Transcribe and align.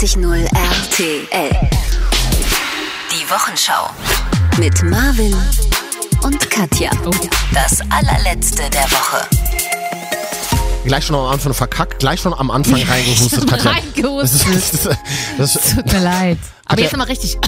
94.0 0.00 0.44
RTL. 0.54 1.70
Die 3.10 3.30
Wochenschau. 3.30 3.90
Mit 4.58 4.82
Marvin 4.82 5.34
und 6.22 6.48
Katja. 6.50 6.90
Das 7.52 7.80
allerletzte 7.90 8.62
der 8.70 8.84
Woche. 8.90 9.26
Gleich 10.86 11.04
schon 11.04 11.16
am 11.16 11.26
Anfang 11.26 11.52
verkackt, 11.52 11.98
gleich 11.98 12.20
schon 12.20 12.32
am 12.32 12.50
Anfang 12.50 12.82
reingehustet, 12.88 13.46
Katja. 13.46 13.72
Das 13.72 13.82
Reingehustet. 13.84 14.54
ist, 14.54 14.74
das, 14.86 14.96
das, 15.36 15.52
das, 15.52 15.74
Tut 15.74 15.92
mir 15.92 16.00
leid. 16.00 16.38
Aber 16.64 16.76
Katja- 16.76 16.82
jetzt 16.84 16.92
nochmal 16.92 17.06
richtig. 17.08 17.38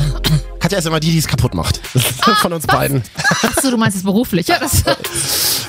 Katja 0.63 0.79
ist 0.79 0.87
immer 0.87 1.01
die, 1.01 1.11
die 1.11 1.19
es 1.19 1.27
kaputt 1.27 1.55
macht. 1.55 1.81
Von 2.41 2.53
uns 2.53 2.69
beiden. 2.69 3.03
Achso, 3.43 3.71
du 3.73 3.77
meinst 3.77 3.97
es 3.97 4.05
beruflich. 4.05 4.47
Ja, 4.47 4.61
das, 4.61 4.85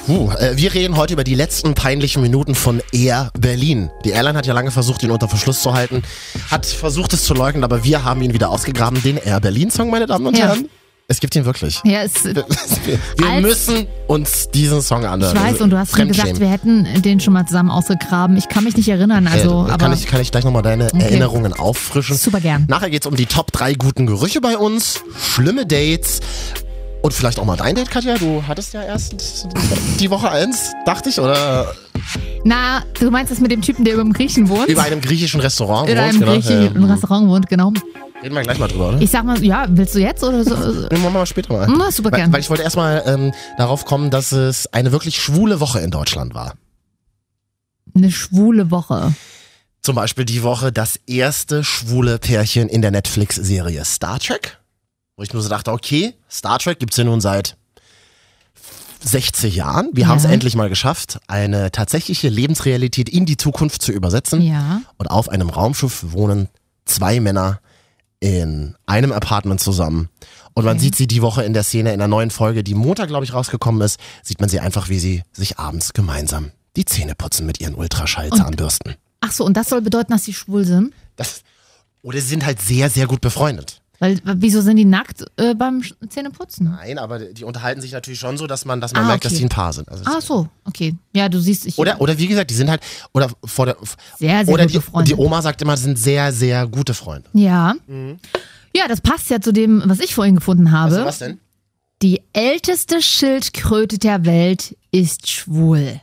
Uh, 0.08 0.30
äh, 0.32 0.58
wir 0.58 0.74
reden 0.74 0.98
heute 0.98 1.14
über 1.14 1.24
die 1.24 1.34
letzten 1.34 1.76
peinlichen 1.76 2.22
Minuten 2.22 2.56
von 2.56 2.82
Air 2.92 3.32
Berlin. 3.40 3.90
Die 4.04 4.10
Airline 4.10 4.38
hat 4.38 4.46
ja 4.46 4.54
lange 4.54 4.70
versucht, 4.70 5.02
ihn 5.02 5.12
unter 5.12 5.30
Verschluss 5.30 5.62
zu 5.62 5.74
halten, 5.74 6.04
hat 6.52 6.66
versucht, 6.66 7.14
es 7.14 7.24
zu 7.24 7.34
leugnen, 7.34 7.64
aber 7.64 7.86
wir 7.86 8.04
haben 8.04 8.22
ihn 8.22 8.34
wieder 8.34 8.50
ausgegraben. 8.50 9.02
Den 9.02 9.16
Air 9.16 9.40
Berlin-Song, 9.40 9.90
meine 9.90 10.06
Damen 10.06 10.28
und 10.28 10.38
Ja. 10.38 10.48
Herren. 10.48 10.68
Es 11.10 11.20
gibt 11.20 11.36
ihn 11.36 11.44
wirklich. 11.46 11.82
ja, 11.84 12.04
es, 12.04 12.24
ich 12.26 12.36
Wir, 12.36 13.42
müssen 13.42 13.88
uns 14.08 14.50
diesen 14.50 14.82
Song 14.82 15.06
anhören. 15.06 15.36
weiß, 15.36 15.60
und 15.60 15.70
du 15.70 15.78
hast 15.78 15.98
mir 15.98 16.08
gesagt, 16.08 16.40
wir 16.40 16.48
hätten 16.48 16.88
den 17.02 17.20
schon 17.20 17.34
mal 17.34 17.46
zusammen 17.46 17.70
ausgegraben. 17.72 18.38
Ich 18.38 18.48
kann 18.48 18.64
mich 18.64 18.78
nicht 18.78 18.88
erinnern, 18.88 19.28
also, 19.28 19.68
äh, 19.68 19.72
aber 19.72 19.78
kann, 19.78 19.94
ich, 19.94 20.08
kann 20.08 20.22
ich 20.22 20.32
gleich 20.32 20.46
nochmal 20.46 20.62
deine 20.64 20.88
Erinnerungen 20.94 21.52
auffrischen? 21.54 22.16
super 22.16 22.40
gern. 22.40 22.66
Nachher 22.70 22.90
geht's 22.90 23.06
um 23.06 23.16
die 23.16 23.26
Top 23.26 23.52
3 23.52 23.74
guten 23.74 24.06
Gerüche 24.06 24.40
bei 24.40 24.58
uns, 24.58 25.02
schlimme 25.20 25.66
Dates 25.66 26.22
und 27.02 27.14
vielleicht 27.14 27.38
auch 27.38 27.46
mal 27.46 27.58
dein 27.58 27.76
Date, 27.76 27.92
Katja. 27.92 28.18
Du 28.18 28.42
hattest 28.48 28.74
ja 28.74 28.82
erst 28.82 29.46
die 30.00 30.10
Woche 30.10 30.32
eins, 30.32 30.72
dachte 30.86 31.10
ich, 31.10 31.20
oder 31.20 31.76
Na, 32.46 32.82
du 32.98 33.12
meinst 33.12 33.30
das 33.30 33.42
mit 33.42 33.52
dem 33.52 33.62
Typen, 33.62 33.84
der 33.84 33.96
über 33.96 34.04
dem 34.04 34.14
Griechen 34.14 34.48
wohnt? 34.48 34.70
über 34.70 34.84
einem 34.84 35.02
griechischen 35.02 35.42
Restaurant. 35.42 35.90
in 35.90 35.98
wohnt, 35.98 36.08
einem 36.08 36.20
genau. 36.22 36.32
griechischen 36.32 36.82
Ja, 36.82 36.94
Restaurant 36.94 37.28
wohnt, 37.28 37.50
genau. 37.50 37.74
Reden 38.24 38.36
wir 38.36 38.42
gleich 38.44 38.58
mal 38.60 38.68
drüber, 38.70 38.90
oder? 38.90 39.02
Ich 39.02 39.12
sag 39.12 39.26
mal, 39.26 39.44
ja, 39.44 39.66
willst 39.70 39.96
du 39.96 40.00
jetzt 40.00 40.24
oder 40.24 40.44
so? 40.46 40.56
Nehmen 40.56 41.04
wir 41.04 41.10
mal 41.10 41.26
später 41.26 41.52
mal. 41.52 41.68
Na, 41.68 41.92
super 41.92 42.12
weil, 42.12 42.20
gern. 42.22 42.32
weil 42.34 42.40
ich 42.40 42.50
wollte 42.50 42.64
erstmal 42.64 43.04
ähm, 43.06 43.34
darauf 43.58 43.84
kommen, 43.86 44.10
dass 44.12 44.32
es 44.32 44.68
eine 44.74 44.92
wirklich 44.94 45.22
schwule 45.22 45.60
Woche 45.60 45.80
in 45.82 45.92
Deutschland 45.92 46.34
war. 46.34 46.54
Eine 47.96 48.12
schwule 48.12 48.72
Woche. 48.72 49.14
Zum 49.82 49.96
Beispiel 49.96 50.24
die 50.24 50.42
Woche 50.44 50.72
das 50.72 50.96
erste 51.06 51.66
schwule 51.66 52.18
Pärchen 52.18 52.70
in 52.70 52.82
der 52.82 52.92
Netflix-Serie 52.92 53.84
Star 53.84 54.20
Trek. 54.20 54.58
Wo 55.18 55.24
ich 55.24 55.34
nur 55.34 55.42
so 55.44 55.50
dachte, 55.50 55.74
okay, 55.74 56.14
Star 56.32 56.60
Trek 56.60 56.80
gibt's 56.80 56.96
ja 56.96 57.04
nun 57.04 57.20
seit 57.20 57.58
60 59.02 59.54
Jahren. 59.56 59.90
Wir 59.92 60.04
Ja. 60.04 60.08
haben 60.08 60.18
es 60.18 60.24
endlich 60.26 60.56
mal 60.56 60.70
geschafft, 60.70 61.20
eine 61.28 61.72
tatsächliche 61.72 62.30
Lebensrealität 62.30 63.10
in 63.10 63.26
die 63.26 63.36
Zukunft 63.36 63.82
zu 63.82 63.92
übersetzen. 63.92 64.42
Ja. 64.42 64.82
Und 64.98 65.08
auf 65.08 65.28
einem 65.28 65.50
Raumschiff 65.50 66.06
wohnen 66.14 66.48
zwei 66.86 67.20
Männer 67.20 67.60
in 68.24 68.76
einem 68.86 69.12
Apartment 69.12 69.60
zusammen. 69.60 70.08
Und 70.54 70.64
man 70.64 70.76
Okay. 70.78 70.86
sieht 70.86 70.96
sie 70.96 71.08
die 71.08 71.22
Woche 71.22 71.44
in 71.44 71.52
der 71.52 71.64
Szene, 71.64 71.92
in 71.92 72.00
der 72.00 72.08
neuen 72.08 72.32
Folge, 72.32 72.64
die 72.64 72.74
Montag, 72.74 73.10
glaube 73.10 73.26
ich, 73.26 73.34
rausgekommen 73.34 73.82
ist, 73.82 74.00
sieht 74.24 74.40
man 74.40 74.48
sie 74.50 74.62
einfach, 74.62 74.88
wie 74.88 74.98
sie 75.00 75.24
sich 75.34 75.60
abends 75.60 75.92
gemeinsam 75.92 76.52
die 76.78 76.86
Zähne 76.86 77.16
putzen 77.16 77.46
mit 77.46 77.60
ihren 77.60 77.76
Ultraschallzahnbürsten. 77.76 78.96
Ach 79.20 79.32
so, 79.34 79.44
und 79.46 79.58
das 79.58 79.68
soll 79.68 79.82
bedeuten, 79.82 80.14
dass 80.14 80.24
sie 80.24 80.34
schwul 80.34 80.64
sind? 80.64 80.94
Das, 81.18 81.42
oder 82.02 82.22
sie 82.22 82.28
sind 82.28 82.46
halt 82.46 82.62
sehr, 82.62 82.90
sehr 82.90 83.08
gut 83.08 83.20
befreundet. 83.20 83.82
Weil, 84.04 84.20
wieso 84.26 84.60
sind 84.60 84.76
die 84.76 84.84
nackt 84.84 85.24
äh, 85.38 85.56
beim 85.56 85.82
Zähneputzen? 86.10 86.76
Nein, 86.78 86.98
aber 87.00 87.20
die 87.20 87.46
unterhalten 87.46 87.80
sich 87.80 87.94
natürlich 87.94 88.20
schon 88.20 88.38
so, 88.38 88.48
dass 88.48 88.66
man, 88.66 88.82
dass 88.82 88.92
man 88.92 89.06
Ah, 89.06 89.08
merkt, 89.08 89.24
dass 89.24 89.32
okay. 89.32 89.38
sie 89.40 89.46
ein 89.46 89.50
Paar 89.50 89.72
sind. 89.72 89.88
Also 89.88 90.04
Ach 90.06 90.20
so, 90.22 90.50
okay. 90.66 90.94
Ja, 91.14 91.30
du 91.30 91.40
siehst, 91.40 91.66
ich 91.66 91.78
oder, 91.78 92.02
oder 92.02 92.18
wie 92.18 92.28
gesagt, 92.28 92.50
die 92.52 92.56
sind 92.56 92.70
halt, 92.70 92.82
oder 93.14 93.30
vor 93.46 93.66
der, 93.66 93.78
sehr, 94.20 94.44
sehr 94.44 94.54
oder 94.54 94.64
gut 94.66 94.74
die, 94.74 94.78
befreundet. 94.80 95.08
die 95.08 95.16
Oma 95.22 95.42
sagt 95.42 95.62
immer, 95.62 95.78
sie 95.78 95.84
sind 95.84 95.98
sehr, 95.98 96.34
sehr 96.34 96.68
gute 96.68 96.94
Freunde. 96.94 97.30
Ja. 97.32 97.76
Mhm. 97.88 98.20
Ja, 98.76 98.90
das 98.90 99.00
passt 99.00 99.30
ja 99.30 99.40
zu 99.40 99.54
dem, 99.54 99.82
was 99.86 100.02
ich 100.02 100.14
vorhin 100.14 100.36
gefunden 100.36 100.72
habe. 100.74 100.96
Also 100.96 101.06
was 101.06 101.20
denn? 101.20 101.40
Die 102.02 102.22
älteste 102.34 103.02
Schildkröte 103.02 104.00
der 104.00 104.26
Welt 104.26 104.76
ist 104.92 105.30
schwul. 105.30 106.02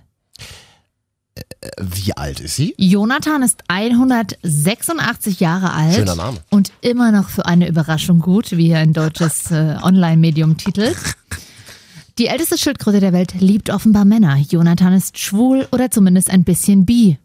Wie 1.78 2.16
alt 2.16 2.40
ist 2.40 2.56
sie? 2.56 2.74
Jonathan 2.78 3.42
ist 3.42 3.62
186 3.68 5.40
Jahre 5.40 5.72
alt. 5.72 5.94
Schöner 5.94 6.14
Name. 6.14 6.38
Und 6.48 6.72
immer 6.80 7.12
noch 7.12 7.28
für 7.28 7.44
eine 7.44 7.68
Überraschung 7.68 8.20
gut, 8.20 8.52
wie 8.52 8.70
er 8.70 8.78
ein 8.78 8.94
deutsches 8.94 9.50
äh, 9.50 9.76
Online-Medium 9.82 10.56
titelt. 10.56 10.96
Die 12.18 12.26
älteste 12.26 12.56
Schildkröte 12.58 13.00
der 13.00 13.12
Welt 13.12 13.34
liebt 13.40 13.70
offenbar 13.70 14.04
Männer. 14.04 14.36
Jonathan 14.36 14.94
ist 14.94 15.18
schwul 15.18 15.68
oder 15.70 15.90
zumindest 15.90 16.30
ein 16.30 16.44
bisschen 16.44 16.86
bi. 16.86 17.18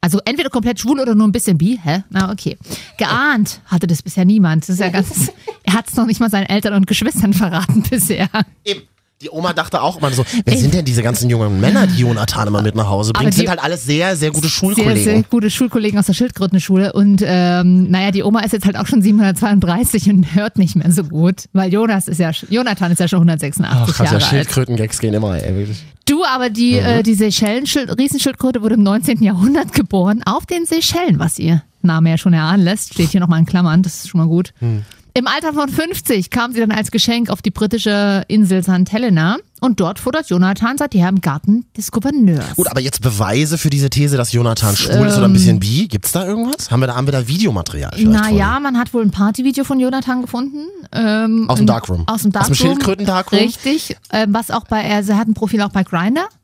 Also 0.00 0.20
entweder 0.24 0.50
komplett 0.50 0.78
schwul 0.78 1.00
oder 1.00 1.14
nur 1.14 1.26
ein 1.26 1.32
bisschen 1.32 1.58
bi. 1.58 1.78
Hä? 1.82 2.04
Na 2.10 2.30
okay. 2.30 2.56
Geahnt 2.98 3.60
hatte 3.66 3.86
das 3.86 4.02
bisher 4.02 4.24
niemand. 4.24 4.62
Das 4.64 4.70
ist 4.70 4.80
ja 4.80 4.88
ganz. 4.90 5.32
er 5.64 5.72
hat 5.72 5.88
es 5.88 5.96
noch 5.96 6.06
nicht 6.06 6.20
mal 6.20 6.30
seinen 6.30 6.46
Eltern 6.46 6.74
und 6.74 6.86
Geschwistern 6.86 7.32
verraten 7.32 7.82
bisher. 7.82 8.28
Eben. 8.64 8.82
Die 9.20 9.30
Oma 9.30 9.52
dachte 9.52 9.82
auch 9.82 9.96
immer 9.98 10.12
so, 10.12 10.24
wer 10.44 10.56
sind 10.56 10.72
denn 10.74 10.84
diese 10.84 11.02
ganzen 11.02 11.28
jungen 11.28 11.60
Männer, 11.60 11.88
die 11.88 12.02
Jonathan 12.02 12.46
immer 12.46 12.62
mit 12.62 12.76
nach 12.76 12.88
Hause 12.88 13.12
bringt? 13.12 13.32
die- 13.34 13.38
sind 13.38 13.48
halt 13.48 13.60
alles 13.60 13.84
sehr, 13.84 14.14
sehr 14.14 14.30
gute 14.30 14.42
Sehr, 14.46 14.50
Schulkollegen. 14.50 15.02
sehr 15.02 15.22
gute 15.24 15.50
Schulkollegen 15.50 15.98
aus 15.98 16.06
der 16.06 16.12
Schildkrötenschule. 16.12 16.92
Und 16.92 17.22
ähm, 17.26 17.90
naja, 17.90 18.12
die 18.12 18.22
Oma 18.22 18.40
ist 18.40 18.52
jetzt 18.52 18.64
halt 18.64 18.76
auch 18.76 18.86
schon 18.86 19.02
732 19.02 20.08
und 20.10 20.34
hört 20.36 20.56
nicht 20.56 20.76
mehr 20.76 20.92
so 20.92 21.02
gut, 21.02 21.46
weil 21.52 21.72
Jonas 21.72 22.06
ist 22.06 22.18
ja, 22.20 22.30
Jonathan 22.48 22.92
ist 22.92 23.00
ja 23.00 23.08
schon 23.08 23.18
186 23.28 23.66
Ach, 23.68 23.98
ja, 23.98 24.04
Jahre 24.04 24.16
alt. 24.16 24.24
Schildkröten-Gags 24.24 25.00
gehen 25.00 25.14
immer, 25.14 25.34
ey, 25.42 25.52
wirklich. 25.56 25.82
Du, 26.06 26.24
aber 26.24 26.48
die, 26.48 26.74
Mhm. 26.74 26.86
äh, 26.86 27.02
die 27.02 27.14
Seychellen-Riesenschildkröte 27.14 28.62
wurde 28.62 28.74
im 28.76 28.82
19. 28.82 29.22
Jahrhundert 29.22 29.72
geboren, 29.72 30.22
auf 30.26 30.46
den 30.46 30.64
Seychellen, 30.64 31.18
was 31.18 31.38
ihr 31.38 31.62
Name 31.82 32.10
ja 32.10 32.18
schon 32.18 32.32
erahnen 32.34 32.64
lässt. 32.64 32.94
Steht 32.94 33.10
hier 33.10 33.20
nochmal 33.20 33.40
in 33.40 33.46
Klammern, 33.46 33.82
das 33.82 33.96
ist 33.96 34.08
schon 34.10 34.20
mal 34.20 34.26
gut. 34.26 34.52
Hm. 34.60 34.82
Im 35.14 35.26
Alter 35.26 35.52
von 35.52 35.68
50 35.68 36.30
kam 36.30 36.52
sie 36.52 36.60
dann 36.60 36.70
als 36.70 36.90
Geschenk 36.90 37.30
auf 37.30 37.42
die 37.42 37.50
britische 37.50 38.24
Insel 38.28 38.62
St. 38.62 38.90
Helena 38.92 39.36
und 39.60 39.80
dort 39.80 39.98
futtert 39.98 40.28
Jonathan 40.30 40.78
seither 40.78 41.08
im 41.08 41.20
Garten 41.20 41.66
des 41.76 41.90
Gouverneurs. 41.90 42.54
Gut, 42.56 42.68
aber 42.68 42.80
jetzt 42.80 43.02
Beweise 43.02 43.58
für 43.58 43.70
diese 43.70 43.90
These, 43.90 44.16
dass 44.16 44.32
Jonathan 44.32 44.76
schwul 44.76 45.06
ist 45.06 45.16
oder 45.16 45.26
ein 45.26 45.32
bisschen 45.32 45.58
bi, 45.58 45.88
gibt's 45.88 46.12
da 46.12 46.24
irgendwas? 46.24 46.70
Haben 46.70 46.80
wir 46.80 46.86
da, 46.86 46.94
haben 46.94 47.06
wir 47.06 47.12
da 47.12 47.26
Videomaterial 47.26 47.90
Naja, 47.98 48.60
man 48.60 48.78
hat 48.78 48.94
wohl 48.94 49.02
ein 49.02 49.10
Partyvideo 49.10 49.64
von 49.64 49.80
Jonathan 49.80 50.22
gefunden. 50.22 50.66
Ähm, 50.92 51.48
Aus 51.48 51.58
dem 51.58 51.66
Darkroom. 51.66 52.02
Aus 52.06 52.06
dem 52.06 52.12
Aus 52.14 52.22
dem 52.22 52.32
Darkroom. 52.32 52.54
Schildkröten-Darkroom? 52.54 53.40
Richtig. 53.40 53.96
Ähm, 54.12 54.32
was 54.32 54.50
auch 54.50 54.64
bei, 54.64 54.82
er 54.82 54.98
hat 55.16 55.26
ein 55.28 55.34
Profil 55.34 55.62
auch 55.62 55.70
bei 55.70 55.82
Grindr. 55.82 56.20
von? 56.20 56.38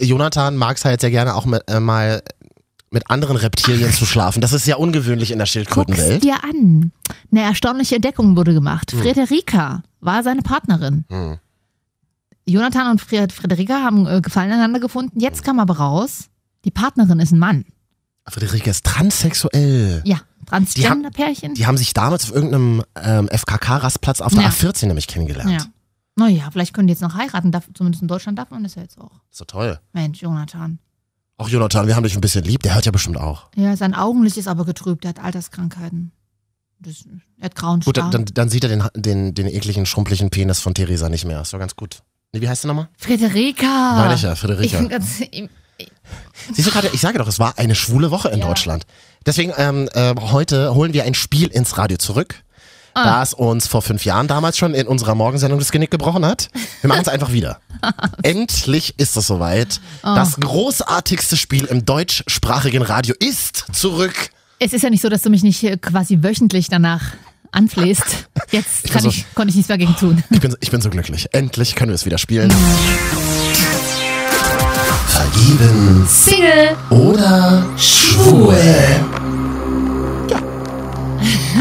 Jonathan 0.00 0.56
mag 0.56 0.76
es 0.76 0.84
halt 0.84 1.00
sehr 1.00 1.10
gerne 1.10 1.34
auch 1.34 1.46
mit, 1.46 1.62
äh, 1.68 1.80
mal 1.80 2.22
mit 2.90 3.10
anderen 3.10 3.36
Reptilien 3.36 3.92
zu 3.92 4.06
schlafen. 4.06 4.40
Das 4.40 4.52
ist 4.52 4.66
ja 4.66 4.76
ungewöhnlich 4.76 5.30
in 5.30 5.38
der 5.38 5.44
Guck's 5.44 5.52
Schildkrötenwelt. 5.52 6.22
dir 6.24 6.42
an. 6.42 6.92
Eine 7.30 7.42
erstaunliche 7.42 7.96
Entdeckung 7.96 8.36
wurde 8.36 8.54
gemacht. 8.54 8.92
Hm. 8.92 9.00
Frederika 9.00 9.82
war 10.00 10.22
seine 10.22 10.42
Partnerin. 10.42 11.04
Jonathan 12.46 12.90
und 12.92 13.00
Fre 13.00 13.28
Frederika 13.30 13.82
haben 13.82 14.06
äh, 14.06 14.20
Gefallen 14.20 14.50
aneinander 14.50 14.80
gefunden. 14.80 15.20
Jetzt 15.20 15.44
kam 15.44 15.60
aber 15.60 15.76
raus, 15.78 16.28
die 16.64 16.70
Partnerin 16.70 17.20
ist 17.20 17.32
ein 17.32 17.38
Mann. 17.38 17.64
Friederike 18.26 18.70
ist 18.70 18.84
transsexuell. 18.84 20.02
Ja, 20.04 20.20
Transgender-Pärchen. 20.46 21.54
Die 21.54 21.66
haben 21.66 21.76
sich 21.76 21.92
damals 21.92 22.24
auf 22.24 22.34
irgendeinem 22.34 22.82
ähm, 22.96 23.28
FKK-Rastplatz 23.28 24.20
auf 24.20 24.32
der 24.32 24.44
Ja. 24.44 24.48
A14 24.48 24.86
nämlich 24.86 25.06
kennengelernt. 25.06 25.50
Ja. 25.50 25.66
Naja, 26.16 26.48
vielleicht 26.50 26.72
können 26.74 26.88
die 26.88 26.92
jetzt 26.92 27.02
noch 27.02 27.14
heiraten. 27.14 27.52
Darf, 27.52 27.68
zumindest 27.74 28.02
in 28.02 28.08
Deutschland 28.08 28.38
darf 28.38 28.50
man 28.50 28.62
das 28.64 28.74
ja 28.74 28.82
jetzt 28.82 28.98
auch. 28.98 29.12
So 29.30 29.44
toll. 29.44 29.78
Mensch, 29.92 30.20
Jonathan. 30.20 30.78
Auch 31.38 31.48
Jonathan, 31.48 31.86
wir 31.86 31.96
haben 31.96 32.02
dich 32.02 32.14
ein 32.16 32.20
bisschen 32.20 32.44
lieb. 32.44 32.62
Der 32.64 32.74
hört 32.74 32.84
ja 32.84 32.92
bestimmt 32.92 33.16
auch. 33.16 33.46
Ja, 33.54 33.76
sein 33.76 33.94
Augenlicht 33.94 34.36
ist 34.36 34.48
aber 34.48 34.64
getrübt. 34.64 35.04
Er 35.04 35.10
hat 35.10 35.20
Alterskrankheiten. 35.20 36.12
Das, 36.80 37.04
er 37.38 37.46
hat 37.46 37.54
grauen 37.54 37.80
Gut, 37.80 37.96
dann, 37.96 38.24
dann 38.24 38.48
sieht 38.48 38.64
er 38.64 38.68
den, 38.70 38.84
den, 38.94 39.34
den 39.34 39.46
ekligen, 39.46 39.86
schrumpeligen 39.86 40.30
Penis 40.30 40.60
von 40.60 40.74
Theresa 40.74 41.08
nicht 41.08 41.24
mehr. 41.24 41.40
Ist 41.40 41.52
doch 41.52 41.58
ganz 41.58 41.74
gut. 41.76 42.02
Nee, 42.32 42.40
wie 42.40 42.48
heißt 42.48 42.64
der 42.64 42.68
nochmal? 42.68 42.88
Frederika. 42.98 43.94
Meine 43.96 44.14
ich 44.14 44.22
ja, 44.22 44.32
Ich 44.32 44.38
Friederika. 44.38 44.78
bin 44.78 44.88
ganz, 44.88 45.20
ich, 45.20 45.48
Siehst 46.52 46.66
du 46.68 46.72
gerade, 46.72 46.90
ich 46.92 47.00
sage 47.00 47.18
doch, 47.18 47.28
es 47.28 47.38
war 47.38 47.56
eine 47.58 47.74
schwule 47.74 48.10
Woche 48.10 48.28
in 48.30 48.40
Ja. 48.40 48.46
Deutschland. 48.46 48.84
Deswegen, 49.26 49.52
ähm, 49.56 49.88
äh, 49.92 50.14
heute 50.18 50.74
holen 50.74 50.92
wir 50.92 51.04
ein 51.04 51.14
Spiel 51.14 51.48
ins 51.48 51.78
Radio 51.78 51.98
zurück, 51.98 52.42
Ah. 52.98 53.04
da 53.04 53.22
es 53.22 53.34
uns 53.34 53.66
vor 53.66 53.82
fünf 53.82 54.04
Jahren 54.04 54.26
damals 54.28 54.58
schon 54.58 54.74
in 54.74 54.86
unserer 54.86 55.14
Morgensendung 55.14 55.58
das 55.58 55.70
Genick 55.72 55.90
gebrochen 55.90 56.24
hat. 56.26 56.48
Wir 56.80 56.88
machen 56.88 57.02
es 57.02 57.08
einfach 57.14 57.32
wieder. 57.32 57.60
Endlich 58.22 58.94
ist 58.98 59.16
es 59.16 59.26
soweit. 59.26 59.80
Ah. 60.02 60.14
Das 60.16 60.36
großartigste 60.40 61.36
Spiel 61.36 61.64
im 61.66 61.84
deutschsprachigen 61.84 62.82
Radio 62.82 63.14
ist 63.18 63.66
zurück. 63.72 64.30
es 64.58 64.72
ist 64.72 64.82
ja 64.82 64.90
nicht 64.90 65.02
so, 65.02 65.08
dass 65.08 65.22
du 65.22 65.30
mich 65.30 65.42
nicht 65.42 65.62
äh, 65.62 65.76
quasi 65.76 66.18
wöchentlich 66.22 66.68
danach 66.68 67.02
anflehst. 67.52 68.28
Jetzt 68.50 68.84
Ich 68.84 68.90
kann 68.92 69.02
bin 69.02 69.10
ich, 69.12 69.24
konnte 69.34 69.50
ich 69.50 69.56
nichts 69.56 69.68
dagegen 69.68 69.94
tun. 69.96 70.22
Ich 70.30 70.40
bin, 70.40 70.56
ich 70.60 70.70
bin 70.70 70.80
so 70.80 70.90
glücklich. 70.90 71.28
Endlich 71.32 71.74
können 71.76 71.90
wir 71.90 71.94
es 71.94 72.04
wieder 72.04 72.18
spielen. 72.18 72.52
Vergeben 75.06 76.06
Single. 76.08 76.76
oder 76.90 77.64
schwul? 77.76 78.56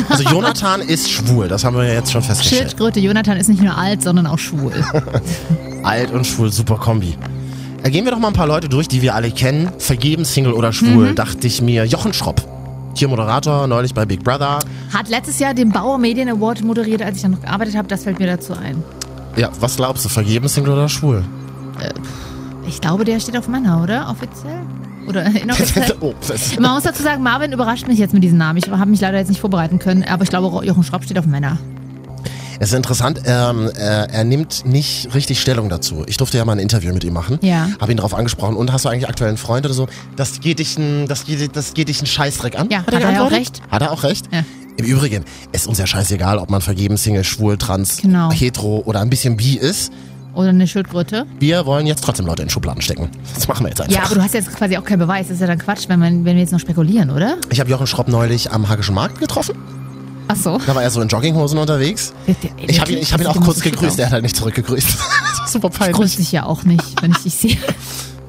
Also 0.09 0.23
Jonathan 0.23 0.81
ist 0.81 1.09
schwul, 1.09 1.47
das 1.47 1.63
haben 1.63 1.75
wir 1.75 1.85
ja 1.85 1.93
jetzt 1.93 2.11
schon 2.11 2.21
festgestellt. 2.21 2.61
Schildkröte 2.61 2.99
Jonathan 2.99 3.37
ist 3.37 3.47
nicht 3.49 3.61
nur 3.61 3.77
alt, 3.77 4.01
sondern 4.01 4.27
auch 4.27 4.39
schwul. 4.39 4.73
Alt 5.83 6.11
und 6.11 6.25
schwul, 6.25 6.51
super 6.51 6.75
Kombi. 6.75 7.17
Da 7.83 7.89
gehen 7.89 8.03
wir 8.03 8.11
doch 8.11 8.19
mal 8.19 8.27
ein 8.27 8.33
paar 8.33 8.47
Leute 8.47 8.67
durch, 8.67 8.87
die 8.87 9.01
wir 9.01 9.15
alle 9.15 9.31
kennen. 9.31 9.69
Vergeben, 9.77 10.25
Single 10.25 10.53
oder 10.53 10.73
schwul, 10.73 11.13
dachte 11.15 11.47
ich 11.47 11.61
mir. 11.61 11.85
Jochen 11.85 12.11
Schropp. 12.13 12.41
Hier 12.95 13.07
Moderator, 13.07 13.67
neulich 13.67 13.93
bei 13.93 14.05
Big 14.05 14.23
Brother. 14.23 14.59
Hat 14.91 15.07
letztes 15.07 15.39
Jahr 15.39 15.53
den 15.53 15.69
Bauer 15.69 15.97
Medien 15.97 16.27
Award 16.27 16.63
moderiert, 16.63 17.01
als 17.01 17.17
ich 17.17 17.21
dann 17.21 17.31
noch 17.31 17.41
gearbeitet 17.41 17.77
habe. 17.77 17.87
Das 17.87 18.03
fällt 18.03 18.19
mir 18.19 18.27
dazu 18.27 18.53
ein. 18.53 18.83
Ja, 19.37 19.49
was 19.59 19.77
glaubst 19.77 20.03
du, 20.03 20.09
vergeben 20.09 20.47
Single 20.47 20.73
oder 20.73 20.89
schwul? 20.89 21.23
Ich 22.67 22.81
glaube, 22.81 23.05
der 23.05 23.19
steht 23.19 23.37
auf 23.37 23.47
Männer, 23.47 23.81
oder? 23.81 24.09
Offiziell? 24.09 24.61
Oder 25.07 25.25
inoffiziell? 25.41 25.95
Man 26.59 26.73
muss 26.73 26.83
dazu 26.83 27.03
sagen, 27.03 27.23
Marvin 27.23 27.51
überrascht 27.51 27.87
mich 27.87 27.99
jetzt 27.99 28.13
mit 28.13 28.23
diesem 28.23 28.37
Namen. 28.37 28.57
Ich 28.57 28.69
habe 28.69 28.89
mich 28.89 29.01
leider 29.01 29.17
jetzt 29.17 29.29
nicht 29.29 29.39
vorbereiten 29.41 29.79
können, 29.79 30.03
aber 30.03 30.23
ich 30.23 30.29
glaube, 30.29 30.65
Jochen 30.65 30.83
Schropp 30.83 31.03
steht 31.03 31.17
auf 31.17 31.25
Männer. 31.25 31.57
Es 32.59 32.69
ist 32.69 32.75
interessant, 32.75 33.21
ähm, 33.25 33.69
er, 33.75 34.09
er 34.09 34.23
nimmt 34.23 34.65
nicht 34.65 35.13
richtig 35.13 35.39
Stellung 35.39 35.69
dazu. 35.69 36.03
Ich 36.07 36.17
durfte 36.17 36.37
ja 36.37 36.45
mal 36.45 36.53
ein 36.53 36.59
Interview 36.59 36.91
mit 36.91 37.03
ihm 37.03 37.13
machen. 37.13 37.37
Ja. 37.41 37.69
Habe 37.79 37.91
ihn 37.91 37.97
darauf 37.97 38.15
angesprochen. 38.15 38.55
Und 38.55 38.73
hast 38.73 38.85
du 38.85 38.89
eigentlich 38.89 39.07
aktuell 39.07 39.29
einen 39.29 39.37
Freund 39.37 39.65
oder 39.67 39.75
so? 39.75 39.87
Das 40.15 40.39
geht 40.39 40.57
dich 40.57 40.75
ein, 40.77 41.07
das 41.07 41.25
geht, 41.25 41.55
das 41.55 41.75
geht 41.75 41.87
dich 41.87 41.99
einen 41.99 42.07
Scheißdreck 42.07 42.57
an? 42.59 42.69
Ja, 42.71 42.79
er 42.79 42.95
hat 42.95 43.03
er 43.03 43.11
ja 43.13 43.23
auch 43.27 43.31
recht. 43.31 43.61
Hat 43.69 43.83
er 43.83 43.91
auch 43.91 44.01
recht? 44.01 44.25
Ja. 44.33 44.41
Im 44.77 44.85
Übrigen, 44.85 45.23
es 45.51 45.61
ist 45.61 45.67
uns 45.67 45.77
ja 45.77 45.85
scheißegal, 45.85 46.39
ob 46.39 46.49
man 46.49 46.61
vergeben, 46.61 46.97
Single, 46.97 47.23
schwul, 47.23 47.57
trans, 47.57 47.97
Genau. 47.97 48.31
hetero 48.31 48.81
oder 48.85 49.01
ein 49.01 49.09
bisschen 49.09 49.37
bi 49.37 49.55
ist. 49.57 49.91
Oder 50.37 50.49
eine 50.49 50.67
Schildkröte. 50.67 51.25
Wir 51.39 51.65
wollen 51.65 51.87
jetzt 51.87 52.03
trotzdem 52.03 52.27
Leute 52.27 52.43
in 52.43 52.49
Schubladen 52.49 52.79
stecken. 52.83 53.09
Das 53.33 53.47
machen 53.47 53.65
wir 53.65 53.69
jetzt 53.69 53.81
einfach. 53.81 53.91
Ja, 53.95 54.03
aber 54.05 54.13
du 54.13 54.21
hast 54.21 54.35
jetzt 54.35 54.53
quasi 54.55 54.77
auch 54.77 54.83
keinen 54.83 54.99
Beweis. 54.99 55.29
Das 55.29 55.35
ist 55.35 55.41
ja 55.41 55.47
dann 55.47 55.57
Quatsch, 55.57 55.89
wenn, 55.89 55.99
man, 55.99 56.25
wenn 56.25 56.35
wir 56.35 56.43
jetzt 56.43 56.51
noch 56.53 56.59
spekulieren, 56.59 57.09
oder? 57.09 57.37
ich 57.49 57.59
habe 57.59 57.71
Jochen 57.71 57.87
Schropp 57.87 58.07
neulich 58.07 58.51
am 58.51 58.69
Hagischen 58.69 58.93
Markt 58.93 59.19
getroffen. 59.19 59.55
Ach 60.27 60.35
so. 60.35 60.59
Da 60.67 60.75
war 60.75 60.83
er 60.83 60.91
so 60.91 61.01
in 61.01 61.07
Jogginghosen 61.07 61.57
unterwegs. 61.57 62.13
Ich 62.67 62.79
habe 62.79 62.91
ihn, 62.91 62.99
ich 62.99 63.11
hab 63.13 63.19
ihn 63.19 63.25
auch 63.25 63.41
kurz 63.41 63.61
gegrüßt. 63.61 63.97
Er 63.97 64.05
hat 64.05 64.13
halt 64.13 64.23
nicht 64.23 64.35
zurückgegrüßt. 64.35 64.87
das 65.39 65.47
ist 65.47 65.53
super 65.53 65.69
Ich 65.71 65.79
peinlich. 65.79 65.97
grüße 65.97 66.17
dich 66.17 66.31
ja 66.31 66.45
auch 66.45 66.63
nicht, 66.65 67.01
wenn 67.01 67.11
ich 67.11 67.17
dich 67.23 67.33
sehe. 67.33 67.57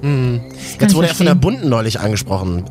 Jetzt 0.01 0.93
ich 0.93 0.95
wurde 0.95 1.09
er 1.09 1.15
von 1.15 1.27
der 1.27 1.35
verstehen. 1.35 1.41
Bunten 1.41 1.69
neulich 1.69 2.01
angesprochen. 2.01 2.65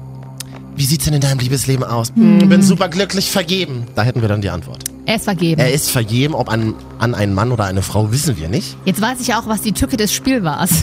Wie 0.78 0.86
sieht's 0.86 1.06
denn 1.06 1.14
in 1.16 1.22
deinem 1.22 1.40
Liebesleben 1.40 1.84
aus? 1.84 2.14
Hm. 2.16 2.48
Bin 2.48 2.62
super 2.62 2.88
glücklich 2.88 3.30
vergeben. 3.32 3.86
Da 3.96 4.04
hätten 4.04 4.22
wir 4.22 4.28
dann 4.30 4.42
die 4.42 4.50
Antwort. 4.50 4.84
Er 5.06 5.16
ist 5.16 5.24
vergeben. 5.24 5.60
Er 5.60 5.74
ist 5.74 5.90
vergeben, 5.90 6.36
ob 6.36 6.50
an, 6.50 6.76
an 7.00 7.16
einen 7.16 7.34
Mann 7.34 7.52
oder 7.52 7.66
eine 7.66 7.82
Frau, 7.82 8.12
wissen 8.12 8.38
wir 8.38 8.48
nicht. 8.48 8.78
Jetzt 8.86 9.02
weiß 9.02 9.20
ich 9.22 9.34
auch, 9.34 9.48
was 9.48 9.62
die 9.62 9.72
Tücke 9.74 9.98
des 9.98 10.14
Spiels 10.14 10.44
war. 10.44 10.68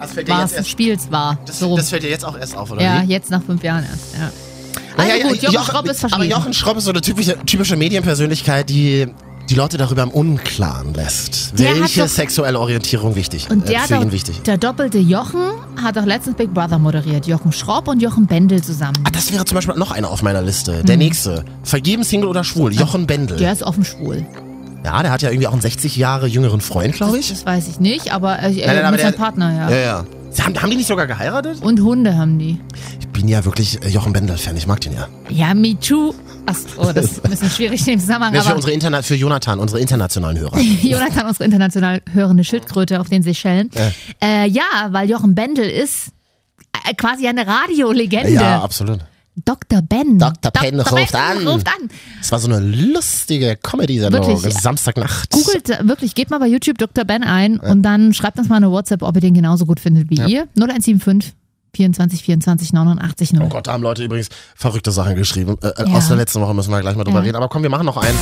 Das 0.00 0.12
fällt 0.12 0.28
War 0.30 0.48
Spiels 0.64 1.10
war. 1.10 1.38
das, 1.44 1.58
so. 1.58 1.76
das 1.76 1.90
fällt 1.90 2.02
dir 2.04 2.08
jetzt 2.08 2.24
auch 2.24 2.36
erst 2.38 2.56
auf, 2.56 2.70
oder 2.70 2.80
ja, 2.82 3.02
wie? 3.02 3.10
jetzt 3.12 3.30
nach 3.30 3.42
fünf 3.42 3.62
Jahren 3.62 3.84
erst. 3.84 4.14
Ja. 4.18 4.30
Also 4.96 5.16
ja, 5.16 5.22
gut, 5.28 5.42
Jochen, 5.42 5.54
Jochen- 5.54 5.66
Schropp 5.66 5.84
ist 5.90 6.04
Aber 6.04 6.08
verschwiegen. 6.08 6.30
Jochen 6.30 6.52
Schropp 6.54 6.76
ist 6.78 6.84
so 6.84 6.90
eine 6.90 7.02
typische, 7.02 7.36
typische 7.44 7.76
Medienpersönlichkeit, 7.76 8.70
die 8.70 9.08
die 9.48 9.54
Leute 9.54 9.78
darüber 9.78 10.02
im 10.04 10.10
Unklaren 10.10 10.94
lässt. 10.94 11.58
Der 11.58 11.74
Welche 11.80 12.02
doch- 12.02 12.08
sexuelle 12.08 12.58
Orientierung 12.60 13.16
wichtig, 13.16 13.48
Und 13.50 13.64
äh, 13.64 13.72
der, 13.72 13.80
für 13.80 13.96
hat 13.96 14.02
ihn 14.04 14.12
wichtig. 14.12 14.42
der 14.42 14.58
doppelte 14.58 14.98
Jochen 14.98 15.40
hat 15.82 15.96
doch 15.96 16.04
letztens 16.04 16.36
Big 16.36 16.54
Brother 16.54 16.78
moderiert. 16.78 17.26
Jochen 17.26 17.52
Schropp 17.52 17.88
und 17.88 18.00
Jochen 18.00 18.26
Bendel 18.26 18.62
zusammen. 18.62 18.94
Ah, 19.04 19.10
das 19.10 19.32
wäre 19.32 19.44
zum 19.44 19.56
Beispiel 19.56 19.74
noch 19.76 19.90
einer 19.90 20.10
auf 20.10 20.22
meiner 20.22 20.42
Liste. 20.42 20.84
Der 20.84 20.96
nächste. 20.96 21.44
Vergeben, 21.64 22.04
Single 22.04 22.28
oder 22.28 22.44
schwul? 22.44 22.72
Jochen 22.72 23.06
Bendel. 23.06 23.38
Der 23.38 23.52
ist 23.52 23.62
offen 23.62 23.84
schwul. 23.84 24.24
Ja, 24.84 25.02
der 25.02 25.10
hat 25.10 25.20
ja 25.22 25.30
irgendwie 25.30 25.46
auch 25.48 25.52
einen 25.52 25.60
60 25.60 25.96
Jahre 25.96 26.26
jüngeren 26.26 26.60
Freund, 26.60 26.94
glaube 26.94 27.18
ich. 27.18 27.28
Das 27.28 27.44
weiß 27.44 27.68
ich 27.68 27.80
nicht, 27.80 28.12
aber 28.14 28.38
äh, 28.38 28.50
Nein, 28.50 28.62
nein, 28.66 28.78
aber 28.78 28.90
mit 28.92 29.00
seinem 29.00 29.14
Partner, 29.14 29.52
ja. 29.54 29.70
Ja, 29.70 29.76
ja. 29.76 30.04
Sie 30.30 30.42
haben, 30.42 30.56
haben 30.62 30.70
die 30.70 30.76
nicht 30.76 30.86
sogar 30.86 31.06
geheiratet? 31.06 31.60
Und 31.60 31.80
Hunde 31.80 32.16
haben 32.16 32.38
die. 32.38 32.60
Ich 33.00 33.08
bin 33.08 33.26
ja 33.28 33.44
wirklich 33.44 33.82
äh, 33.84 33.88
Jochen 33.88 34.12
Bendel-Fan, 34.12 34.56
ich 34.56 34.66
mag 34.66 34.80
den 34.80 34.94
ja. 34.94 35.08
Ja, 35.28 35.52
me 35.54 35.78
too. 35.78 36.14
Ach, 36.50 36.88
oh, 36.88 36.92
das 36.92 37.04
ist 37.06 37.24
ein 37.24 37.30
bisschen 37.30 37.50
schwierig 37.50 37.80
in 37.80 37.94
dem 37.94 38.00
Zusammenhang, 38.00 38.34
ist 38.34 38.46
für, 38.46 38.54
unsere 38.54 38.72
Interna 38.72 39.02
für 39.02 39.14
Jonathan, 39.14 39.58
unsere 39.58 39.80
internationalen 39.80 40.38
Hörer. 40.38 40.58
Jonathan, 40.82 41.26
unsere 41.26 41.44
international 41.44 42.02
hörende 42.12 42.44
Schildkröte 42.44 43.00
auf 43.00 43.08
den 43.08 43.22
Seychellen. 43.22 43.70
Äh, 44.22 44.48
ja, 44.48 44.88
weil 44.90 45.08
Jochen 45.08 45.34
Bendel 45.34 45.68
ist 45.68 46.08
äh, 46.88 46.94
quasi 46.94 47.26
eine 47.26 47.46
Radiolegende. 47.46 48.32
ja, 48.32 48.60
absolut. 48.60 49.00
Dr. 49.44 49.80
Ben. 49.82 50.18
Dr. 50.18 50.50
Ben 50.50 50.80
ruft 50.80 51.14
an. 51.14 51.46
ruft 51.46 51.66
an. 51.68 51.88
Das 52.20 52.32
war 52.32 52.38
so 52.40 52.52
eine 52.52 52.60
lustige 52.60 53.56
Comedy-Sendung. 53.56 54.36
Samstagnacht. 54.38 55.30
Googelt 55.30 55.70
äh, 55.70 55.86
wirklich, 55.86 56.14
geht 56.14 56.30
mal 56.30 56.38
bei 56.38 56.46
YouTube 56.46 56.78
Dr. 56.78 57.04
Ben 57.04 57.22
ein 57.22 57.58
und 57.58 57.82
dann 57.82 58.12
schreibt 58.12 58.38
uns 58.38 58.48
mal 58.48 58.56
eine 58.56 58.70
WhatsApp, 58.70 59.02
ob 59.02 59.14
ihr 59.16 59.20
den 59.20 59.34
genauso 59.34 59.66
gut 59.66 59.80
findet 59.80 60.10
wie 60.10 60.16
ihr. 60.16 60.48
0175 60.56 61.34
24 61.74 62.22
24 62.22 62.72
89 62.72 63.32
0. 63.34 63.42
Oh 63.44 63.48
Gott, 63.48 63.66
da 63.66 63.72
haben 63.72 63.82
Leute 63.82 64.04
übrigens 64.04 64.28
verrückte 64.56 64.90
Sachen 64.90 65.14
geschrieben. 65.16 65.56
Äh, 65.62 65.72
Ja. 65.88 65.96
Aus 65.96 66.08
der 66.08 66.16
letzten 66.16 66.40
Woche 66.40 66.54
müssen 66.54 66.70
wir 66.70 66.80
gleich 66.80 66.96
mal 66.96 67.04
drüber 67.04 67.18
Ja. 67.20 67.24
reden. 67.24 67.36
Aber 67.36 67.48
komm, 67.48 67.62
wir 67.62 67.70
machen 67.70 67.86
noch 67.86 67.96
einen. 67.96 68.18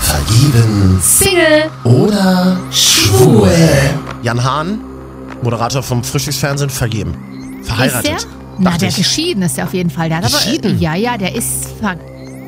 Vergeben 0.00 1.00
Single. 1.02 1.70
oder 1.84 2.58
schwul? 2.70 3.50
Jan 4.22 4.42
Hahn, 4.42 4.80
Moderator 5.42 5.82
vom 5.82 6.02
Frühstücksfernsehen, 6.04 6.70
vergeben. 6.70 7.60
Verheiratet. 7.62 8.16
Ist 8.16 8.24
der? 8.24 8.30
Na, 8.58 8.76
der 8.76 8.88
ich. 8.90 8.96
geschieden 8.96 9.42
ist 9.42 9.56
der 9.56 9.64
auf 9.64 9.74
jeden 9.74 9.90
Fall. 9.90 10.08
Der 10.08 10.18
hat 10.18 10.24
Geschieden? 10.24 10.72
Aber, 10.72 10.80
ja, 10.82 10.94
ja, 10.94 11.16
der 11.16 11.34
ist 11.34 11.68
ver 11.80 11.96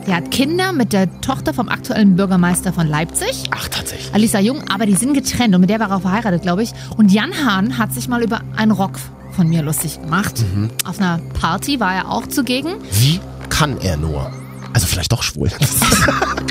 der 0.06 0.16
hat 0.16 0.30
Kinder 0.30 0.72
mit 0.72 0.92
der 0.92 1.20
Tochter 1.20 1.54
vom 1.54 1.68
aktuellen 1.68 2.16
Bürgermeister 2.16 2.72
von 2.72 2.86
Leipzig. 2.86 3.44
Ach, 3.50 3.68
tatsächlich. 3.68 4.14
Alisa 4.14 4.38
Jung, 4.38 4.62
aber 4.68 4.86
die 4.86 4.94
sind 4.94 5.14
getrennt 5.14 5.54
und 5.54 5.60
mit 5.60 5.70
der 5.70 5.80
war 5.80 5.90
er 5.90 5.96
auch 5.96 6.02
verheiratet, 6.02 6.42
glaube 6.42 6.62
ich. 6.62 6.72
Und 6.96 7.10
Jan 7.10 7.32
Hahn 7.44 7.78
hat 7.78 7.92
sich 7.92 8.08
mal 8.08 8.22
über 8.22 8.40
einen 8.56 8.72
Rock 8.72 8.98
von 9.32 9.48
mir 9.48 9.62
lustig 9.62 10.00
gemacht. 10.00 10.44
Mhm. 10.54 10.70
Auf 10.84 10.98
einer 10.98 11.20
Party 11.40 11.80
war 11.80 11.94
er 11.94 12.10
auch 12.10 12.26
zugegen. 12.26 12.74
Wie 12.92 13.20
kann 13.48 13.78
er 13.78 13.96
nur? 13.96 14.30
Also 14.72 14.86
vielleicht 14.86 15.12
doch 15.12 15.22
schwul. 15.22 15.50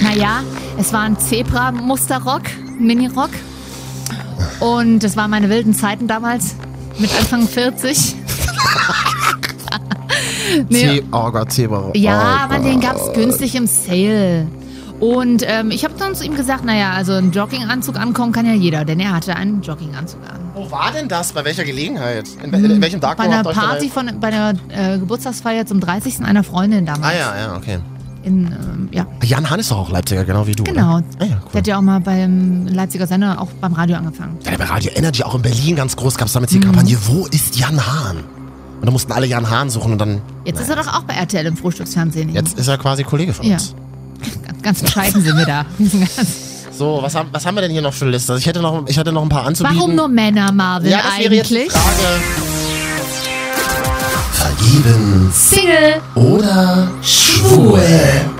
Naja, 0.01 0.41
es 0.77 0.91
war 0.91 1.01
ein 1.01 1.17
Zebra-Musterrock, 1.17 2.41
Mini-Rock. 2.77 3.29
Und 4.59 4.99
das 4.99 5.15
waren 5.15 5.31
meine 5.31 5.49
wilden 5.49 5.73
Zeiten 5.73 6.07
damals, 6.07 6.55
mit 6.99 7.09
Anfang 7.17 7.47
40. 7.47 8.15
nee, 10.69 10.99
Zeh- 10.99 11.03
Oh 11.11 11.31
Gott, 11.31 11.51
Zebra. 11.51 11.91
ja, 11.95 12.17
oh 12.17 12.43
aber 12.53 12.63
den 12.63 12.79
gab 12.79 12.95
es 12.97 13.13
günstig 13.13 13.55
im 13.55 13.67
Sale. 13.67 14.47
Und 14.99 15.43
ähm, 15.47 15.71
ich 15.71 15.83
habe 15.83 15.95
dann 15.97 16.15
zu 16.15 16.23
ihm 16.23 16.35
gesagt, 16.35 16.63
naja, 16.63 16.91
also 16.93 17.13
einen 17.13 17.31
Jogginganzug 17.31 17.99
ankommen 17.99 18.31
kann 18.31 18.45
ja 18.45 18.53
jeder, 18.53 18.85
denn 18.85 18.99
er 19.01 19.11
hatte 19.13 19.35
einen 19.35 19.61
Jogginganzug 19.61 20.21
an. 20.29 20.39
Wo 20.53 20.69
war 20.71 20.91
denn 20.95 21.07
das? 21.09 21.33
Bei 21.33 21.43
welcher 21.43 21.63
Gelegenheit? 21.65 22.29
In, 22.43 22.51
wel- 22.51 22.71
in 22.71 22.81
welchem 22.81 22.99
Dark 23.01 23.17
Bei 23.17 23.23
einer 23.25 23.43
Party 23.43 23.89
von, 23.89 24.09
bei 24.21 24.27
einer 24.27 24.53
äh, 24.69 24.99
Geburtstagsfeier 24.99 25.65
zum 25.65 25.79
30. 25.81 26.21
einer 26.23 26.43
Freundin 26.43 26.85
damals. 26.85 27.05
Ah 27.13 27.17
ja, 27.17 27.35
ja, 27.37 27.55
okay. 27.57 27.79
In, 28.23 28.45
ähm, 28.45 28.89
ja, 28.93 29.05
Jan 29.23 29.49
Hahn 29.49 29.59
ist 29.59 29.71
doch 29.71 29.79
auch 29.79 29.89
Leipziger, 29.89 30.23
genau 30.23 30.47
wie 30.47 30.53
du. 30.53 30.63
genau. 30.63 30.97
Oder? 30.97 31.03
Ah 31.19 31.23
ja, 31.23 31.27
Der 31.27 31.37
cool. 31.47 31.53
hat 31.59 31.67
ja 31.67 31.77
auch 31.77 31.81
mal 31.81 31.99
beim 31.99 32.67
Leipziger 32.67 33.05
Sender, 33.05 33.41
auch 33.41 33.49
beim 33.59 33.73
Radio 33.73 33.97
angefangen. 33.97 34.37
Ja, 34.49 34.55
bei 34.57 34.63
Radio 34.63 34.91
Energy 34.95 35.23
auch 35.23 35.35
in 35.35 35.41
Berlin 35.41 35.75
ganz 35.75 35.97
groß 35.97 36.15
gab 36.17 36.27
es 36.27 36.33
damals 36.33 36.51
die 36.53 36.59
Mhm. 36.59 36.63
Kampagne, 36.65 36.97
wo 37.07 37.25
ist 37.25 37.57
Jan 37.59 37.85
Hahn? 37.85 38.19
Und 38.83 38.87
da 38.87 38.91
mussten 38.91 39.13
alle 39.13 39.25
Jan 39.25 39.49
Hahn 39.49 39.69
suchen 39.69 39.93
und 39.93 39.97
dann. 39.97 40.21
Jetzt 40.43 40.59
ist 40.59 40.67
er 40.67 40.75
doch 40.75 40.93
auch 40.93 41.03
bei 41.03 41.13
RTL 41.13 41.45
im 41.45 41.55
Frühstücksfernsehen. 41.55 42.33
Jetzt 42.35 42.59
ist 42.59 42.67
er 42.67 42.77
quasi 42.77 43.05
Kollege 43.05 43.31
von 43.33 43.45
Ja. 43.45 43.53
uns. 43.53 43.73
Ganz, 44.61 44.81
bescheiden 44.81 45.23
sind 45.23 45.37
wir 45.37 45.45
da. 45.45 45.65
So, 46.77 46.99
was 47.01 47.13
haben, 47.15 47.29
was 47.31 47.45
haben 47.45 47.53
wir 47.55 47.61
denn 47.61 47.71
hier 47.71 47.81
noch 47.83 47.93
für 47.93 48.03
eine 48.05 48.11
Liste? 48.11 48.33
Also 48.33 48.41
ich 48.41 48.47
hätte 48.47 48.59
noch, 48.59 48.85
ich 48.87 48.97
hätte 48.97 49.11
noch 49.13 49.21
ein 49.21 49.29
paar 49.29 49.45
anzubieten. 49.45 49.77
Warum 49.77 49.95
nur 49.95 50.07
Männer, 50.09 50.51
Marvin, 50.51 50.89
Ja, 50.91 50.97
das 51.03 51.19
wäre 51.19 51.35
jetzt 51.35 51.51
eigentlich? 51.51 51.71
Frage. 51.71 52.23
Vergeben 54.31 55.31
Single. 55.31 56.01
oder 56.15 56.87
schwul? 57.03 57.79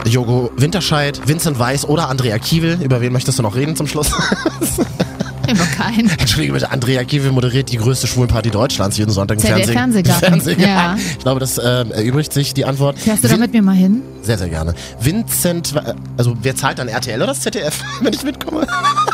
Jogo 0.05 0.51
Winterscheid, 0.57 1.21
Vincent 1.27 1.59
Weiss 1.59 1.85
oder 1.87 2.09
Andrea 2.09 2.39
Kiewel. 2.39 2.79
Über 2.81 2.99
wen 3.01 3.13
möchtest 3.13 3.37
du 3.39 3.43
noch 3.43 3.55
reden 3.55 3.75
zum 3.75 3.85
Schluss? 3.87 4.11
Immer 5.47 5.65
keinen. 5.65 6.09
Entschuldige 6.19 6.53
bitte, 6.53 6.71
Andrea 6.71 7.03
Kiewel 7.03 7.31
moderiert 7.31 7.71
die 7.71 7.77
größte 7.77 8.07
Schwulenparty 8.07 8.49
Deutschlands 8.49 8.97
jeden 8.97 9.11
Sonntag 9.11 9.37
im 9.37 9.43
Fernsehen. 9.43 9.73
Fernsehgarten. 9.73 10.19
Fernsehgarten. 10.29 10.67
Ja. 10.67 10.95
Ich 10.97 11.19
glaube, 11.19 11.39
das 11.39 11.57
äh, 11.57 11.63
erübrigt 11.89 12.31
sich 12.33 12.53
die 12.53 12.65
Antwort. 12.65 12.97
Fährst 12.99 13.23
du 13.23 13.27
da 13.27 13.37
mit 13.37 13.51
mir 13.53 13.61
mal 13.61 13.75
hin? 13.75 14.01
Sehr, 14.21 14.37
sehr 14.37 14.49
gerne. 14.49 14.73
Vincent, 14.99 15.75
Wa- 15.75 15.93
also 16.17 16.35
wer 16.41 16.55
zahlt 16.55 16.79
dann 16.79 16.87
RTL 16.87 17.17
oder 17.17 17.27
das 17.27 17.41
ZDF, 17.41 17.79
wenn 18.01 18.13
ich 18.13 18.23
mitkomme? 18.23 18.65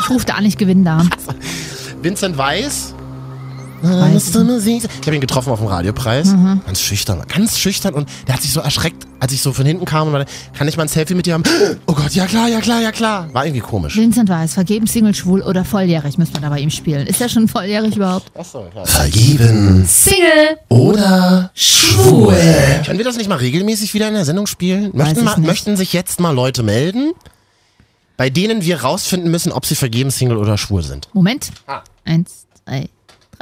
Ich 0.02 0.10
rufe 0.10 0.26
da 0.26 0.34
an, 0.34 0.44
ich 0.44 0.56
gewinne 0.56 0.84
da. 0.84 1.04
Vincent. 2.02 2.38
Weiß 2.38 2.94
Ich 3.82 5.06
habe 5.06 5.14
ihn 5.14 5.20
getroffen 5.20 5.50
auf 5.50 5.58
dem 5.58 5.68
Radiopreis. 5.68 6.32
Ganz 6.66 6.80
schüchtern, 6.80 7.22
ganz 7.28 7.58
schüchtern 7.58 7.94
und 7.94 8.08
der 8.26 8.34
hat 8.34 8.42
sich 8.42 8.52
so 8.52 8.60
erschreckt, 8.60 9.06
als 9.20 9.32
ich 9.32 9.42
so 9.42 9.52
von 9.52 9.66
hinten 9.66 9.84
kam 9.84 10.06
und 10.06 10.12
meinte, 10.12 10.30
kann 10.56 10.68
ich 10.68 10.76
mal 10.76 10.84
ein 10.84 10.88
Selfie 10.88 11.14
mit 11.14 11.26
dir 11.26 11.34
haben? 11.34 11.44
Oh 11.86 11.92
Gott, 11.94 12.12
ja 12.12 12.26
klar, 12.26 12.48
ja 12.48 12.60
klar, 12.60 12.80
ja 12.80 12.92
klar. 12.92 13.28
War 13.32 13.46
irgendwie 13.46 13.60
komisch. 13.60 13.96
Vincent 13.96 14.28
Weiss, 14.28 14.54
vergeben, 14.54 14.86
Single, 14.86 15.14
schwul 15.14 15.42
oder 15.42 15.64
volljährig 15.64 16.18
müssen 16.18 16.34
wir 16.34 16.40
da 16.40 16.48
bei 16.48 16.60
ihm 16.60 16.70
spielen. 16.70 17.06
Ist 17.06 17.20
er 17.20 17.28
schon 17.28 17.48
volljährig 17.48 17.96
überhaupt? 17.96 18.30
Achso, 18.36 18.64
klar. 18.70 18.86
Vergeben 18.86 19.84
Single. 19.86 20.58
oder 20.68 21.50
schwul. 21.54 22.36
Können 22.84 22.98
wir 22.98 23.04
das 23.04 23.16
nicht 23.16 23.28
mal 23.28 23.38
regelmäßig 23.38 23.94
wieder 23.94 24.08
in 24.08 24.14
der 24.14 24.24
Sendung 24.24 24.46
spielen? 24.46 24.90
Möchten, 24.94 25.24
mal, 25.24 25.38
möchten 25.38 25.76
sich 25.76 25.92
jetzt 25.92 26.20
mal 26.20 26.34
Leute 26.34 26.62
melden, 26.62 27.12
bei 28.16 28.30
denen 28.30 28.62
wir 28.62 28.82
rausfinden 28.82 29.30
müssen, 29.30 29.52
ob 29.52 29.66
sie 29.66 29.74
vergeben, 29.74 30.10
Single 30.10 30.36
oder 30.36 30.58
schwul 30.58 30.82
sind? 30.82 31.08
Moment. 31.12 31.50
Ah. 31.66 31.82
Eins, 32.04 32.46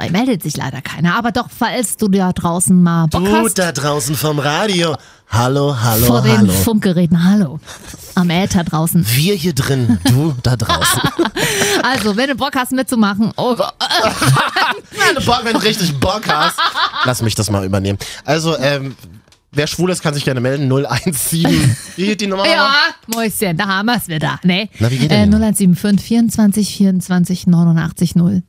meldet 0.07 0.41
sich 0.41 0.55
leider 0.55 0.81
keiner. 0.81 1.15
Aber 1.15 1.31
doch, 1.31 1.47
falls 1.49 1.97
du 1.97 2.07
da 2.07 2.31
draußen 2.31 2.81
mal 2.81 3.07
Bock 3.07 3.25
Du 3.25 3.31
hast, 3.31 3.59
da 3.59 3.71
draußen 3.73 4.15
vom 4.15 4.39
Radio. 4.39 4.95
Hallo, 5.27 5.75
hallo, 5.79 6.05
vor 6.05 6.21
den 6.21 6.37
hallo. 6.37 6.51
Funkgeräten, 6.51 7.23
hallo, 7.23 7.59
am 8.15 8.29
Äther 8.31 8.63
draußen. 8.63 9.05
Wir 9.07 9.35
hier 9.35 9.53
drin, 9.53 9.99
du 10.05 10.33
da 10.41 10.55
draußen. 10.55 11.01
Also, 11.83 12.17
wenn 12.17 12.27
du 12.27 12.35
Bock 12.35 12.55
hast 12.55 12.71
mitzumachen, 12.73 13.31
oh, 13.37 13.55
Wenn 13.55 15.15
du 15.15 15.25
Bock, 15.25 15.41
wenn 15.43 15.53
du 15.53 15.59
richtig 15.59 15.97
Bock 15.99 16.27
hast. 16.27 16.57
Lass 17.05 17.21
mich 17.21 17.35
das 17.35 17.49
mal 17.49 17.65
übernehmen. 17.65 17.97
Also, 18.25 18.57
ähm, 18.57 18.95
wer 19.51 19.67
schwul 19.67 19.89
ist, 19.91 20.01
kann 20.01 20.13
sich 20.13 20.25
gerne 20.25 20.41
melden. 20.41 20.69
017. 20.69 21.75
Wie 21.95 22.05
geht 22.05 22.21
die 22.21 22.27
Nummer? 22.27 22.45
ja, 22.45 22.71
Mäuschen, 23.07 23.55
da 23.55 23.67
haben 23.67 23.85
wir 23.85 23.97
es 23.97 24.07
wieder. 24.07 24.39
Nee. 24.43 24.69
Na, 24.79 24.91
wie 24.91 24.97
geht 24.97 25.11
äh, 25.11 25.25
denn 25.25 25.31
die? 25.31 25.37
0175 25.37 26.05
24 26.05 26.75
24 26.75 27.47
89 27.47 28.15
0. 28.15 28.43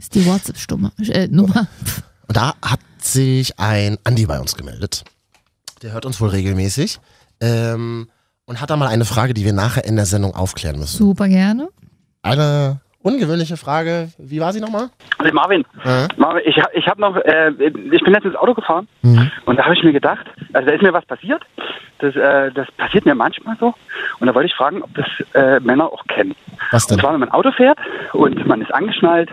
Ist 0.00 0.14
die 0.14 0.24
WhatsApp-Stumme. 0.24 0.92
Äh. 0.98 1.28
Und 1.28 2.36
da 2.36 2.54
hat 2.62 2.80
sich 3.02 3.58
ein 3.58 3.98
Andi 4.04 4.24
bei 4.24 4.40
uns 4.40 4.56
gemeldet. 4.56 5.04
Der 5.82 5.92
hört 5.92 6.06
uns 6.06 6.20
wohl 6.22 6.30
regelmäßig. 6.30 7.00
Ähm, 7.40 8.08
und 8.46 8.60
hat 8.62 8.70
da 8.70 8.76
mal 8.76 8.88
eine 8.88 9.04
Frage, 9.04 9.34
die 9.34 9.44
wir 9.44 9.52
nachher 9.52 9.84
in 9.84 9.96
der 9.96 10.06
Sendung 10.06 10.34
aufklären 10.34 10.78
müssen. 10.78 10.96
Super 10.96 11.28
gerne. 11.28 11.68
Eine 12.22 12.80
ungewöhnliche 13.02 13.56
Frage. 13.56 14.08
Wie 14.18 14.40
war 14.40 14.52
sie 14.52 14.60
nochmal? 14.60 14.90
Also 15.18 15.32
Marvin, 15.32 15.64
Äh? 15.84 16.08
Marvin, 16.16 16.42
ich, 16.44 16.60
ich 16.74 16.86
habe 16.86 17.00
noch, 17.00 17.16
äh, 17.16 17.50
ich 17.58 18.02
bin 18.02 18.12
letztens 18.12 18.36
Auto 18.36 18.54
gefahren 18.54 18.88
Mhm. 19.02 19.30
und 19.46 19.56
da 19.58 19.64
habe 19.64 19.74
ich 19.74 19.82
mir 19.82 19.92
gedacht, 19.92 20.26
also 20.52 20.66
da 20.68 20.74
ist 20.74 20.82
mir 20.82 20.92
was 20.92 21.04
passiert. 21.06 21.42
Das, 21.98 22.14
äh, 22.16 22.50
das 22.52 22.70
passiert 22.72 23.04
mir 23.04 23.14
manchmal 23.14 23.56
so. 23.60 23.74
Und 24.20 24.26
da 24.26 24.34
wollte 24.34 24.48
ich 24.48 24.54
fragen, 24.54 24.82
ob 24.82 24.90
das 24.94 25.06
äh, 25.34 25.60
Männer 25.60 25.86
auch 25.86 26.04
kennen. 26.06 26.34
Was 26.70 26.86
denn? 26.86 26.94
Und 26.96 27.00
zwar, 27.02 27.12
wenn 27.12 27.20
man 27.20 27.30
Auto 27.30 27.50
fährt 27.52 27.78
und 28.12 28.46
man 28.46 28.62
ist 28.62 28.72
angeschnallt, 28.72 29.30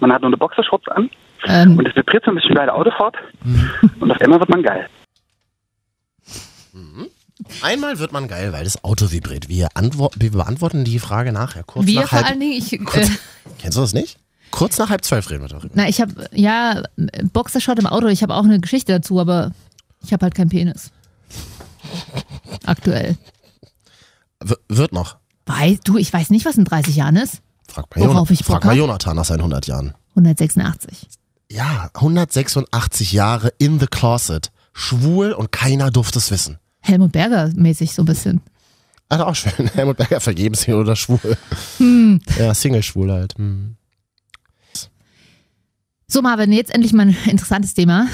man 0.00 0.12
hat 0.12 0.20
nur 0.22 0.28
eine 0.28 0.36
Boxershorts 0.36 0.88
an 0.88 1.10
Ähm, 1.46 1.78
und 1.78 1.88
es 1.88 1.96
vibriert 1.96 2.24
so 2.24 2.30
ein 2.30 2.34
bisschen 2.34 2.54
bei 2.54 2.64
der 2.66 2.74
Autofahrt 2.74 3.16
Mhm. 3.44 3.70
und 4.00 4.10
auf 4.12 4.20
einmal 4.20 4.38
wird 4.40 4.50
man 4.50 4.62
geil. 4.62 4.86
Einmal 7.62 7.98
wird 7.98 8.12
man 8.12 8.28
geil, 8.28 8.52
weil 8.52 8.64
das 8.64 8.82
Auto 8.84 9.10
vibriert. 9.10 9.48
Wir, 9.48 9.68
wir 10.16 10.30
beantworten 10.30 10.84
die 10.84 10.98
Frage 10.98 11.32
nachher. 11.32 11.62
Kurz 11.64 11.86
wir 11.86 12.00
nach 12.00 12.08
vor 12.08 12.18
halb, 12.18 12.30
allen 12.30 12.40
Dingen, 12.40 12.52
ich, 12.52 12.72
äh, 12.72 12.78
kurz, 12.78 13.08
Kennst 13.58 13.76
du 13.76 13.82
das 13.82 13.92
nicht? 13.92 14.18
Kurz 14.50 14.78
nach 14.78 14.90
halb 14.90 15.04
zwölf 15.04 15.30
reden 15.30 15.42
wir 15.42 15.48
darüber. 15.48 15.70
na, 15.74 15.88
ich 15.88 16.00
habe, 16.00 16.28
ja, 16.32 16.82
Boxershot 17.32 17.78
im 17.78 17.86
Auto, 17.86 18.08
ich 18.08 18.22
habe 18.22 18.34
auch 18.34 18.44
eine 18.44 18.60
Geschichte 18.60 18.92
dazu, 18.92 19.20
aber 19.20 19.52
ich 20.02 20.12
habe 20.12 20.24
halt 20.24 20.34
keinen 20.34 20.48
Penis. 20.48 20.90
Aktuell. 22.66 23.16
W 24.42 24.54
wird 24.68 24.92
noch. 24.92 25.16
Weil, 25.46 25.78
du, 25.84 25.98
ich 25.98 26.12
weiß 26.12 26.30
nicht, 26.30 26.46
was 26.46 26.56
in 26.56 26.64
30 26.64 26.96
Jahren 26.96 27.16
ist. 27.16 27.42
Frag 27.68 27.96
mal, 27.96 28.08
Worauf 28.08 28.30
ich 28.30 28.44
frag 28.44 28.64
mal? 28.64 28.76
Jonathan 28.76 29.16
nach 29.16 29.24
seinen 29.24 29.40
100 29.40 29.66
Jahren. 29.66 29.94
186. 30.10 31.08
Ja, 31.50 31.90
186 31.94 33.12
Jahre 33.12 33.52
in 33.58 33.80
the 33.80 33.86
closet. 33.86 34.50
Schwul 34.72 35.32
und 35.32 35.52
keiner 35.52 35.90
durfte 35.90 36.18
es 36.18 36.30
wissen. 36.30 36.58
Helmut 36.80 37.12
Berger 37.12 37.50
mäßig 37.54 37.92
so 37.92 38.02
ein 38.02 38.06
bisschen. 38.06 38.40
Also 39.08 39.24
auch 39.24 39.34
schön. 39.34 39.66
Helmut 39.74 39.96
Berger 39.96 40.20
vergebens 40.20 40.64
hier 40.64 40.78
oder 40.78 40.96
schwul. 40.96 41.18
Hm. 41.78 42.20
Ja, 42.38 42.54
Single-schwul 42.54 43.10
halt. 43.10 43.36
Hm. 43.36 43.76
So, 46.06 46.22
Marvin, 46.22 46.52
jetzt 46.52 46.74
endlich 46.74 46.92
mal 46.92 47.06
ein 47.06 47.16
interessantes 47.26 47.74
Thema. 47.74 48.08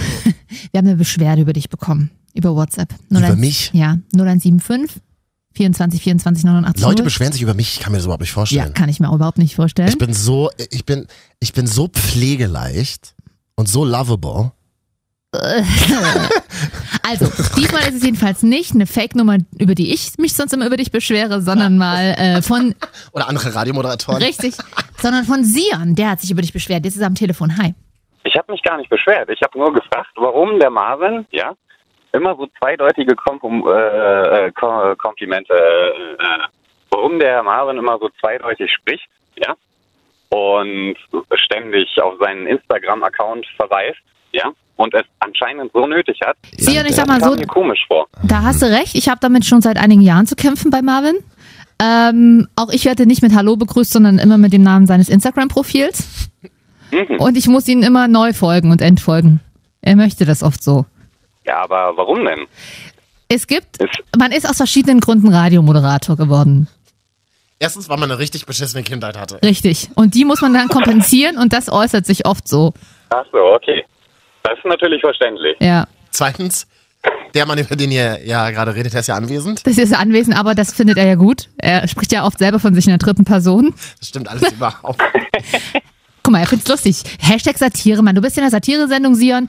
Wir 0.70 0.78
haben 0.78 0.86
eine 0.86 0.96
Beschwerde 0.96 1.40
über 1.40 1.54
dich 1.54 1.70
bekommen. 1.70 2.10
Über 2.34 2.54
WhatsApp. 2.54 2.94
Über 3.08 3.20
01 3.20 3.38
mich? 3.38 3.70
Ja, 3.72 3.96
0175 4.12 5.00
24 5.54 6.02
24 6.02 6.44
89. 6.44 6.82
Leute 6.84 7.02
beschweren 7.02 7.32
sich 7.32 7.40
über 7.40 7.54
mich, 7.54 7.74
ich 7.76 7.80
kann 7.80 7.92
mir 7.92 7.98
das 7.98 8.04
überhaupt 8.04 8.20
nicht 8.20 8.30
Ja, 8.30 8.34
vorstellen. 8.34 8.74
kann 8.74 8.90
ich 8.90 9.00
mir 9.00 9.08
auch 9.08 9.14
überhaupt 9.14 9.38
nicht 9.38 9.54
vorstellen. 9.56 9.88
Ich 9.88 9.96
bin 9.96 10.12
so, 10.12 10.50
ich 10.70 10.84
bin, 10.84 11.06
ich 11.40 11.54
bin 11.54 11.66
so 11.66 11.88
pflegeleicht 11.88 13.14
und 13.54 13.66
so 13.66 13.86
lovable. 13.86 14.52
Also, 17.08 17.26
diesmal 17.56 17.82
ist 17.82 17.94
es 17.94 18.04
jedenfalls 18.04 18.42
nicht 18.42 18.74
eine 18.74 18.86
Fake-Nummer, 18.86 19.38
über 19.60 19.74
die 19.74 19.92
ich 19.94 20.18
mich 20.18 20.34
sonst 20.34 20.52
immer 20.52 20.66
über 20.66 20.76
dich 20.76 20.90
beschwere, 20.90 21.40
sondern 21.40 21.78
mal 21.78 22.16
äh, 22.18 22.42
von, 22.42 22.74
Oder 23.12 23.28
andere 23.28 23.54
Radiomoderatoren. 23.54 24.20
richtig, 24.20 24.56
sondern 24.96 25.24
von 25.24 25.44
Sion. 25.44 25.94
Der 25.94 26.10
hat 26.10 26.20
sich 26.20 26.32
über 26.32 26.42
dich 26.42 26.52
beschwert. 26.52 26.84
Jetzt 26.84 26.96
ist 26.96 27.02
er 27.02 27.06
am 27.06 27.14
Telefon. 27.14 27.56
Hi. 27.58 27.74
Ich 28.24 28.36
habe 28.36 28.50
mich 28.50 28.62
gar 28.62 28.76
nicht 28.76 28.90
beschwert. 28.90 29.30
Ich 29.30 29.40
habe 29.42 29.56
nur 29.56 29.72
gefragt, 29.72 30.10
warum 30.16 30.58
der 30.58 30.70
Marvin, 30.70 31.26
ja, 31.30 31.52
immer 32.12 32.34
so 32.34 32.48
zweideutige 32.58 33.14
Kom 33.14 33.38
äh, 33.68 34.46
äh, 34.46 34.52
Kom 34.52 34.98
Komplimente, 34.98 35.54
äh, 35.54 36.14
äh, 36.14 36.46
warum 36.90 37.20
der 37.20 37.42
Marvin 37.44 37.76
immer 37.76 37.98
so 38.00 38.08
zweideutig 38.20 38.72
spricht, 38.72 39.06
ja, 39.36 39.54
und 40.30 40.96
ständig 41.34 41.88
auf 42.02 42.14
seinen 42.18 42.48
Instagram-Account 42.48 43.46
verweist, 43.56 44.00
ja, 44.32 44.52
und 44.76 44.94
es 44.94 45.04
anscheinend 45.20 45.72
so 45.72 45.86
nötig 45.86 46.18
hat. 46.24 46.36
Sion, 46.58 46.84
ich 46.86 46.94
sag 46.94 47.06
mal 47.06 47.20
so, 47.20 47.34
mir 47.34 47.46
komisch 47.46 47.84
vor. 47.86 48.06
da 48.22 48.42
hast 48.42 48.62
du 48.62 48.66
recht. 48.66 48.94
Ich 48.94 49.08
habe 49.08 49.18
damit 49.20 49.44
schon 49.44 49.62
seit 49.62 49.78
einigen 49.78 50.02
Jahren 50.02 50.26
zu 50.26 50.36
kämpfen 50.36 50.70
bei 50.70 50.82
Marvin. 50.82 51.16
Ähm, 51.82 52.48
auch 52.56 52.70
ich 52.70 52.84
werde 52.84 53.06
nicht 53.06 53.22
mit 53.22 53.34
Hallo 53.34 53.56
begrüßt, 53.56 53.92
sondern 53.92 54.18
immer 54.18 54.38
mit 54.38 54.52
dem 54.52 54.62
Namen 54.62 54.86
seines 54.86 55.08
Instagram-Profils. 55.08 56.30
Mhm. 56.90 57.18
Und 57.18 57.36
ich 57.36 57.48
muss 57.48 57.68
ihn 57.68 57.82
immer 57.82 58.08
neu 58.08 58.32
folgen 58.32 58.70
und 58.70 58.80
entfolgen. 58.80 59.40
Er 59.82 59.96
möchte 59.96 60.24
das 60.24 60.42
oft 60.42 60.62
so. 60.62 60.86
Ja, 61.44 61.62
aber 61.62 61.96
warum 61.96 62.24
denn? 62.24 62.46
Es 63.28 63.46
gibt, 63.46 63.78
man 64.18 64.32
ist 64.32 64.48
aus 64.48 64.56
verschiedenen 64.56 65.00
Gründen 65.00 65.28
Radiomoderator 65.28 66.16
geworden. 66.16 66.68
Erstens, 67.58 67.88
weil 67.88 67.96
man 67.96 68.10
eine 68.10 68.18
richtig 68.18 68.46
beschissene 68.46 68.82
Kindheit 68.82 69.18
hatte. 69.18 69.40
Richtig. 69.42 69.88
Und 69.94 70.14
die 70.14 70.24
muss 70.24 70.42
man 70.42 70.52
dann 70.52 70.68
kompensieren 70.68 71.38
und 71.38 71.52
das 71.52 71.70
äußert 71.70 72.04
sich 72.04 72.26
oft 72.26 72.46
so. 72.46 72.72
ach 73.10 73.24
so, 73.32 73.38
okay. 73.38 73.84
Das 74.48 74.58
ist 74.58 74.64
natürlich 74.64 75.00
verständlich. 75.00 75.56
Ja. 75.60 75.86
Zweitens, 76.10 76.66
der 77.34 77.46
Mann, 77.46 77.58
über 77.58 77.76
den 77.76 77.90
ihr 77.90 78.24
ja 78.24 78.50
gerade 78.50 78.74
redet, 78.74 78.92
der 78.92 79.00
ist 79.00 79.06
ja 79.08 79.14
anwesend. 79.16 79.66
Das 79.66 79.76
ist 79.78 79.92
anwesend, 79.94 80.38
aber 80.38 80.54
das 80.54 80.72
findet 80.72 80.98
er 80.98 81.06
ja 81.06 81.14
gut. 81.14 81.48
Er 81.58 81.86
spricht 81.88 82.12
ja 82.12 82.24
oft 82.24 82.38
selber 82.38 82.58
von 82.58 82.74
sich 82.74 82.86
in 82.86 82.90
der 82.90 82.98
dritten 82.98 83.24
Person. 83.24 83.74
Das 83.98 84.08
stimmt 84.08 84.28
alles 84.28 84.52
überhaupt. 84.52 85.00
Guck 86.22 86.32
mal, 86.32 86.40
er 86.40 86.46
find's 86.46 86.66
lustig. 86.68 87.02
Hashtag 87.20 87.58
Satire, 87.58 88.02
Mann. 88.02 88.14
Du 88.14 88.20
bist 88.20 88.36
in 88.36 88.42
der 88.42 88.50
Satire-Sendung, 88.50 89.14
Sion. 89.14 89.48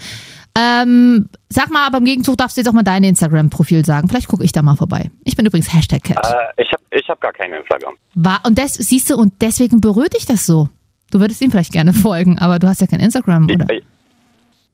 Ähm, 0.60 1.30
sag 1.50 1.70
mal, 1.72 1.86
aber 1.86 2.00
im 2.00 2.06
Gegenzug 2.06 2.38
darfst 2.38 2.58
du 2.58 2.62
jetzt 2.62 2.68
auch 2.68 2.74
mal 2.74 2.84
dein 2.84 3.04
Instagram-Profil 3.04 3.86
sagen. 3.86 4.10
Vielleicht 4.10 4.27
gucke 4.27 4.44
ich 4.44 4.51
da 4.51 4.62
mal 4.63 4.75
vorbei. 4.75 5.12
Ich 5.24 5.36
bin 5.36 5.46
übrigens 5.46 5.72
Hashtag 5.74 6.04
Cat. 6.04 6.18
Äh, 6.25 6.63
ich 6.63 6.72
habe 6.72 6.84
ich 6.92 7.08
hab 7.08 7.22
gar 7.22 7.34
kein 7.34 7.54
Instagram. 7.54 7.94
War, 8.16 8.42
und 8.46 8.58
das, 8.58 8.74
siehst 8.74 9.10
du, 9.10 9.16
und 9.16 9.34
deswegen 9.42 9.82
berührt 9.82 10.16
dich 10.16 10.25
das 10.25 10.46
so. 10.46 10.70
Du 11.12 11.20
würdest 11.20 11.42
ihm 11.42 11.51
vielleicht 11.51 11.72
gerne 11.74 11.94
folgen, 11.94 12.38
aber 12.39 12.60
du 12.60 12.68
hast 12.68 12.82
ja 12.82 12.88
kein 12.88 13.00
Instagram, 13.00 13.46
oder? 13.46 13.66
Ich- 13.70 13.84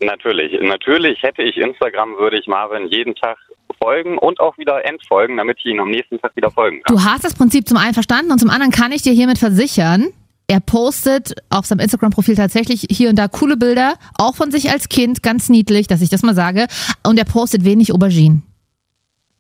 Natürlich. 0.06 0.60
Natürlich 0.62 1.22
hätte 1.22 1.44
ich 1.44 1.58
Instagram, 1.58 2.18
würde 2.18 2.40
ich 2.40 2.48
Marvin 2.48 2.88
jeden 2.88 3.16
Tag 3.16 3.38
folgen 3.82 4.18
und 4.18 4.40
auch 4.40 4.58
wieder 4.58 4.86
entfolgen, 4.86 5.38
damit 5.38 5.58
ich 5.60 5.66
ihn 5.66 5.80
am 5.80 5.90
nächsten 5.90 6.20
Tag 6.20 6.36
wieder 6.36 6.52
folgen 6.52 6.82
kann. 6.84 6.96
Du 6.96 7.04
hast 7.04 7.24
das 7.24 7.36
Prinzip 7.36 7.68
zum 7.68 7.78
einen 7.78 7.94
verstanden 7.94 8.32
und 8.32 8.40
zum 8.40 8.50
anderen 8.50 8.72
kann 8.72 8.92
ich 8.92 9.02
dir 9.02 9.14
hiermit 9.14 9.38
versichern, 9.38 10.14
er 10.48 10.60
postet 10.60 11.36
auf 11.50 11.66
seinem 11.66 11.80
Instagram-Profil 11.80 12.36
tatsächlich 12.36 12.86
hier 12.90 13.10
und 13.10 13.18
da 13.18 13.28
coole 13.28 13.58
Bilder, 13.58 13.96
auch 14.18 14.36
von 14.36 14.52
sich 14.52 14.70
als 14.70 14.90
Kind, 14.90 15.24
ganz 15.24 15.50
niedlich, 15.50 15.88
dass 15.88 16.02
ich 16.02 16.10
das 16.10 16.22
mal 16.22 16.36
sage. 16.36 16.68
Und 17.04 17.18
er 17.18 17.26
postet 17.26 17.64
wenig 17.64 17.94
Auberginen. 17.94 18.44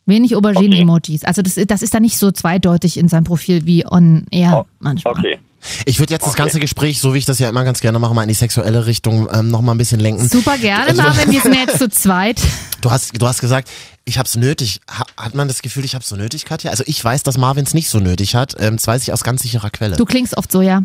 Wenig 0.05 0.35
Auberginen-Emojis. 0.35 1.23
Also 1.23 1.41
das, 1.41 1.55
das 1.55 1.81
ist 1.81 1.93
da 1.93 1.99
nicht 1.99 2.17
so 2.17 2.31
zweideutig 2.31 2.97
in 2.97 3.09
seinem 3.09 3.25
Profil 3.25 3.65
wie 3.65 3.85
on 3.85 4.25
air 4.31 4.65
manchmal. 4.79 5.13
Okay. 5.13 5.39
Ich 5.85 5.99
würde 5.99 6.13
jetzt 6.13 6.23
das 6.23 6.33
Okay. 6.33 6.41
ganze 6.43 6.59
Gespräch, 6.59 6.99
so 7.01 7.13
wie 7.13 7.17
ich 7.19 7.25
das 7.25 7.39
ja 7.39 7.49
immer 7.49 7.63
ganz 7.63 7.79
gerne 7.81 7.99
mache, 7.99 8.13
mal 8.13 8.23
in 8.23 8.27
die 8.27 8.33
sexuelle 8.33 8.85
Richtung 8.85 9.27
ähm, 9.33 9.49
noch 9.49 9.61
mal 9.61 9.73
ein 9.73 9.77
bisschen 9.77 9.99
lenken. 9.99 10.27
Super 10.27 10.57
gerne, 10.57 10.87
Also- 10.89 11.01
Marvin. 11.01 11.31
Wir 11.31 11.41
sind 11.41 11.53
jetzt 11.55 11.77
zu 11.79 11.89
zweit. 11.89 12.41
Du 12.81 12.91
hast, 12.91 13.21
du 13.21 13.25
hast 13.27 13.39
gesagt, 13.41 13.69
ich 14.05 14.17
hab's 14.19 14.35
nötig. 14.35 14.81
Ha, 14.91 15.05
hat 15.17 15.35
man 15.35 15.47
das 15.47 15.61
Gefühl, 15.61 15.85
ich 15.85 15.95
hab's 15.95 16.09
so 16.09 16.15
nötig, 16.15 16.45
Katja? 16.45 16.71
Also 16.71 16.83
ich 16.87 17.03
weiß, 17.03 17.23
dass 17.23 17.37
Marvin's 17.37 17.73
nicht 17.73 17.89
so 17.89 17.99
nötig 17.99 18.35
hat. 18.35 18.55
Ähm, 18.59 18.75
das 18.77 18.87
weiß 18.87 19.03
ich 19.03 19.13
aus 19.13 19.23
ganz 19.23 19.41
sicherer 19.43 19.69
Quelle. 19.69 19.95
Du 19.95 20.05
klingst 20.05 20.37
oft 20.37 20.51
so, 20.51 20.61
ja. 20.61 20.81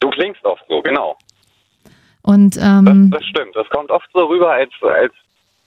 Du 0.00 0.10
klingst 0.10 0.44
oft 0.44 0.62
so, 0.68 0.80
genau. 0.82 1.16
Und 2.22 2.56
Das, 2.56 2.62
ähm, 2.64 3.10
das 3.10 3.24
stimmt. 3.24 3.54
Das 3.56 3.66
kommt 3.70 3.90
oft 3.90 4.06
so 4.12 4.26
rüber, 4.26 4.52
als, 4.52 4.70
als 4.82 5.12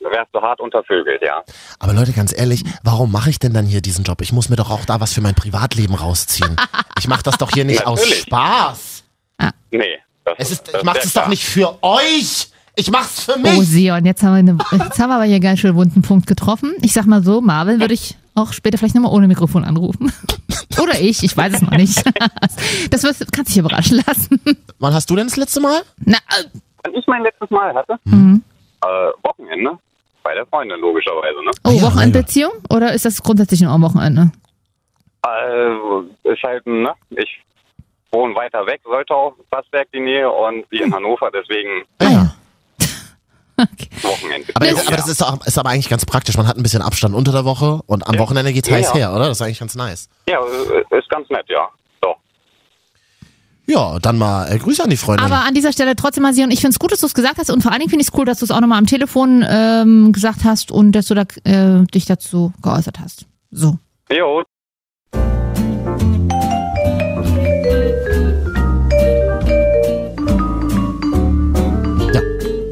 wärst 0.10 0.34
du 0.34 0.41
hart 0.41 0.60
untervögelt, 0.60 1.22
ja. 1.22 1.43
Aber 1.79 1.93
Leute, 1.93 2.13
ganz 2.13 2.38
ehrlich, 2.38 2.63
warum 2.84 3.12
mache 3.12 3.29
ich 3.29 3.39
denn 3.39 3.53
dann 3.53 3.65
hier 3.65 3.81
diesen 3.81 4.03
Job? 4.03 4.22
Ich 4.22 4.31
muss 4.31 4.50
mir 4.50 4.55
doch 4.55 4.72
auch 4.72 4.86
da 4.86 5.00
was 5.00 5.13
für 5.13 5.22
mein 5.22 5.36
Privatleben 5.36 5.96
rausziehen. 5.96 6.55
Ich 6.98 7.08
mache 7.08 7.24
das 7.24 7.38
doch 7.38 7.51
hier 7.51 7.65
nicht 7.65 7.86
aus. 7.86 8.05
Spaß. 8.05 9.03
Nee. 9.72 10.00
Das 10.24 10.36
Es 10.38 10.51
ist, 10.51 10.67
das 10.67 10.81
ich 10.81 10.84
mache 10.84 11.00
es 11.00 11.13
doch 11.13 11.27
nicht 11.27 11.46
für 11.46 11.77
euch. 11.81 12.50
Ich 12.75 12.89
mach's 12.89 13.25
für 13.25 13.36
oh 13.36 13.39
mich. 13.39 13.67
Sion, 13.67 14.05
jetzt 14.05 14.24
haben, 14.24 14.34
wir 14.34 14.53
eine, 14.53 14.84
jetzt 14.84 15.00
haben 15.00 15.10
wir 15.10 15.15
aber 15.15 15.25
hier 15.25 15.39
ganz 15.39 15.60
schön 15.60 15.75
wunden 15.75 16.01
Punkt 16.01 16.25
getroffen. 16.27 16.74
Ich 16.81 16.93
sag 16.93 17.05
mal 17.05 17.22
so, 17.22 17.41
Marvin 17.41 17.79
würde 17.79 17.93
ich 17.93 18.15
auch 18.34 18.53
später 18.53 18.77
vielleicht 18.77 18.96
nochmal 18.96 19.12
ohne 19.12 19.27
Mikrofon 19.27 19.65
anrufen. 19.65 20.12
Oder 20.81 21.00
ich, 21.00 21.24
ich 21.24 21.36
weiß 21.36 21.55
es 21.55 21.62
noch 21.62 21.72
nicht. 21.72 22.01
Das 22.89 23.03
wirst, 23.03 23.31
kannst 23.31 23.51
dich 23.51 23.58
überraschen 23.58 24.01
lassen. 24.05 24.41
Wann 24.79 24.93
hast 24.93 25.10
du 25.10 25.15
denn 25.15 25.27
das 25.27 25.38
letzte 25.38 25.62
Mal? 25.62 25.81
Na, 26.00 26.17
äh, 26.17 26.43
Wann 26.84 26.93
ich 26.93 27.05
mein 27.08 27.24
letztes 27.24 27.50
Mal 27.50 27.74
hatte, 27.74 27.98
mhm. 28.05 28.43
äh, 28.84 28.88
Wochenende, 29.24 29.77
bei 30.24 30.34
der 30.34 30.46
Freundin 30.46 30.80
logischerweise, 30.80 31.44
ne? 31.44 31.51
oh, 31.66 31.82
Wochenendbeziehung? 31.82 32.51
Oder 32.70 32.94
ist 32.94 33.06
das 33.06 33.22
grundsätzlich 33.22 33.62
nur 33.62 33.72
am 33.72 33.82
Wochenende? 33.82 34.32
Also, 35.22 36.06
ist 36.24 36.44
halt, 36.44 36.66
ne? 36.66 36.94
Ich 37.12 37.42
wohnen 38.12 38.36
weiter 38.36 38.66
weg, 38.66 38.82
sollte 38.84 39.13
auch 39.13 39.34
Bassberg 39.50 39.88
die 39.94 40.00
Nähe 40.00 40.30
und 40.30 40.66
sie 40.70 40.80
in 40.80 40.94
Hannover, 40.94 41.30
deswegen 41.32 41.84
Ah 42.00 42.10
ja. 42.10 42.36
okay. 43.58 43.90
Wochenende. 44.01 44.51
Aber, 44.56 44.68
aber 44.68 44.96
das 44.98 45.08
ist, 45.08 45.22
auch, 45.24 45.46
ist 45.46 45.58
aber 45.58 45.70
eigentlich 45.70 45.90
ganz 45.90 46.06
praktisch. 46.06 46.36
Man 46.36 46.48
hat 46.48 46.58
ein 46.58 46.63
bisschen 46.63 46.82
Abstand 46.82 47.16
unter 47.16 47.32
der 47.32 47.46
Woche 47.46 47.82
und 47.86 48.06
am 48.08 48.16
Ja. 48.16 48.20
Wochenende 48.20 48.51
geht's 48.51 48.68
Ja, 48.68 48.75
heiß 48.75 48.88
ja. 48.90 48.96
her, 48.96 49.13
oder? 49.13 49.28
Das 49.28 49.38
ist 49.38 49.42
eigentlich 49.42 49.60
ganz 49.60 49.75
nice. 49.75 50.10
Ja, 50.28 50.40
ist 50.90 51.10
ganz 51.10 51.30
nett, 51.30 51.46
ja. 51.48 51.70
Ja, 53.72 54.00
dann 54.00 54.18
mal 54.18 54.51
äh, 54.51 54.58
Grüße 54.58 54.84
an 54.84 54.90
die 54.90 54.98
Freundin. 54.98 55.25
Aber 55.25 55.46
an 55.46 55.54
dieser 55.54 55.72
Stelle 55.72 55.96
trotzdem 55.96 56.24
mal, 56.24 56.34
Sion, 56.34 56.51
ich 56.51 56.60
finde 56.60 56.72
es 56.74 56.80
gut, 56.80 56.92
dass 56.92 57.00
du 57.00 57.06
es 57.06 57.13
gesagt 57.13 57.38
hast 57.38 57.50
und 57.50 57.62
vor 57.62 57.72
allen 57.72 57.80
Dingen 57.80 57.90
finde 57.90 58.01
ich 58.01 58.10
es 58.10 58.18
cool, 58.18 58.25
dass 58.25 58.40
du 58.40 58.46
es 58.46 58.51
auch 58.51 58.60
nochmal 58.60 58.78
am 58.78 58.86
Telefon 58.86 59.46
ähm, 59.48 60.12
gesagt 60.12 60.44
hast 60.44 60.72
und 60.74 60.92
dass 60.92 61.06
du 61.06 61.16
da, 61.16 61.24
äh, 61.46 61.86
dich 61.86 62.04
dazu 62.04 62.51
geäußert 62.62 63.00
hast. 63.00 63.28
So. 63.50 63.78
Jo, 64.12 64.44
Ja. 72.13 72.22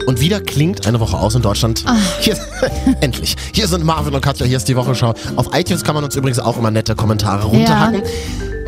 Und 0.06 0.20
wieder 0.20 0.42
klingt 0.42 0.86
eine 0.86 1.00
Woche 1.00 1.16
aus 1.16 1.34
in 1.34 1.42
Deutschland. 1.42 1.84
Ah. 1.86 1.96
Hier, 2.20 2.38
endlich. 3.02 3.38
Hier 3.54 3.70
sind 3.70 3.86
Marvin 3.86 4.14
und 4.14 4.22
Katja, 4.22 4.46
hier 4.46 4.58
ist 4.58 4.68
die 4.68 4.76
Wochenschau. 4.76 5.14
Auf 5.38 5.48
iTunes 5.54 5.86
kann 5.86 5.96
man 5.96 6.04
uns 6.04 6.18
übrigens 6.18 6.40
auch 6.40 6.58
immer 6.58 6.72
nette 6.72 6.94
Kommentare 6.96 7.46
runterhacken. 7.46 8.02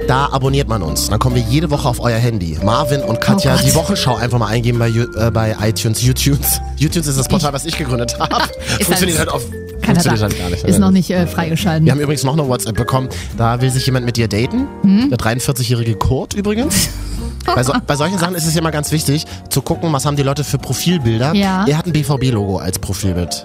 Da 0.08 0.28
abonniert 0.32 0.68
man 0.68 0.82
uns. 0.82 1.10
Dann 1.10 1.20
kommen 1.20 1.36
wir 1.36 1.44
jede 1.44 1.70
Woche 1.70 1.88
auf 1.88 2.00
euer 2.00 2.18
Handy. 2.18 2.58
Marvin 2.64 3.02
und 3.02 3.22
Katja, 3.22 3.56
Oh 3.56 3.66
die 3.66 3.74
Wochenschau 3.76 4.16
einfach 4.16 4.40
mal 4.40 4.48
eingeben 4.48 4.80
bei, 4.80 4.90
äh, 4.90 5.32
bei 5.32 5.56
iTunes, 5.62 6.02
YouTube. 6.02 6.40
YouTube 6.78 7.06
ist 7.06 7.18
das 7.18 7.28
Portal, 7.28 7.54
was 7.54 7.66
ich 7.66 7.78
gegründet 7.78 8.18
habe. 8.20 8.46
Funktioniert 8.82 9.20
halt, 9.20 9.30
auf. 9.30 9.44
Funktioniert 9.84 10.22
halt 10.22 10.38
gar 10.38 10.50
nicht. 10.50 10.64
Ist 10.64 10.80
noch 10.80 10.92
nicht 10.92 11.10
äh, 11.10 11.28
freigeschalten. 11.28 11.86
Wir 11.86 11.92
haben 11.92 12.00
übrigens 12.00 12.24
noch 12.24 12.34
eine 12.34 12.48
WhatsApp 12.48 12.76
bekommen. 12.76 13.10
Da 13.38 13.62
will 13.62 13.70
sich 13.70 13.86
jemand 13.86 14.06
mit 14.06 14.18
dir 14.18 14.28
daten. 14.28 14.68
Hm? 14.82 15.10
Der 15.10 15.18
43-jährige 15.18 15.96
Kurt 15.96 16.34
übrigens. 16.34 16.90
Bei, 17.44 17.64
so, 17.64 17.74
bei 17.88 17.96
solchen 17.96 18.20
Sachen 18.20 18.36
ist 18.36 18.46
es 18.46 18.54
ja 18.54 18.62
immer 18.62 18.70
ganz 18.70 18.92
wichtig, 18.92 19.26
zu 19.50 19.64
gucken, 19.64 19.92
was 19.92 20.06
haben 20.06 20.16
die 20.16 20.22
Leute 20.22 20.44
für 20.44 20.60
Profilbilder. 20.60 21.34
Ja. 21.34 21.66
Er 21.68 21.76
hat 21.76 21.88
ein 21.88 21.92
BVB-Logo 21.92 22.58
als 22.58 22.78
Profilbild. 22.78 23.44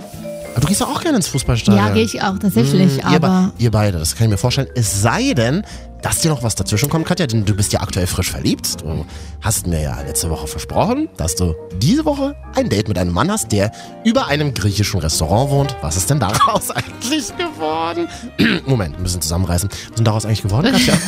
Aber 0.57 0.63
du 0.63 0.69
gehst 0.69 0.81
ja 0.81 0.87
auch 0.87 1.03
gerne 1.03 1.19
ins 1.19 1.29
Fußballstadion. 1.29 1.85
Ja, 1.87 1.93
gehe 1.93 2.05
ich 2.05 2.23
auch 2.23 2.39
tatsächlich, 2.39 3.03
Hm, 3.05 3.13
ihr, 3.13 3.21
be- 3.21 3.27
aber 3.27 3.53
ihr 3.59 3.71
beide, 3.71 3.99
das 3.99 4.17
kann 4.17 4.25
ich 4.27 4.31
mir 4.31 4.39
vorstellen. 4.39 4.69
Es 4.75 5.03
sei 5.03 5.35
denn, 5.35 5.63
dass 6.01 6.21
dir 6.21 6.31
noch 6.31 6.43
was 6.43 6.55
dazwischen 6.55 6.89
kommt, 6.89 7.05
Katja, 7.05 7.27
denn 7.27 7.45
du 7.45 7.55
bist 7.55 7.75
ja 7.75 7.81
aktuell 7.81 8.07
frisch 8.07 8.31
verliebt. 8.31 8.81
Du 8.81 9.05
hast 9.43 9.67
mir 9.67 9.83
ja 9.83 10.01
letzte 10.01 10.31
Woche 10.31 10.47
versprochen, 10.47 11.11
dass 11.19 11.35
du 11.37 11.55
diese 11.77 12.07
Woche 12.07 12.35
ein 12.55 12.71
Date 12.71 12.89
mit 12.89 12.97
einem 12.97 13.13
Mann 13.13 13.31
hast, 13.31 13.53
der 13.53 13.71
über 14.05 14.29
einem 14.29 14.55
griechischen 14.55 14.99
Restaurant 15.01 15.51
wohnt. 15.51 15.77
Was 15.83 15.99
ist 15.99 16.09
denn 16.09 16.21
daraus 16.21 16.71
eigentlich 16.71 17.27
geworden? 17.37 18.09
Moment, 18.67 18.97
ein 18.97 19.03
bisschen 19.03 19.21
zusammenreißen. 19.21 19.69
Was 19.69 19.79
ist 19.79 19.99
denn 19.99 20.05
daraus 20.07 20.25
eigentlich 20.25 20.43
geworden, 20.43 20.73
Katja? 20.73 20.95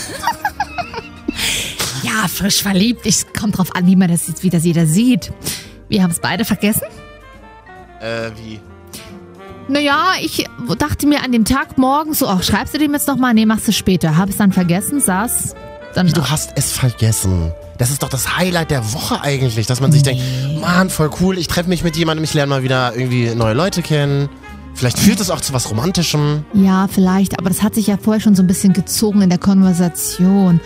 ja, 2.03 2.29
frisch 2.29 2.63
verliebt. 2.63 3.07
Ich 3.07 3.33
kommt 3.33 3.59
drauf 3.59 3.75
an, 3.75 3.87
wie 3.87 3.97
man 3.97 4.09
das 4.09 4.29
jetzt, 4.29 4.43
wie 4.43 4.51
das 4.51 4.65
jeder 4.65 4.87
sieht. 4.87 5.33
Wir 5.89 6.03
haben 6.03 6.11
es 6.11 6.21
beide 6.21 6.45
vergessen. 6.45 6.83
äh, 8.01 8.31
wie? 8.43 8.61
Naja, 9.69 10.13
ich 10.21 10.47
dachte 10.79 11.07
mir 11.07 11.23
an 11.23 11.33
dem 11.33 11.45
Tag 11.45 11.77
morgens 11.77 12.21
so, 12.21 12.27
ach, 12.27 12.43
schreibst 12.43 12.75
du 12.75 12.79
dem 12.79 12.93
jetzt 12.93 13.07
nochmal? 13.07 13.35
Nee, 13.35 13.47
machst 13.47 13.69
du 13.69 13.73
später. 13.73 14.17
Hab 14.17 14.31
es 14.31 14.39
dann 14.39 14.53
vergessen, 14.53 15.01
saß 15.01 15.55
dann 15.95 16.07
Du 16.09 16.31
hast 16.31 16.53
es 16.55 16.73
vergessen. 16.73 17.53
Das 17.77 17.91
ist 17.91 18.03
doch 18.03 18.09
das 18.09 18.37
Highlight 18.37 18.71
der 18.71 18.93
Woche 18.93 19.21
eigentlich, 19.21 19.67
dass 19.67 19.81
man 19.81 19.93
sich 19.93 20.03
denkt, 20.03 20.23
Mann, 20.61 20.91
voll 20.91 21.11
cool, 21.21 21.39
ich 21.39 21.49
treffe 21.49 21.69
mich 21.69 21.85
mit 21.85 21.97
jemandem, 21.97 22.25
ich 22.25 22.35
lerne 22.35 22.51
mal 22.51 22.63
wieder 22.63 22.95
irgendwie 22.95 23.35
neue 23.35 23.55
Leute 23.55 23.83
kennen. 23.83 24.29
Vielleicht 24.75 24.99
führt 24.99 25.21
es 25.21 25.31
auch 25.31 25.41
zu 25.41 25.53
was 25.53 25.71
Romantischem. 25.71 26.45
Ja, 26.55 26.87
vielleicht, 26.89 27.39
aber 27.39 27.49
das 27.49 27.63
hat 27.63 27.75
sich 27.75 27.89
ja 27.89 27.97
vorher 27.97 28.21
schon 28.21 28.37
so 28.37 28.43
ein 28.43 28.47
bisschen 28.47 28.73
gezogen 28.73 29.23
in 29.23 29.29
der 29.29 29.39
Konversation. 29.39 30.61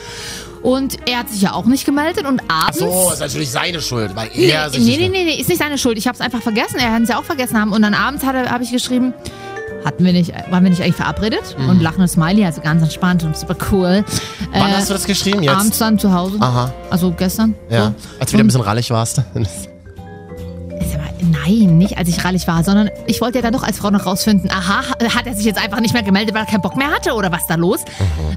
Und 0.63 1.09
er 1.09 1.19
hat 1.19 1.29
sich 1.29 1.43
ja 1.43 1.53
auch 1.55 1.65
nicht 1.65 1.85
gemeldet 1.85 2.25
und 2.27 2.41
Ach 2.49 2.67
abends. 2.67 2.79
so, 2.79 3.11
ist 3.13 3.21
natürlich 3.21 3.51
seine 3.51 3.81
Schuld, 3.81 4.15
weil 4.15 4.31
nee, 4.35 4.47
er 4.49 4.71
sich 4.71 4.81
nee, 4.81 4.97
nicht 4.97 5.01
nee, 5.01 5.09
nee, 5.09 5.25
nee, 5.25 5.41
ist 5.41 5.49
nicht 5.49 5.59
seine 5.61 5.77
Schuld. 5.77 5.99
Ich 5.99 6.07
habe 6.07 6.15
es 6.15 6.21
einfach 6.21 6.41
vergessen. 6.41 6.77
Er 6.79 6.93
hat 6.93 7.03
es 7.03 7.09
ja 7.09 7.19
auch 7.19 7.25
vergessen 7.25 7.61
haben. 7.61 7.73
Und 7.73 7.83
dann 7.83 7.95
abends 7.95 8.25
habe 8.25 8.49
hab 8.49 8.61
ich 8.63 8.71
geschrieben, 8.71 9.13
hatten 9.85 10.05
wir 10.05 10.13
nicht, 10.13 10.33
waren 10.51 10.63
wir 10.63 10.71
nicht 10.71 10.81
eigentlich 10.81 10.95
verabredet? 10.95 11.57
Und 11.69 11.81
lachendes 11.83 12.13
Smiley, 12.13 12.45
also 12.45 12.61
ganz 12.61 12.81
entspannt 12.83 13.25
und 13.25 13.37
super 13.37 13.57
cool. 13.73 14.03
Mhm. 14.03 14.05
Wann 14.53 14.71
Äh, 14.71 14.75
hast 14.75 14.89
du 14.91 14.93
das 14.95 15.05
geschrieben? 15.05 15.43
Jetzt? 15.43 15.57
Abends 15.57 15.79
dann 15.79 15.99
zu 15.99 16.13
Hause. 16.13 16.37
Aha, 16.41 16.73
Also 16.91 17.11
gestern. 17.11 17.57
ja. 17.69 17.87
So. 17.87 17.95
Als 18.21 18.31
du 18.31 18.35
wieder 18.35 18.45
ein 18.45 18.47
bisschen 18.47 18.61
rallig 18.61 18.89
warst. 18.91 19.21
Nein, 21.21 21.79
nicht 21.79 21.99
als 21.99 22.09
ich 22.09 22.25
rallig 22.25 22.47
war, 22.47 22.63
sondern 22.65 22.91
ich 23.07 23.21
wollte 23.21 23.39
ja 23.39 23.43
dann 23.43 23.53
doch 23.53 23.63
als 23.63 23.79
Frau 23.79 23.91
noch 23.91 24.07
rausfinden, 24.07 24.51
aha, 24.51 24.83
hat 25.15 25.27
er 25.27 25.35
sich 25.35 25.45
jetzt 25.45 25.59
einfach 25.63 25.81
nicht 25.81 25.93
mehr 25.95 26.03
gemeldet, 26.03 26.35
weil 26.35 26.43
er 26.43 26.47
keinen 26.47 26.63
Bock 26.63 26.77
mehr 26.77 26.89
hatte 26.91 27.13
oder 27.15 27.31
was 27.33 27.47
da 27.47 27.55
los? 27.55 27.81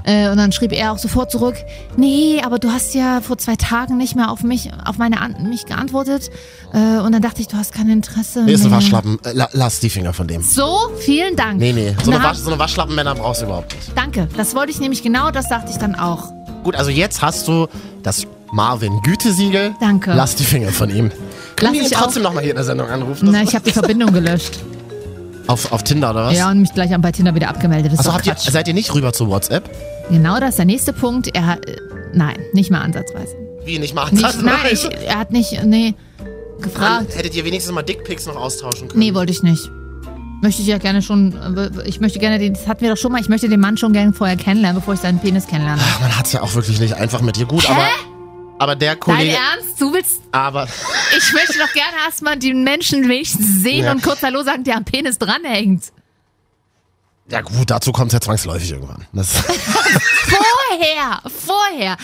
Äh, 0.04 0.28
und 0.30 0.36
dann 0.38 0.52
schrieb 0.52 0.72
er 0.72 0.92
auch 0.92 0.98
sofort 0.98 1.30
zurück, 1.30 1.56
nee, 1.96 2.40
aber 2.44 2.58
du 2.58 2.70
hast 2.70 2.94
ja 2.94 3.20
vor 3.20 3.38
zwei 3.38 3.56
Tagen 3.56 3.96
nicht 3.96 4.16
mehr 4.16 4.30
auf 4.30 4.42
mich, 4.42 4.70
auf 4.84 4.98
meine 4.98 5.20
An 5.20 5.48
mich 5.48 5.66
geantwortet. 5.66 6.30
Äh, 6.72 6.98
und 7.00 7.12
dann 7.12 7.22
dachte 7.22 7.40
ich, 7.40 7.48
du 7.48 7.56
hast 7.56 7.72
kein 7.72 7.88
Interesse 7.88 8.42
Nee, 8.44 8.52
ist 8.52 8.64
ein. 8.64 8.70
Waschlappen. 8.70 9.18
Äh, 9.24 9.32
la- 9.32 9.48
lass 9.52 9.80
die 9.80 9.90
Finger 9.90 10.12
von 10.12 10.26
dem. 10.26 10.42
So, 10.42 10.90
vielen 10.98 11.36
Dank. 11.36 11.58
Nee, 11.58 11.72
nee. 11.72 11.94
So 12.04 12.10
eine, 12.10 12.22
Wasch, 12.22 12.38
so 12.38 12.50
eine 12.50 12.58
Waschlappenmänner 12.58 13.14
brauchst 13.14 13.40
du 13.42 13.46
überhaupt 13.46 13.74
nicht. 13.74 13.92
Danke, 13.96 14.28
das 14.36 14.54
wollte 14.54 14.72
ich 14.72 14.80
nämlich 14.80 15.02
genau, 15.02 15.30
das 15.30 15.48
dachte 15.48 15.70
ich 15.70 15.76
dann 15.78 15.94
auch. 15.94 16.32
Gut, 16.64 16.74
also 16.76 16.90
jetzt 16.90 17.22
hast 17.22 17.46
du 17.48 17.66
das 18.02 18.26
Marvin-Gütesiegel. 18.52 19.74
Danke. 19.80 20.12
Lass 20.14 20.34
die 20.36 20.44
Finger 20.44 20.70
von 20.70 20.90
ihm. 20.90 21.10
Können 21.56 21.72
wir 21.74 21.80
ihn 21.80 21.86
ich 21.86 21.92
trotzdem 21.92 22.22
nochmal 22.22 22.42
hier 22.42 22.50
in 22.52 22.56
der 22.56 22.64
Sendung 22.64 22.88
anrufen? 22.88 23.28
Na, 23.30 23.42
ich 23.42 23.54
habe 23.54 23.64
die 23.64 23.72
Verbindung 23.72 24.12
gelöscht. 24.12 24.58
auf, 25.46 25.72
auf 25.72 25.82
Tinder 25.84 26.10
oder 26.10 26.26
was? 26.26 26.36
Ja, 26.36 26.50
und 26.50 26.60
mich 26.60 26.72
gleich 26.74 26.90
bei 26.98 27.12
Tinder 27.12 27.34
wieder 27.34 27.48
abgemeldet. 27.48 27.92
Das 27.92 28.00
Also 28.00 28.12
habt 28.14 28.26
ihr, 28.26 28.34
seid 28.38 28.68
ihr 28.68 28.74
nicht 28.74 28.92
rüber 28.94 29.12
zu 29.12 29.28
WhatsApp? 29.28 29.68
Genau 30.10 30.38
das 30.38 30.50
ist 30.50 30.58
der 30.58 30.66
nächste 30.66 30.92
Punkt. 30.92 31.28
Er 31.34 31.46
hat, 31.46 31.66
äh, 31.68 31.76
nein, 32.12 32.36
nicht 32.52 32.70
mal 32.70 32.80
ansatzweise. 32.82 33.34
Wie, 33.64 33.78
nicht 33.78 33.94
mal 33.94 34.04
Nicht, 34.10 34.24
ansatzweise? 34.24 34.44
nein, 34.44 34.66
ich, 34.72 35.08
er 35.08 35.18
hat 35.18 35.32
nicht, 35.32 35.64
nee, 35.64 35.94
gefragt. 36.60 37.16
Hättet 37.16 37.34
ihr 37.34 37.44
wenigstens 37.44 37.74
mal 37.74 37.82
Dickpics 37.82 38.26
noch 38.26 38.36
austauschen 38.36 38.88
können? 38.88 39.00
Nee, 39.00 39.12
wollte 39.14 39.32
ich 39.32 39.42
nicht. 39.42 39.68
Möchte 40.42 40.60
ich 40.62 40.68
ja 40.68 40.78
gerne 40.78 41.00
schon, 41.02 41.34
ich 41.86 41.98
möchte 42.00 42.18
gerne 42.18 42.38
den, 42.38 42.52
das 42.52 42.68
hatten 42.68 42.82
wir 42.82 42.90
doch 42.90 42.96
schon 42.96 43.10
mal, 43.10 43.20
ich 43.20 43.28
möchte 43.28 43.48
den 43.48 43.58
Mann 43.58 43.76
schon 43.78 43.92
gerne 43.94 44.12
vorher 44.12 44.36
kennenlernen, 44.36 44.80
bevor 44.80 44.94
ich 44.94 45.00
seinen 45.00 45.18
Penis 45.18 45.46
kennenlerne. 45.46 45.80
Ach, 45.82 46.00
man 46.00 46.16
hat's 46.16 46.32
ja 46.32 46.42
auch 46.42 46.54
wirklich 46.54 46.78
nicht 46.78 46.94
einfach 46.94 47.22
mit 47.22 47.36
dir. 47.36 47.46
Gut, 47.46 47.68
aber, 47.68 47.86
aber 48.58 48.74
der 48.76 48.92
Dein 48.94 49.00
Kollege... 49.00 49.36
Ernst? 49.36 49.80
Du 49.80 49.92
willst, 49.92 50.20
Aber 50.32 50.64
ich 51.16 51.32
möchte 51.32 51.58
doch 51.58 51.72
gerne 51.72 51.96
erstmal 52.04 52.36
den 52.38 52.64
Menschen 52.64 53.08
wenigstens 53.08 53.62
sehen 53.62 53.84
Ja. 53.84 53.92
und 53.92 54.02
kurz 54.02 54.22
Hallo 54.22 54.42
sagen, 54.42 54.64
der 54.64 54.76
am 54.76 54.84
Penis 54.84 55.18
dranhängt. 55.18 55.92
ja 57.30 57.40
gut, 57.42 57.70
dazu 57.70 57.92
kommt's 57.92 58.14
ja 58.14 58.20
zwangsläufig 58.20 58.70
irgendwann. 58.70 59.06
Das, 59.12 59.30
Vorher, 60.26 61.20
vorher. 61.46 61.96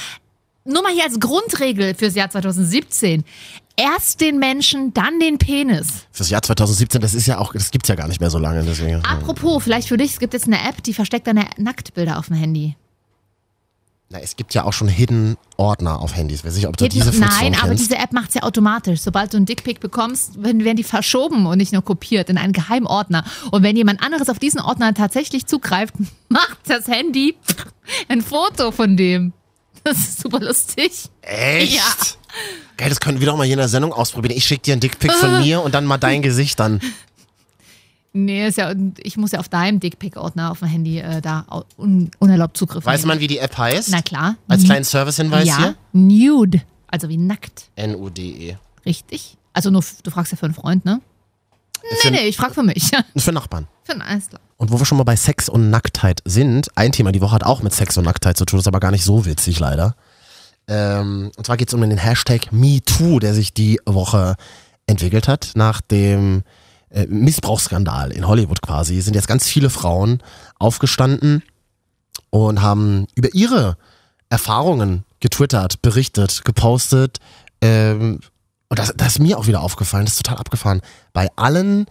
Nur 0.64 0.82
mal 0.82 0.92
hier 0.92 1.04
als 1.04 1.18
Grundregel 1.18 1.94
fürs 1.94 2.14
Jahr 2.14 2.30
2017. 2.30 3.24
Erst 3.76 4.20
den 4.20 4.38
Menschen, 4.38 4.92
dann 4.94 5.18
den 5.18 5.38
Penis. 5.38 6.06
fürs 6.12 6.28
Jahr 6.30 6.42
2017, 6.42 7.00
das 7.00 7.14
ist 7.14 7.26
ja 7.26 7.38
auch, 7.38 7.52
das 7.54 7.70
gibt's 7.70 7.88
ja 7.88 7.94
gar 7.94 8.06
nicht 8.06 8.20
mehr 8.20 8.30
so 8.30 8.38
lange. 8.38 8.62
Deswegen. 8.62 9.02
Apropos, 9.04 9.64
vielleicht 9.64 9.88
für 9.88 9.96
dich, 9.96 10.12
es 10.12 10.18
gibt 10.20 10.34
jetzt 10.34 10.46
eine 10.46 10.60
App, 10.68 10.82
die 10.82 10.92
versteckt 10.94 11.26
deine 11.26 11.46
Nacktbilder 11.56 12.18
auf 12.18 12.26
dem 12.26 12.36
Handy. 12.36 12.76
Na, 14.12 14.18
es 14.20 14.36
gibt 14.36 14.52
ja 14.52 14.64
auch 14.64 14.74
schon 14.74 14.88
Hidden 14.88 15.38
Ordner 15.56 15.98
auf 16.00 16.14
Handys. 16.14 16.40
Ich 16.40 16.44
weiß 16.44 16.54
nicht, 16.56 16.66
ob 16.66 16.76
du 16.76 16.84
Geht 16.84 16.92
diese 16.92 17.14
Funktion 17.14 17.30
Nein, 17.30 17.54
aber 17.54 17.68
kennst. 17.68 17.84
diese 17.84 17.96
App 17.96 18.12
macht's 18.12 18.34
ja 18.34 18.42
automatisch. 18.42 19.00
Sobald 19.00 19.32
du 19.32 19.38
einen 19.38 19.46
Dickpick 19.46 19.80
bekommst, 19.80 20.42
werden 20.42 20.76
die 20.76 20.84
verschoben 20.84 21.46
und 21.46 21.56
nicht 21.56 21.72
nur 21.72 21.82
kopiert 21.82 22.28
in 22.28 22.36
einen 22.36 22.52
Geheimordner. 22.52 23.24
Und 23.52 23.62
wenn 23.62 23.74
jemand 23.74 24.02
anderes 24.02 24.28
auf 24.28 24.38
diesen 24.38 24.60
Ordner 24.60 24.92
tatsächlich 24.92 25.46
zugreift, 25.46 25.94
macht 26.28 26.58
das 26.68 26.88
Handy 26.88 27.36
ein 28.08 28.20
Foto 28.20 28.70
von 28.70 28.98
dem. 28.98 29.32
Das 29.82 29.96
ist 29.96 30.20
super 30.20 30.40
lustig. 30.40 30.92
Echt? 31.22 31.74
Ja. 31.74 31.82
Geil, 32.76 32.90
das 32.90 33.00
können 33.00 33.18
wir 33.18 33.26
doch 33.26 33.36
mal 33.38 33.44
hier 33.44 33.54
in 33.54 33.58
der 33.60 33.68
Sendung 33.68 33.94
ausprobieren. 33.94 34.36
Ich 34.36 34.44
schicke 34.44 34.62
dir 34.62 34.72
einen 34.72 34.80
Dickpick 34.80 35.12
von 35.12 35.40
mir 35.40 35.62
und 35.62 35.74
dann 35.74 35.86
mal 35.86 35.96
dein 35.96 36.20
Gesicht 36.20 36.60
dann. 36.60 36.80
Nee, 38.14 38.46
ist 38.46 38.58
ja, 38.58 38.74
ich 38.98 39.16
muss 39.16 39.32
ja 39.32 39.40
auf 39.40 39.48
deinem 39.48 39.80
Dickpick-Ordner 39.80 40.50
auf 40.50 40.58
dem 40.58 40.68
Handy 40.68 40.98
äh, 40.98 41.22
da 41.22 41.46
un, 41.78 42.10
unerlaubt 42.18 42.56
Zugriff 42.56 42.84
Weiß 42.84 43.00
nehmen. 43.00 43.08
man, 43.08 43.20
wie 43.20 43.26
die 43.26 43.38
App 43.38 43.56
heißt? 43.56 43.88
Na 43.90 44.02
klar. 44.02 44.36
Als 44.48 44.64
kleinen 44.64 44.84
Servicehinweis 44.84 45.48
ja, 45.48 45.56
hier? 45.58 45.74
nude. 45.92 46.62
Also 46.88 47.08
wie 47.08 47.16
nackt. 47.16 47.70
N-U-D-E. 47.76 48.56
Richtig. 48.84 49.38
Also 49.54 49.70
nur, 49.70 49.82
du 50.02 50.10
fragst 50.10 50.32
ja 50.32 50.36
für 50.36 50.44
einen 50.44 50.54
Freund, 50.54 50.84
ne? 50.84 51.00
Für, 52.00 52.10
Nee, 52.10 52.18
nee, 52.18 52.28
ich 52.28 52.36
frag 52.36 52.54
für 52.54 52.62
mich. 52.62 52.90
für 53.16 53.32
Nachbarn. 53.32 53.66
für 53.84 53.92
einen 53.92 54.28
klar. 54.28 54.40
Und 54.58 54.70
wo 54.70 54.78
wir 54.78 54.84
schon 54.84 54.98
mal 54.98 55.04
bei 55.04 55.16
Sex 55.16 55.48
und 55.48 55.70
Nacktheit 55.70 56.20
sind, 56.24 56.68
ein 56.76 56.92
Thema 56.92 57.12
die 57.12 57.20
Woche 57.20 57.34
hat 57.34 57.44
auch 57.44 57.62
mit 57.62 57.72
Sex 57.72 57.96
und 57.96 58.04
Nacktheit 58.04 58.36
zu 58.36 58.44
tun, 58.44 58.60
ist 58.60 58.68
aber 58.68 58.78
gar 58.78 58.90
nicht 58.90 59.04
so 59.04 59.24
witzig 59.24 59.58
leider. 59.58 59.96
Ähm, 60.68 61.32
und 61.36 61.46
zwar 61.46 61.56
geht 61.56 61.68
es 61.68 61.74
um 61.74 61.80
den 61.80 61.96
Hashtag 61.98 62.52
MeToo, 62.52 63.18
der 63.18 63.34
sich 63.34 63.52
die 63.52 63.80
Woche 63.86 64.36
entwickelt 64.86 65.26
hat. 65.28 65.52
Nach 65.54 65.80
dem 65.80 66.44
äh, 66.92 67.06
Missbrauchsskandal 67.06 68.12
in 68.12 68.26
Hollywood 68.26 68.62
quasi 68.62 69.00
sind 69.00 69.14
jetzt 69.14 69.28
ganz 69.28 69.46
viele 69.46 69.70
Frauen 69.70 70.22
aufgestanden 70.58 71.42
und 72.30 72.62
haben 72.62 73.06
über 73.14 73.34
ihre 73.34 73.76
Erfahrungen 74.28 75.04
getwittert, 75.20 75.82
berichtet, 75.82 76.44
gepostet. 76.44 77.18
Ähm, 77.60 78.20
und 78.68 78.78
das, 78.78 78.92
das 78.96 79.14
ist 79.14 79.18
mir 79.18 79.38
auch 79.38 79.46
wieder 79.46 79.62
aufgefallen, 79.62 80.04
das 80.06 80.14
ist 80.14 80.24
total 80.24 80.38
abgefahren. 80.38 80.80
Bei 81.12 81.28
allen 81.36 81.86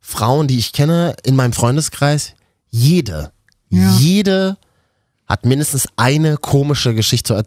Frauen, 0.00 0.48
die 0.48 0.58
ich 0.58 0.72
kenne 0.72 1.14
in 1.24 1.36
meinem 1.36 1.52
Freundeskreis, 1.52 2.34
jede, 2.70 3.32
Ja. 3.70 3.90
jede 3.98 4.56
hat 5.26 5.46
mindestens 5.46 5.88
eine 5.96 6.36
komische 6.36 6.94
Geschichte 6.94 7.28
zu, 7.28 7.34
er 7.34 7.44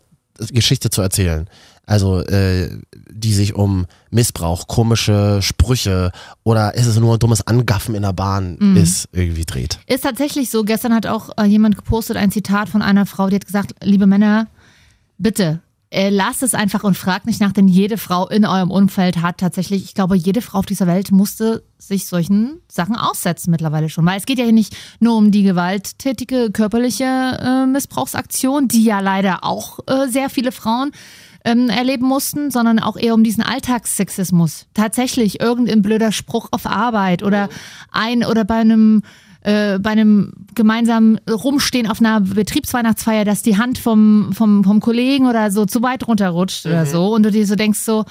Geschichte 0.51 0.89
zu 0.89 1.01
erzählen. 1.01 1.47
Also, 1.85 2.19
äh, 2.21 2.69
die 3.09 3.33
sich 3.33 3.55
um 3.55 3.85
Missbrauch, 4.11 4.67
komische 4.67 5.39
Sprüche 5.41 6.11
oder 6.43 6.75
ist 6.75 6.85
es 6.85 6.99
nur 6.99 7.13
ein 7.15 7.19
dummes 7.19 7.47
Angaffen 7.47 7.95
in 7.95 8.01
der 8.01 8.11
Bahn 8.13 8.57
Mhm. 8.59 8.77
ist, 8.77 9.07
irgendwie 9.13 9.45
dreht. 9.45 9.79
Ist 9.87 10.03
tatsächlich 10.03 10.49
so. 10.49 10.63
Gestern 10.65 10.93
hat 10.93 11.05
auch 11.07 11.29
äh, 11.37 11.45
jemand 11.45 11.77
gepostet, 11.77 12.17
ein 12.17 12.31
Zitat 12.31 12.67
von 12.67 12.81
einer 12.81 13.05
Frau, 13.05 13.29
die 13.29 13.35
hat 13.35 13.45
gesagt, 13.45 13.73
liebe 13.81 14.05
Männer, 14.05 14.47
bitte, 15.17 15.61
äh, 15.89 16.09
lasst 16.09 16.43
es 16.43 16.53
einfach 16.53 16.83
und 16.83 16.97
fragt 16.97 17.25
nicht 17.25 17.39
nach, 17.39 17.53
denn 17.53 17.67
jede 17.67 17.97
Frau 17.97 18.27
in 18.27 18.45
eurem 18.45 18.71
Umfeld 18.71 19.21
hat 19.21 19.37
tatsächlich, 19.37 19.83
ich 19.83 19.93
glaube, 19.93 20.17
jede 20.17 20.41
Frau 20.41 20.59
auf 20.59 20.65
dieser 20.65 20.87
Welt 20.87 21.11
musste 21.11 21.63
sich 21.77 22.07
solchen 22.07 22.59
Sachen 22.67 22.95
aussetzen 22.95 23.51
mittlerweile 23.51 23.87
schon. 23.87 24.05
Weil 24.05 24.17
es 24.17 24.25
geht 24.25 24.37
ja 24.37 24.43
hier 24.43 24.53
nicht 24.53 24.75
nur 24.99 25.15
um 25.15 25.31
die 25.31 25.43
gewalttätige 25.43 26.51
körperliche 26.51 27.05
äh, 27.05 27.65
Missbrauchsaktion, 27.65 28.67
die 28.67 28.83
ja 28.83 28.99
leider 28.99 29.43
auch 29.43 29.79
äh, 29.87 30.07
sehr 30.09 30.29
viele 30.29 30.51
Frauen 30.51 30.91
ähm, 31.45 31.69
erleben 31.69 32.05
mussten, 32.05 32.51
sondern 32.51 32.79
auch 32.79 32.97
eher 32.97 33.13
um 33.13 33.23
diesen 33.23 33.43
Alltagssexismus. 33.43 34.65
Tatsächlich 34.73 35.39
irgendein 35.39 35.81
blöder 35.81 36.11
Spruch 36.11 36.49
auf 36.51 36.65
Arbeit 36.65 37.23
oder 37.23 37.47
ein 37.91 38.25
oder 38.25 38.43
bei 38.43 38.55
einem 38.55 39.03
äh, 39.47 39.79
bei 39.79 39.91
einem 39.91 40.33
gemeinsamen 40.55 41.19
Rumstehen 41.29 41.87
auf 41.87 42.01
einer 42.01 42.19
Betriebsweihnachtsfeier, 42.19 43.23
dass 43.23 43.43
die 43.43 43.57
Hand 43.57 43.77
vom, 43.77 44.33
vom, 44.33 44.65
vom 44.65 44.81
Kollegen 44.81 45.25
oder 45.25 45.51
so 45.51 45.65
zu 45.65 45.81
weit 45.81 46.05
runterrutscht 46.05 46.65
oder 46.65 46.85
so. 46.85 47.13
Und 47.15 47.23
du 47.23 47.31
dir 47.31 47.47
so 47.47 47.55
denkst 47.55 47.79
so, 47.79 48.03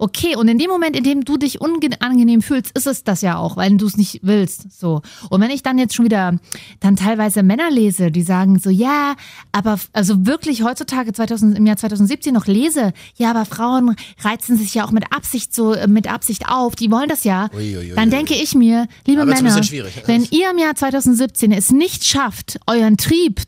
okay, 0.00 0.34
und 0.36 0.48
in 0.48 0.58
dem 0.58 0.70
Moment, 0.70 0.96
in 0.96 1.04
dem 1.04 1.24
du 1.24 1.36
dich 1.36 1.60
unangenehm 1.60 2.42
fühlst, 2.42 2.76
ist 2.76 2.86
es 2.86 3.04
das 3.04 3.20
ja 3.20 3.36
auch, 3.36 3.56
weil 3.56 3.76
du 3.76 3.86
es 3.86 3.96
nicht 3.96 4.20
willst. 4.22 4.72
So. 4.78 5.02
Und 5.28 5.40
wenn 5.40 5.50
ich 5.50 5.62
dann 5.62 5.78
jetzt 5.78 5.94
schon 5.94 6.04
wieder 6.04 6.38
dann 6.80 6.96
teilweise 6.96 7.42
Männer 7.42 7.70
lese, 7.70 8.10
die 8.10 8.22
sagen 8.22 8.58
so, 8.58 8.70
ja, 8.70 9.14
aber 9.52 9.78
also 9.92 10.26
wirklich 10.26 10.62
heutzutage 10.62 11.12
2000, 11.12 11.58
im 11.58 11.66
Jahr 11.66 11.76
2017 11.76 12.32
noch 12.32 12.46
lese, 12.46 12.92
ja, 13.16 13.30
aber 13.30 13.44
Frauen 13.44 13.94
reizen 14.20 14.56
sich 14.56 14.74
ja 14.74 14.84
auch 14.84 14.90
mit 14.90 15.12
Absicht 15.12 15.54
so, 15.54 15.74
äh, 15.74 15.86
mit 15.86 16.10
Absicht 16.10 16.48
auf, 16.48 16.74
die 16.74 16.90
wollen 16.90 17.08
das 17.08 17.24
ja. 17.24 17.48
Ui, 17.54 17.76
ui, 17.76 17.92
dann 17.94 18.08
ui. 18.08 18.10
denke 18.10 18.34
ich 18.34 18.54
mir, 18.54 18.88
liebe 19.06 19.24
Männer, 19.26 19.60
wenn 20.06 20.26
ihr 20.30 20.50
im 20.50 20.58
Jahr 20.58 20.74
2017 20.74 21.52
es 21.52 21.70
nicht 21.70 22.04
schafft, 22.04 22.58
euren 22.66 22.96
Trieb 22.96 23.42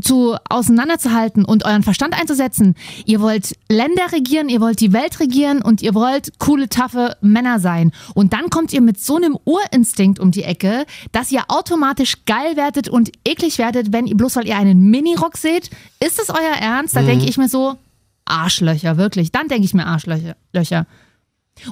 zu 0.00 0.36
auseinanderzuhalten 0.48 1.44
und 1.44 1.64
euren 1.64 1.82
Verstand 1.82 2.18
einzusetzen. 2.18 2.74
Ihr 3.04 3.20
wollt 3.20 3.56
Länder 3.68 4.12
regieren, 4.12 4.48
ihr 4.48 4.60
wollt 4.60 4.80
die 4.80 4.92
Welt 4.92 5.20
regieren 5.20 5.62
und 5.62 5.82
ihr 5.82 5.94
wollt 5.94 6.38
coole, 6.38 6.68
taffe 6.68 7.16
Männer 7.20 7.60
sein. 7.60 7.92
Und 8.14 8.32
dann 8.32 8.50
kommt 8.50 8.72
ihr 8.72 8.80
mit 8.80 9.00
so 9.00 9.16
einem 9.16 9.38
Urinstinkt 9.44 10.18
um 10.18 10.30
die 10.30 10.44
Ecke, 10.44 10.86
dass 11.12 11.32
ihr 11.32 11.42
automatisch 11.48 12.24
geil 12.24 12.56
werdet 12.56 12.88
und 12.88 13.12
eklig 13.24 13.58
werdet, 13.58 13.92
wenn 13.92 14.06
ihr 14.06 14.16
bloß 14.16 14.36
weil 14.36 14.46
ihr 14.46 14.56
einen 14.56 14.90
Minirock 14.90 15.36
seht. 15.36 15.70
Ist 16.00 16.20
es 16.20 16.30
euer 16.30 16.56
Ernst? 16.60 16.96
Da 16.96 17.02
denke 17.02 17.26
ich 17.26 17.36
mir 17.36 17.48
so, 17.48 17.76
Arschlöcher, 18.24 18.96
wirklich. 18.96 19.32
Dann 19.32 19.48
denke 19.48 19.64
ich 19.64 19.74
mir 19.74 19.86
Arschlöcher. 19.86 20.86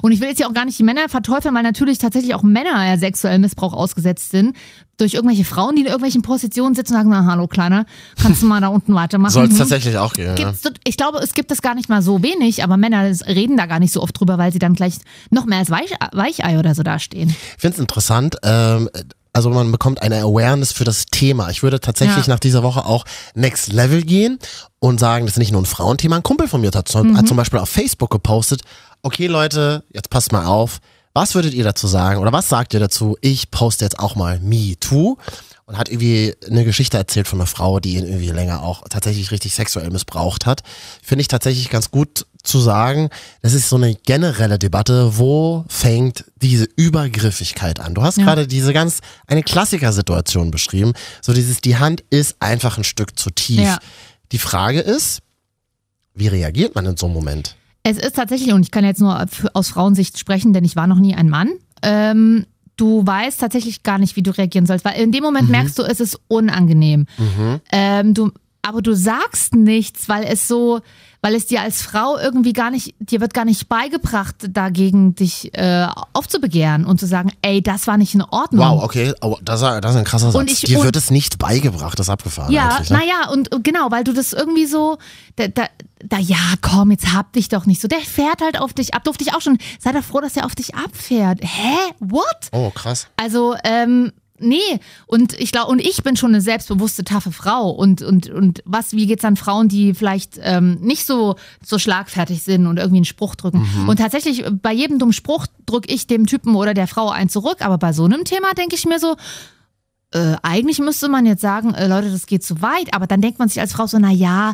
Und 0.01 0.11
ich 0.11 0.21
will 0.21 0.29
jetzt 0.29 0.39
ja 0.39 0.47
auch 0.47 0.53
gar 0.53 0.65
nicht 0.65 0.77
die 0.79 0.83
Männer 0.83 1.09
verteufeln, 1.09 1.53
weil 1.55 1.63
natürlich 1.63 1.97
tatsächlich 1.97 2.33
auch 2.35 2.43
Männer 2.43 2.85
ja 2.87 2.97
sexuellem 2.97 3.41
Missbrauch 3.41 3.73
ausgesetzt 3.73 4.29
sind. 4.31 4.55
Durch 4.97 5.15
irgendwelche 5.15 5.43
Frauen, 5.43 5.75
die 5.75 5.81
in 5.81 5.87
irgendwelchen 5.87 6.21
Positionen 6.21 6.75
sitzen 6.75 6.93
und 6.93 6.99
sagen, 6.99 7.09
na 7.09 7.25
hallo 7.25 7.47
Kleiner, 7.47 7.85
kannst 8.21 8.41
du 8.43 8.45
mal 8.45 8.61
da 8.61 8.67
unten 8.67 8.93
weitermachen? 8.93 9.31
Soll 9.33 9.45
es 9.45 9.51
Hm? 9.51 9.57
tatsächlich 9.57 9.97
auch 9.97 10.13
gehen. 10.13 10.35
Gibt's, 10.35 10.61
ich 10.85 10.95
glaube, 10.97 11.17
es 11.19 11.33
gibt 11.33 11.51
es 11.51 11.61
gar 11.63 11.73
nicht 11.75 11.89
mal 11.89 12.01
so 12.03 12.21
wenig, 12.21 12.63
aber 12.63 12.77
Männer 12.77 13.03
reden 13.27 13.57
da 13.57 13.65
gar 13.65 13.79
nicht 13.79 13.91
so 13.91 14.01
oft 14.01 14.17
drüber, 14.19 14.37
weil 14.37 14.53
sie 14.53 14.59
dann 14.59 14.73
gleich 14.75 14.95
noch 15.31 15.45
mehr 15.45 15.57
als 15.59 15.71
Weich, 15.71 15.91
Weichei 16.13 16.59
oder 16.59 16.75
so 16.75 16.83
dastehen. 16.83 17.29
Ich 17.29 17.61
finde 17.61 17.75
es 17.75 17.79
interessant. 17.79 18.37
Ähm, 18.43 18.87
also 19.33 19.49
man 19.49 19.71
bekommt 19.71 20.01
eine 20.03 20.17
Awareness 20.21 20.73
für 20.73 20.83
das 20.83 21.05
Thema. 21.07 21.49
Ich 21.49 21.63
würde 21.63 21.79
tatsächlich 21.79 22.27
Ja. 22.27 22.33
nach 22.33 22.39
dieser 22.39 22.63
Woche 22.63 22.85
auch 22.85 23.05
Next 23.33 23.71
Level 23.73 24.03
gehen 24.03 24.37
und 24.79 24.99
sagen, 24.99 25.25
das 25.25 25.35
ist 25.35 25.39
nicht 25.39 25.51
nur 25.53 25.61
ein 25.61 25.65
Frauenthema. 25.65 26.17
Ein 26.17 26.23
Kumpel 26.23 26.47
von 26.47 26.61
mir 26.61 26.69
hat, 26.71 26.93
Mhm. 26.93 27.17
hat 27.17 27.27
zum 27.27 27.37
Beispiel 27.37 27.57
auf 27.59 27.69
Facebook 27.69 28.11
gepostet, 28.11 28.61
okay 29.03 29.27
Leute, 29.27 29.83
jetzt 29.91 30.09
passt 30.09 30.31
mal 30.31 30.45
auf, 30.45 30.79
was 31.13 31.35
würdet 31.35 31.53
ihr 31.53 31.63
dazu 31.63 31.87
sagen 31.87 32.19
oder 32.21 32.31
was 32.31 32.47
sagt 32.49 32.73
ihr 32.73 32.79
dazu? 32.79 33.17
Ich 33.21 33.51
poste 33.51 33.83
jetzt 33.85 33.99
auch 33.99 34.15
mal 34.15 34.39
Me 34.39 34.75
Too 34.79 35.17
und 35.65 35.77
hat 35.77 35.89
irgendwie 35.89 36.33
eine 36.49 36.63
Geschichte 36.63 36.97
erzählt 36.97 37.27
von 37.27 37.39
einer 37.39 37.47
Frau, 37.47 37.79
die 37.79 37.95
ihn 37.95 38.05
irgendwie 38.05 38.29
länger 38.31 38.63
auch 38.63 38.83
tatsächlich 38.89 39.31
richtig 39.31 39.53
sexuell 39.53 39.89
missbraucht 39.89 40.45
hat. 40.45 40.61
Finde 41.03 41.21
ich 41.21 41.27
tatsächlich 41.27 41.69
ganz 41.69 41.91
gut 41.91 42.25
zu 42.43 42.59
sagen, 42.59 43.09
das 43.41 43.53
ist 43.53 43.69
so 43.69 43.75
eine 43.75 43.93
generelle 43.93 44.57
Debatte, 44.57 45.17
wo 45.17 45.65
fängt 45.67 46.25
diese 46.41 46.65
Übergriffigkeit 46.75 47.79
an? 47.79 47.93
Du 47.93 48.01
hast 48.01 48.17
Ja. 48.17 48.23
gerade 48.25 48.47
diese 48.47 48.73
ganz, 48.73 48.99
eine 49.27 49.43
Klassikersituation 49.43 50.49
beschrieben, 50.49 50.93
so 51.21 51.33
dieses, 51.33 51.61
die 51.61 51.77
Hand 51.77 52.03
ist 52.09 52.37
einfach 52.39 52.77
ein 52.77 52.83
Stück 52.83 53.19
zu 53.19 53.29
tief. 53.31 53.59
Ja. 53.61 53.77
Die 54.31 54.39
Frage 54.39 54.79
ist, 54.79 55.19
wie 56.15 56.27
reagiert 56.27 56.73
man 56.75 56.85
in 56.85 56.97
so 56.97 57.05
einem 57.05 57.15
Moment? 57.15 57.55
Es 57.83 57.97
ist 57.97 58.15
tatsächlich, 58.15 58.53
und 58.53 58.61
ich 58.61 58.71
kann 58.71 58.85
jetzt 58.85 59.01
nur 59.01 59.25
aus 59.53 59.69
Frauensicht 59.69 60.19
sprechen, 60.19 60.53
denn 60.53 60.63
ich 60.63 60.75
war 60.75 60.87
noch 60.87 60.99
nie 60.99 61.15
ein 61.15 61.29
Mann. 61.29 61.49
Ähm, 61.81 62.45
du 62.77 63.05
weißt 63.05 63.39
tatsächlich 63.39 63.83
gar 63.83 63.97
nicht, 63.97 64.15
wie 64.15 64.23
du 64.23 64.31
reagieren 64.37 64.65
sollst, 64.65 64.85
weil 64.85 64.99
in 65.01 65.11
dem 65.11 65.23
Moment 65.23 65.49
merkst 65.49 65.77
du, 65.79 65.83
es 65.83 65.99
ist 65.99 66.19
unangenehm. 66.27 67.05
Ähm, 67.71 68.13
du, 68.13 68.31
aber 68.61 68.81
du 68.81 68.93
sagst 68.95 69.55
nichts, 69.55 70.07
weil 70.09 70.23
es 70.23 70.47
so, 70.47 70.81
weil 71.23 71.33
es 71.35 71.47
dir 71.47 71.61
als 71.61 71.81
Frau 71.81 72.17
irgendwie 72.19 72.53
gar 72.53 72.69
nicht, 72.71 72.93
dir 72.99 73.19
wird 73.21 73.33
gar 73.33 73.45
nicht 73.45 73.67
beigebracht, 73.69 74.35
dagegen 74.49 75.13
dich 75.15 75.51
äh, 75.55 75.87
aufzubegehren 76.13 76.85
und 76.85 76.99
zu 76.99 77.07
sagen, 77.07 77.31
ey, 77.41 77.61
das 77.63 77.87
war 77.87 77.97
nicht 77.97 78.13
in 78.15 78.21
Ordnung. 78.21 78.63
Wow, 78.65 78.83
okay, 78.83 79.13
oh, 79.21 79.37
das, 79.43 79.61
ist- 79.61 79.83
das 79.83 79.91
ist 79.91 79.97
ein 79.97 80.03
krasser 80.03 80.31
Satz. 80.31 80.39
Und 80.39 80.51
ich- 80.51 80.61
Dir 80.61 80.83
wird 80.83 80.95
es 80.95 81.09
nicht 81.11 81.37
beigebracht, 81.39 81.97
das 81.99 82.05
ist 82.07 82.11
abgefahren 82.11 82.51
Ja, 82.51 82.69
eigentlich. 82.69 82.89
Ne? 82.91 82.97
naja, 82.97 83.29
und 83.31 83.53
und 83.53 83.63
genau, 83.63 83.89
weil 83.89 84.03
du 84.03 84.13
das 84.13 84.33
irgendwie 84.33 84.65
so, 84.67 84.97
da, 85.35 85.47
da, 85.47 85.63
da, 86.05 86.17
ja, 86.17 86.37
komm, 86.61 86.91
jetzt 86.91 87.13
hab 87.13 87.33
dich 87.33 87.49
doch 87.49 87.65
nicht 87.65 87.81
so. 87.81 87.87
Der 87.87 87.99
fährt 87.99 88.41
halt 88.41 88.59
auf 88.59 88.73
dich 88.73 88.93
ab, 88.93 89.03
durfte 89.03 89.23
ich 89.23 89.33
auch 89.33 89.41
schon. 89.41 89.57
Sei 89.79 89.91
doch 89.91 90.03
froh, 90.03 90.21
dass 90.21 90.37
er 90.37 90.45
auf 90.45 90.55
dich 90.55 90.75
abfährt. 90.75 91.39
Hä? 91.41 91.75
What? 91.99 92.49
Oh, 92.51 92.69
krass. 92.71 93.07
Also, 93.17 93.55
ähm, 93.63 94.11
nee. 94.39 94.79
Und 95.05 95.39
ich 95.39 95.51
glaube, 95.51 95.71
und 95.71 95.79
ich 95.79 96.03
bin 96.03 96.15
schon 96.15 96.31
eine 96.31 96.41
selbstbewusste, 96.41 97.03
taffe 97.03 97.31
Frau. 97.31 97.69
Und, 97.69 98.01
und, 98.01 98.29
und 98.29 98.61
was, 98.65 98.93
wie 98.93 99.07
geht's 99.07 99.25
an 99.25 99.35
Frauen, 99.35 99.69
die 99.69 99.93
vielleicht 99.93 100.39
ähm, 100.41 100.79
nicht 100.81 101.05
so, 101.05 101.35
so 101.63 101.79
schlagfertig 101.79 102.43
sind 102.43 102.67
und 102.67 102.77
irgendwie 102.77 102.97
einen 102.97 103.05
Spruch 103.05 103.35
drücken? 103.35 103.67
Und 103.87 103.97
tatsächlich, 103.97 104.43
bei 104.61 104.73
jedem 104.73 104.99
dummen 104.99 105.13
Spruch 105.13 105.47
drücke 105.65 105.93
ich 105.93 106.07
dem 106.07 106.25
Typen 106.27 106.55
oder 106.55 106.73
der 106.73 106.87
Frau 106.87 107.09
einen 107.09 107.29
zurück. 107.29 107.57
Aber 107.59 107.77
bei 107.77 107.93
so 107.93 108.05
einem 108.05 108.25
Thema 108.25 108.53
denke 108.53 108.75
ich 108.75 108.85
mir 108.85 108.99
so, 108.99 109.15
äh, 110.13 110.35
eigentlich 110.43 110.79
müsste 110.79 111.07
man 111.07 111.25
jetzt 111.25 111.41
sagen, 111.41 111.73
äh, 111.73 111.87
Leute, 111.87 112.11
das 112.11 112.25
geht 112.25 112.43
zu 112.43 112.61
weit, 112.61 112.93
aber 112.93 113.07
dann 113.07 113.21
denkt 113.21 113.39
man 113.39 113.47
sich 113.47 113.61
als 113.61 113.73
Frau 113.73 113.87
so, 113.87 113.97
na 113.97 114.11
ja, 114.11 114.53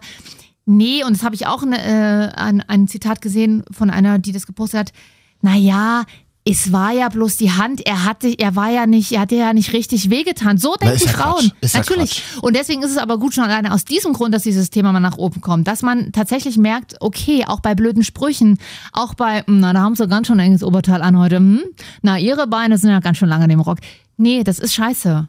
nee, 0.67 1.03
und 1.03 1.15
das 1.15 1.23
habe 1.23 1.35
ich 1.35 1.47
auch 1.47 1.63
ne, 1.65 1.77
äh, 1.77 2.39
ein, 2.39 2.61
ein 2.67 2.87
Zitat 2.87 3.21
gesehen 3.21 3.63
von 3.71 3.89
einer, 3.89 4.19
die 4.19 4.31
das 4.31 4.45
gepostet 4.45 4.79
hat, 4.79 4.93
na 5.41 5.55
ja, 5.55 6.03
es 6.49 6.71
war 6.71 6.93
ja 6.93 7.09
bloß 7.09 7.35
die 7.35 7.51
Hand, 7.51 7.85
er 7.85 8.05
hatte, 8.05 8.33
er 8.37 8.55
war 8.55 8.69
ja 8.69 8.87
nicht, 8.87 9.11
er 9.11 9.21
hatte 9.21 9.35
ja 9.35 9.51
nicht 9.53 9.73
richtig 9.73 10.09
wehgetan. 10.09 10.57
So 10.57 10.75
denken 10.75 11.01
ja 11.05 11.11
Frauen. 11.11 11.51
Ist 11.59 11.73
ja 11.73 11.81
Natürlich. 11.81 12.23
Und 12.41 12.55
deswegen 12.55 12.83
ist 12.83 12.91
es 12.91 12.97
aber 12.97 13.19
gut 13.19 13.33
schon 13.33 13.43
alleine 13.43 13.73
aus 13.73 13.83
diesem 13.83 14.13
Grund, 14.13 14.33
dass 14.33 14.43
dieses 14.43 14.69
Thema 14.69 14.93
mal 14.93 15.01
nach 15.01 15.17
oben 15.17 15.41
kommt, 15.41 15.67
dass 15.67 15.81
man 15.81 16.13
tatsächlich 16.13 16.57
merkt, 16.57 16.95
okay, 17.01 17.43
auch 17.45 17.59
bei 17.59 17.75
blöden 17.75 18.03
Sprüchen, 18.03 18.59
auch 18.93 19.13
bei, 19.13 19.41
hm, 19.41 19.59
na, 19.59 19.73
da 19.73 19.81
haben 19.81 19.95
sie 19.95 20.07
ganz 20.07 20.27
schön 20.27 20.39
enges 20.39 20.63
Oberteil 20.63 21.01
an 21.01 21.17
heute, 21.17 21.37
hm, 21.37 21.63
na, 22.01 22.17
ihre 22.17 22.47
Beine 22.47 22.77
sind 22.77 22.91
ja 22.91 23.01
ganz 23.01 23.17
schön 23.17 23.29
lange 23.29 23.43
in 23.43 23.49
dem 23.49 23.59
Rock. 23.59 23.79
Nee, 24.15 24.43
das 24.43 24.59
ist 24.59 24.73
scheiße. 24.73 25.27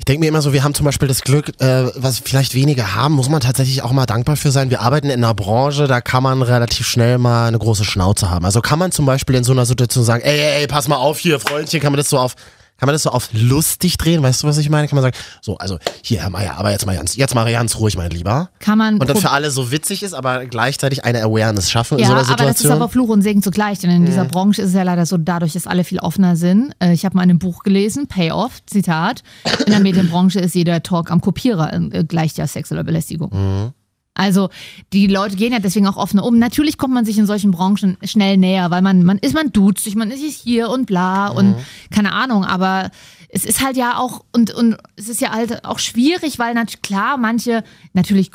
Ich 0.00 0.06
denke 0.06 0.20
mir 0.20 0.28
immer 0.28 0.40
so, 0.40 0.54
wir 0.54 0.64
haben 0.64 0.72
zum 0.72 0.86
Beispiel 0.86 1.08
das 1.08 1.20
Glück, 1.20 1.50
äh, 1.60 1.84
was 1.94 2.20
vielleicht 2.20 2.54
wenige 2.54 2.94
haben, 2.94 3.12
muss 3.12 3.28
man 3.28 3.42
tatsächlich 3.42 3.82
auch 3.82 3.92
mal 3.92 4.06
dankbar 4.06 4.36
für 4.36 4.50
sein. 4.50 4.70
Wir 4.70 4.80
arbeiten 4.80 5.10
in 5.10 5.22
einer 5.22 5.34
Branche, 5.34 5.86
da 5.86 6.00
kann 6.00 6.22
man 6.22 6.40
relativ 6.40 6.86
schnell 6.86 7.18
mal 7.18 7.48
eine 7.48 7.58
große 7.58 7.84
Schnauze 7.84 8.30
haben. 8.30 8.46
Also 8.46 8.62
kann 8.62 8.78
man 8.78 8.92
zum 8.92 9.04
Beispiel 9.04 9.36
in 9.36 9.44
so 9.44 9.52
einer 9.52 9.66
Situation 9.66 10.02
sagen, 10.02 10.22
ey, 10.24 10.40
ey, 10.40 10.60
ey, 10.62 10.66
pass 10.66 10.88
mal 10.88 10.96
auf 10.96 11.18
hier, 11.18 11.38
Freundchen, 11.38 11.80
kann 11.80 11.92
man 11.92 11.98
das 11.98 12.08
so 12.08 12.18
auf, 12.18 12.34
kann 12.80 12.86
man 12.86 12.94
das 12.94 13.02
so 13.02 13.10
auf 13.10 13.28
lustig 13.32 13.98
drehen? 13.98 14.22
Weißt 14.22 14.42
du, 14.42 14.46
was 14.46 14.56
ich 14.56 14.70
meine? 14.70 14.88
Kann 14.88 14.96
man 14.96 15.02
sagen, 15.02 15.16
so, 15.42 15.58
also 15.58 15.78
hier, 16.02 16.22
Herr 16.22 16.30
Meier, 16.30 16.56
aber 16.56 16.70
jetzt 16.70 16.86
mal 16.86 16.96
ganz, 16.96 17.14
jetzt 17.14 17.34
mal 17.34 17.50
ganz 17.52 17.76
ruhig, 17.76 17.94
mein 17.94 18.10
Lieber. 18.10 18.48
Kann 18.58 18.78
man. 18.78 18.96
Und 18.98 19.06
dann 19.06 19.18
für 19.18 19.30
alle 19.30 19.50
so 19.50 19.70
witzig 19.70 20.02
ist, 20.02 20.14
aber 20.14 20.46
gleichzeitig 20.46 21.04
eine 21.04 21.22
Awareness 21.22 21.70
schaffen 21.70 21.98
in 21.98 22.04
ja, 22.04 22.06
so 22.06 22.12
einer 22.14 22.22
aber 22.22 22.36
das 22.36 22.52
ist 22.52 22.58
Situation. 22.58 22.82
aber 22.82 22.90
Fluch 22.90 23.10
und 23.10 23.20
Segen 23.20 23.42
zugleich, 23.42 23.80
denn 23.80 23.90
in 23.90 24.06
dieser 24.06 24.24
Branche 24.24 24.62
ist 24.62 24.68
es 24.68 24.74
ja 24.74 24.82
leider 24.82 25.04
so, 25.04 25.18
dadurch, 25.18 25.52
dass 25.52 25.66
alle 25.66 25.84
viel 25.84 25.98
offener 25.98 26.36
sind. 26.36 26.72
Äh, 26.78 26.94
Ich 26.94 27.04
habe 27.04 27.16
mal 27.16 27.22
in 27.24 27.30
einem 27.30 27.38
Buch 27.38 27.62
gelesen, 27.64 28.06
Payoff, 28.06 28.64
Zitat, 28.64 29.22
in 29.66 29.72
der 29.72 29.80
Medienbranche 29.80 30.40
ist 30.40 30.54
jeder 30.54 30.82
Talk 30.82 31.10
am 31.10 31.20
Kopierer 31.20 31.72
äh, 31.74 32.04
gleicht 32.04 32.38
ja 32.38 32.46
sexueller 32.46 32.82
Belästigung. 32.84 33.74
Also 34.14 34.50
die 34.92 35.06
Leute 35.06 35.36
gehen 35.36 35.52
ja 35.52 35.60
deswegen 35.60 35.86
auch 35.86 35.96
offener 35.96 36.24
um. 36.24 36.38
Natürlich 36.38 36.76
kommt 36.78 36.92
man 36.92 37.04
sich 37.04 37.16
in 37.16 37.26
solchen 37.26 37.52
Branchen 37.52 37.96
schnell 38.02 38.36
näher, 38.36 38.70
weil 38.70 38.82
man, 38.82 39.04
man 39.04 39.18
ist, 39.18 39.34
man 39.34 39.52
duzt 39.52 39.84
sich, 39.84 39.94
man 39.94 40.10
ist 40.10 40.22
hier 40.22 40.68
und 40.68 40.86
bla 40.86 41.28
und 41.28 41.56
keine 41.90 42.12
Ahnung, 42.12 42.44
aber 42.44 42.90
es 43.32 43.44
ist 43.44 43.64
halt 43.64 43.76
ja 43.76 43.96
auch, 43.96 44.24
und, 44.32 44.52
und 44.52 44.76
es 44.96 45.08
ist 45.08 45.20
ja 45.20 45.30
halt 45.30 45.64
auch 45.64 45.78
schwierig, 45.78 46.38
weil 46.38 46.54
natürlich 46.54 46.82
klar, 46.82 47.16
manche, 47.16 47.62
natürlich 47.92 48.32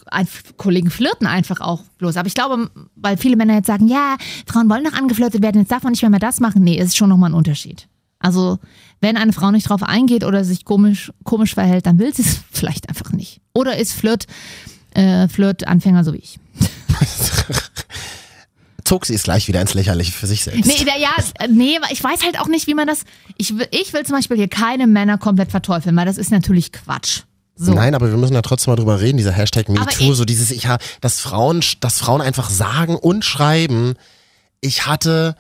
Kollegen 0.58 0.90
flirten 0.90 1.28
einfach 1.28 1.60
auch 1.60 1.84
bloß. 1.98 2.18
Aber 2.18 2.28
ich 2.28 2.34
glaube, 2.34 2.70
weil 2.96 3.18
viele 3.18 3.36
Männer 3.36 3.56
jetzt 3.56 3.68
sagen, 3.68 3.88
ja, 3.88 4.16
Frauen 4.48 4.70
wollen 4.70 4.86
doch 4.86 4.94
angeflirtet 4.94 5.42
werden, 5.44 5.60
jetzt 5.60 5.72
darf 5.72 5.84
man 5.84 5.92
nicht 5.92 6.02
mehr, 6.02 6.12
mehr 6.12 6.20
das 6.20 6.40
machen. 6.40 6.64
Nee, 6.64 6.78
ist 6.78 6.96
schon 6.96 7.10
nochmal 7.10 7.32
ein 7.32 7.36
Unterschied. 7.36 7.88
Also, 8.20 8.60
wenn 9.02 9.18
eine 9.18 9.34
Frau 9.34 9.52
nicht 9.52 9.70
drauf 9.70 9.84
eingeht 9.84 10.24
oder 10.24 10.46
sich 10.46 10.64
komisch, 10.64 11.12
komisch 11.24 11.54
verhält, 11.54 11.86
dann 11.86 12.00
will 12.00 12.14
sie 12.16 12.22
es 12.22 12.40
vielleicht 12.52 12.88
einfach 12.88 13.12
nicht. 13.12 13.42
Oder 13.54 13.78
ist 13.78 13.94
Flirt 13.94 14.26
äh, 14.96 15.28
Flirt-Anfänger 15.28 16.04
so 16.04 16.14
wie 16.14 16.18
ich. 16.18 16.40
Zog 18.84 19.06
sie 19.08 19.16
es 19.16 19.24
gleich 19.24 19.48
wieder 19.48 19.62
ins 19.62 19.74
Lächerliche 19.74 20.12
für 20.12 20.28
sich 20.28 20.44
selbst. 20.44 20.66
Nee, 20.68 20.86
da- 20.86 20.96
ja, 20.98 21.10
nee, 21.50 21.78
ich 21.90 22.04
weiß 22.04 22.24
halt 22.24 22.40
auch 22.40 22.48
nicht, 22.48 22.68
wie 22.68 22.76
man 22.76 22.86
das. 22.86 23.04
Ich, 23.36 23.58
will- 23.58 23.68
ich 23.72 23.92
will 23.94 24.04
zum 24.06 24.16
Beispiel 24.16 24.38
hier 24.38 24.48
keine 24.48 24.86
Männer 24.86 25.18
komplett 25.18 25.50
verteufeln, 25.50 25.96
weil 25.96 26.06
das 26.06 26.18
ist 26.20 26.30
natürlich 26.30 26.72
Quatsch. 26.72 27.22
So. 27.56 27.74
Nein, 27.74 27.96
aber 27.96 28.10
wir 28.12 28.18
müssen 28.18 28.34
ja 28.36 28.42
trotzdem 28.44 28.72
mal 28.74 28.76
drüber 28.76 29.02
reden, 29.02 29.18
dieser 29.18 29.32
Hashtag 29.32 29.70
MeToo, 29.70 30.14
so 30.14 30.24
dieses, 30.26 30.52
ich 30.52 30.68
dass 31.02 31.20
Frauen, 31.20 31.62
dass 31.80 31.98
Frauen 31.98 32.22
einfach 32.22 32.50
sagen 32.50 32.96
und 32.96 33.26
schreiben, 33.26 33.96
ich 34.62 34.86
hatte 34.86 35.36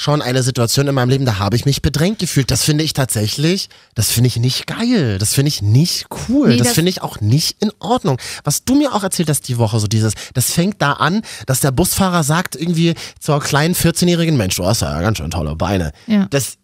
schon 0.00 0.22
eine 0.22 0.44
Situation 0.44 0.86
in 0.86 0.94
meinem 0.94 1.08
Leben, 1.08 1.24
da 1.24 1.40
habe 1.40 1.56
ich 1.56 1.64
mich 1.64 1.82
bedrängt 1.82 2.20
gefühlt. 2.20 2.52
Das 2.52 2.62
finde 2.62 2.84
ich 2.84 2.92
tatsächlich, 2.92 3.68
das 3.96 4.12
finde 4.12 4.28
ich 4.28 4.36
nicht 4.36 4.68
geil. 4.68 5.18
Das 5.18 5.34
finde 5.34 5.48
ich 5.48 5.60
nicht 5.60 6.06
cool. 6.28 6.50
Nee, 6.50 6.56
das 6.56 6.68
das- 6.68 6.74
finde 6.76 6.90
ich 6.90 7.02
auch 7.02 7.20
nicht 7.20 7.60
in 7.60 7.72
Ordnung. 7.80 8.16
Was 8.44 8.64
du 8.64 8.76
mir 8.76 8.94
auch 8.94 9.02
erzählt 9.02 9.28
hast 9.28 9.48
die 9.48 9.58
Woche, 9.58 9.80
so 9.80 9.88
dieses, 9.88 10.12
das 10.34 10.52
fängt 10.52 10.80
da 10.80 10.92
an, 10.92 11.22
dass 11.46 11.58
der 11.58 11.72
Busfahrer 11.72 12.22
sagt 12.22 12.54
irgendwie 12.54 12.94
zur 13.18 13.40
kleinen 13.40 13.74
14-jährigen 13.74 14.36
Mensch, 14.36 14.54
du 14.54 14.64
hast 14.64 14.82
ja 14.82 15.00
ganz 15.00 15.18
schön 15.18 15.32
tolle 15.32 15.56
Beine. 15.56 15.90
Ja. 16.06 16.28
Das, 16.30 16.58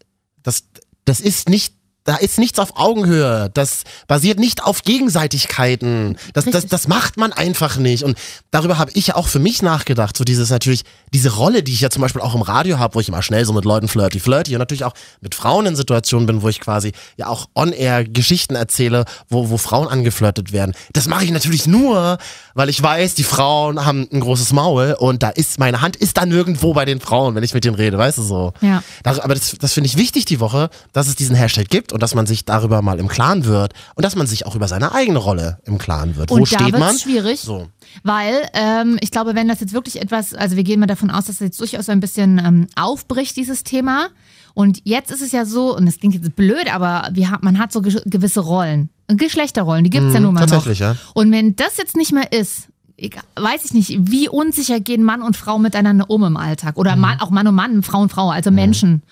das, 0.45 0.63
das 1.05 1.19
ist 1.21 1.49
nicht 1.49 1.75
da 2.05 2.17
ist 2.17 2.39
nichts 2.39 2.59
auf 2.59 2.77
Augenhöhe. 2.77 3.51
Das 3.55 3.85
basiert 4.07 4.39
nicht 4.39 4.63
auf 4.63 4.83
Gegenseitigkeiten. 4.83 6.19
Das, 6.35 6.45
das, 6.45 6.67
das 6.67 6.87
macht 6.87 7.17
man 7.17 7.33
einfach 7.33 7.79
nicht. 7.79 8.05
Und 8.05 8.19
darüber 8.51 8.77
habe 8.77 8.91
ich 8.95 9.09
ja 9.09 9.17
auch 9.17 9.27
für 9.27 9.39
mich 9.39 9.63
nachgedacht. 9.63 10.17
So 10.17 10.25
dieses 10.25 10.51
natürlich, 10.51 10.85
diese 11.15 11.35
Rolle, 11.35 11.63
die 11.63 11.73
ich 11.73 11.81
ja 11.81 11.89
zum 11.89 12.03
Beispiel 12.03 12.21
auch 12.21 12.35
im 12.35 12.43
Radio 12.43 12.79
habe, 12.79 12.95
wo 12.95 13.01
ich 13.01 13.09
immer 13.09 13.23
schnell 13.23 13.47
so 13.47 13.55
mit 13.55 13.65
Leuten 13.65 13.89
flirty, 13.89 14.21
flirty 14.21 14.55
und 14.55 14.59
natürlich 14.59 14.85
auch 14.85 14.93
mit 15.23 15.35
Frauen 15.35 15.65
in 15.65 15.77
Situationen 15.77 16.27
bin, 16.27 16.43
wo 16.43 16.49
ich 16.51 16.61
quasi 16.61 16.93
ja 17.17 17.29
auch 17.29 17.49
on-air 17.55 18.05
Geschichten 18.05 18.55
erzähle, 18.55 19.07
wo, 19.31 19.49
wo 19.49 19.57
Frauen 19.57 19.89
angeflirtet 19.89 20.53
werden. 20.53 20.75
Das 20.93 21.09
mache 21.09 21.25
ich 21.25 21.31
natürlich 21.31 21.67
nur, 21.67 22.19
weil 22.53 22.69
ich 22.69 22.83
weiß, 22.83 23.15
die 23.15 23.25
Frauen 23.25 23.87
haben 23.87 24.07
ein 24.13 24.21
großes 24.21 24.53
Maul 24.53 24.95
und 24.99 25.23
da 25.23 25.31
ist, 25.31 25.59
meine 25.59 25.81
Hand 25.81 25.97
ist 25.97 26.19
dann 26.19 26.29
nirgendwo 26.29 26.75
bei 26.75 26.85
den 26.85 27.01
Frauen, 27.01 27.35
wenn 27.35 27.43
ich 27.43 27.55
mit 27.55 27.65
denen 27.65 27.77
rede, 27.77 27.97
weißt 27.97 28.19
du 28.19 28.23
so. 28.23 28.53
Ja. 28.61 28.83
Aber 29.05 29.35
das, 29.35 29.57
das 29.59 29.73
finde 29.73 29.89
ich 29.89 29.97
wichtig 29.97 30.27
die 30.27 30.41
Woche, 30.41 30.69
dass 30.93 31.09
es 31.09 31.17
diesen 31.17 31.35
Hashtag 31.35 31.71
gibt 31.71 31.94
und 31.95 32.03
dass 32.03 32.17
man 32.17 32.27
sich 32.27 32.45
darüber 32.45 32.83
mal 32.83 32.99
im 32.99 33.07
Klaren 33.07 33.45
wird 33.45 33.73
und 33.95 34.05
dass 34.05 34.17
man 34.17 34.27
sich 34.27 34.47
auch 34.47 34.57
über 34.57 34.67
seine 34.67 34.91
eigene 34.93 35.19
Rolle 35.19 35.59
im 35.65 35.79
Klaren 35.79 36.17
wird. 36.17 36.29
Wo 36.29 36.35
Und 36.35 36.53
da 36.53 36.59
steht 36.59 36.77
man? 36.77 36.99
schwierig. 36.99 37.39
So. 37.41 37.69
Weil 38.03 38.49
ähm, 38.53 38.99
ich 39.01 39.13
glaube, 39.13 39.37
wenn 39.37 39.47
das 39.47 39.61
jetzt 39.61 39.73
wirklich 39.73 40.03
etwas, 40.03 40.35
also 40.35 40.57
wir 40.57 40.65
gehen 40.65 40.81
mal 40.81 40.87
davon 40.87 41.09
aus, 41.11 41.27
dass 41.27 41.37
das 41.37 41.47
jetzt 41.47 41.61
durchaus 41.61 41.87
so 41.87 41.93
ein 41.93 42.01
bisschen 42.01 42.39
ähm, 42.45 42.67
aufbricht, 42.75 43.37
dieses 43.37 43.63
Thema. 43.63 44.09
Und 44.55 44.81
jetzt 44.83 45.13
ist 45.13 45.23
es 45.23 45.31
ja 45.31 45.45
so, 45.47 45.77
und 45.77 45.87
das 45.87 46.01
klingt 46.01 46.17
jetzt 46.17 46.35
blöd, 46.35 46.67
aber 46.75 47.11
wir 47.13 47.39
man 47.43 47.61
hat 47.61 47.71
so 47.71 47.81
ge 47.81 48.01
gewisse 48.07 48.41
Rollen. 48.41 48.91
Geschlechterrollen, 49.07 49.85
die 49.85 49.91
gibt's 49.91 50.15
ja 50.15 50.19
nun 50.19 50.35
mal 50.35 50.41
Mhm, 50.41 50.51
tatsächlich, 50.51 50.81
noch. 50.81 50.87
ja. 50.89 50.97
Und 51.15 51.31
wenn 51.31 51.55
das 51.55 51.77
jetzt 51.77 51.97
nicht 51.97 52.11
mehr 52.13 52.33
ist, 52.33 52.69
ich, 52.97 53.15
weiß 53.37 53.67
ich 53.67 53.73
nicht, 53.73 53.97
wie 54.11 54.29
unsicher 54.29 54.81
gehen 54.81 55.05
Mann 55.05 55.23
und 55.23 55.37
Frau 55.37 55.61
miteinander 55.61 56.11
um 56.11 56.25
im 56.25 56.37
Alltag? 56.37 56.75
Mhm. 56.75 56.81
Oder 56.81 56.97
Mann, 56.97 57.21
auch 57.21 57.31
Mann 57.31 57.47
und 57.47 57.55
Mann, 57.55 57.85
Frau 57.85 58.01
und 58.01 58.11
Frau, 58.11 58.31
also 58.31 58.51
Menschen. 58.51 59.03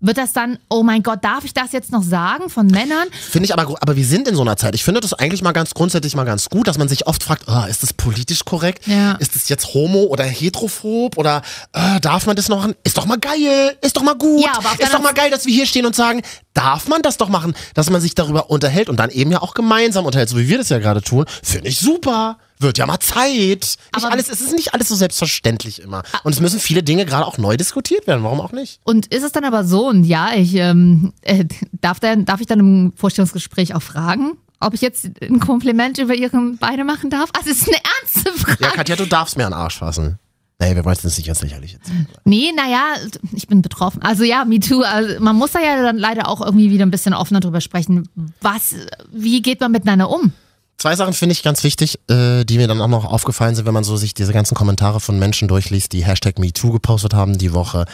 Wird 0.00 0.18
das 0.18 0.34
dann, 0.34 0.58
oh 0.68 0.82
mein 0.82 1.02
Gott, 1.02 1.24
darf 1.24 1.44
ich 1.44 1.54
das 1.54 1.72
jetzt 1.72 1.90
noch 1.90 2.02
sagen 2.02 2.50
von 2.50 2.66
Männern? 2.66 3.08
Finde 3.10 3.46
ich 3.46 3.54
aber, 3.54 3.76
aber 3.80 3.96
wir 3.96 4.04
sind 4.04 4.28
in 4.28 4.34
so 4.34 4.42
einer 4.42 4.58
Zeit. 4.58 4.74
Ich 4.74 4.84
finde 4.84 5.00
das 5.00 5.14
eigentlich 5.14 5.42
mal 5.42 5.52
ganz 5.52 5.72
grundsätzlich 5.72 6.14
mal 6.14 6.24
ganz 6.24 6.50
gut, 6.50 6.68
dass 6.68 6.76
man 6.76 6.86
sich 6.86 7.06
oft 7.06 7.22
fragt, 7.22 7.44
oh, 7.46 7.64
ist 7.66 7.82
das 7.82 7.94
politisch 7.94 8.44
korrekt? 8.44 8.86
Ja. 8.86 9.12
Ist 9.12 9.34
das 9.34 9.48
jetzt 9.48 9.72
homo 9.72 10.04
oder 10.04 10.24
heterophob 10.24 11.16
oder 11.16 11.40
äh, 11.72 11.98
darf 12.00 12.26
man 12.26 12.36
das 12.36 12.50
noch? 12.50 12.68
Ist 12.84 12.98
doch 12.98 13.06
mal 13.06 13.18
geil, 13.18 13.76
ist 13.80 13.96
doch 13.96 14.02
mal 14.02 14.16
gut. 14.16 14.44
Ja, 14.44 14.52
aber 14.58 14.78
ist 14.78 14.92
doch 14.92 15.02
mal 15.02 15.14
geil, 15.14 15.30
dass 15.30 15.46
wir 15.46 15.54
hier 15.54 15.66
stehen 15.66 15.86
und 15.86 15.96
sagen, 15.96 16.20
darf 16.52 16.88
man 16.88 17.00
das 17.00 17.16
doch 17.16 17.30
machen, 17.30 17.54
dass 17.72 17.88
man 17.88 18.02
sich 18.02 18.14
darüber 18.14 18.50
unterhält 18.50 18.90
und 18.90 18.98
dann 18.98 19.08
eben 19.08 19.30
ja 19.30 19.40
auch 19.40 19.54
gemeinsam 19.54 20.04
unterhält, 20.04 20.28
so 20.28 20.36
wie 20.36 20.48
wir 20.48 20.58
das 20.58 20.68
ja 20.68 20.78
gerade 20.78 21.00
tun. 21.00 21.24
Finde 21.42 21.68
ich 21.68 21.78
super. 21.78 22.36
Wird 22.58 22.78
ja 22.78 22.86
mal 22.86 22.98
Zeit. 23.00 23.76
Aber- 23.92 24.10
alles, 24.12 24.28
es 24.28 24.40
ist 24.40 24.52
nicht 24.52 24.72
alles 24.74 24.88
so 24.88 24.94
selbstverständlich 24.94 25.82
immer. 25.82 26.02
Und 26.24 26.32
es 26.32 26.40
müssen 26.40 26.58
viele 26.60 26.82
Dinge 26.82 27.04
gerade 27.06 27.26
auch 27.26 27.38
neu 27.38 27.56
diskutiert 27.56 28.06
werden. 28.06 28.24
Warum 28.24 28.40
auch 28.40 28.52
nicht? 28.52 28.80
Und 28.84 29.06
ist 29.06 29.22
es 29.22 29.32
dann 29.32 29.44
aber 29.44 29.64
so, 29.64 29.88
und 29.88 30.04
ja, 30.04 30.30
ich 30.34 30.54
ähm, 30.54 31.12
äh, 31.22 31.44
darf, 31.80 32.00
dann, 32.00 32.24
darf 32.24 32.40
ich 32.40 32.46
dann 32.46 32.60
im 32.60 32.92
Vorstellungsgespräch 32.96 33.74
auch 33.74 33.82
fragen, 33.82 34.32
ob 34.60 34.72
ich 34.74 34.80
jetzt 34.80 35.06
ein 35.20 35.38
Kompliment 35.40 35.98
über 35.98 36.14
ihren 36.14 36.56
Beine 36.56 36.84
machen 36.84 37.10
darf? 37.10 37.28
Also 37.36 37.50
es 37.50 37.58
ist 37.62 37.68
eine 37.68 37.78
ernste 38.00 38.32
Frage. 38.32 38.64
Ja, 38.64 38.70
Katja, 38.70 38.96
du 38.96 39.06
darfst 39.06 39.36
mir 39.36 39.44
an 39.44 39.52
den 39.52 39.58
Arsch 39.58 39.78
fassen. 39.78 40.18
Nee, 40.58 40.74
wir 40.74 40.86
wollen 40.86 40.96
es 40.96 41.04
nicht 41.18 41.26
ganz 41.26 41.42
lächerlich 41.42 41.72
jetzt. 41.72 41.90
Nee, 42.24 42.50
naja, 42.56 42.94
ich 43.32 43.46
bin 43.46 43.60
betroffen. 43.60 44.00
Also 44.00 44.24
ja, 44.24 44.46
me 44.46 44.58
too. 44.58 44.80
Also 44.80 45.20
man 45.20 45.36
muss 45.36 45.52
da 45.52 45.60
ja 45.60 45.82
dann 45.82 45.98
leider 45.98 46.28
auch 46.30 46.40
irgendwie 46.40 46.70
wieder 46.70 46.86
ein 46.86 46.90
bisschen 46.90 47.12
offener 47.12 47.40
drüber 47.40 47.60
sprechen. 47.60 48.08
Was, 48.40 48.74
wie 49.12 49.42
geht 49.42 49.60
man 49.60 49.72
miteinander 49.72 50.08
um? 50.08 50.32
Zwei 50.78 50.94
Sachen 50.94 51.14
finde 51.14 51.32
ich 51.32 51.42
ganz 51.42 51.64
wichtig, 51.64 51.98
äh, 52.08 52.44
die 52.44 52.58
mir 52.58 52.68
dann 52.68 52.80
auch 52.80 52.88
noch 52.88 53.04
aufgefallen 53.06 53.54
sind, 53.54 53.64
wenn 53.64 53.74
man 53.74 53.84
so 53.84 53.96
sich 53.96 54.12
diese 54.12 54.32
ganzen 54.32 54.54
Kommentare 54.54 55.00
von 55.00 55.18
Menschen 55.18 55.48
durchliest, 55.48 55.92
die 55.92 56.04
Hashtag 56.04 56.38
MeToo 56.38 56.70
gepostet 56.72 57.14
haben 57.14 57.38
die 57.38 57.54
Woche. 57.54 57.86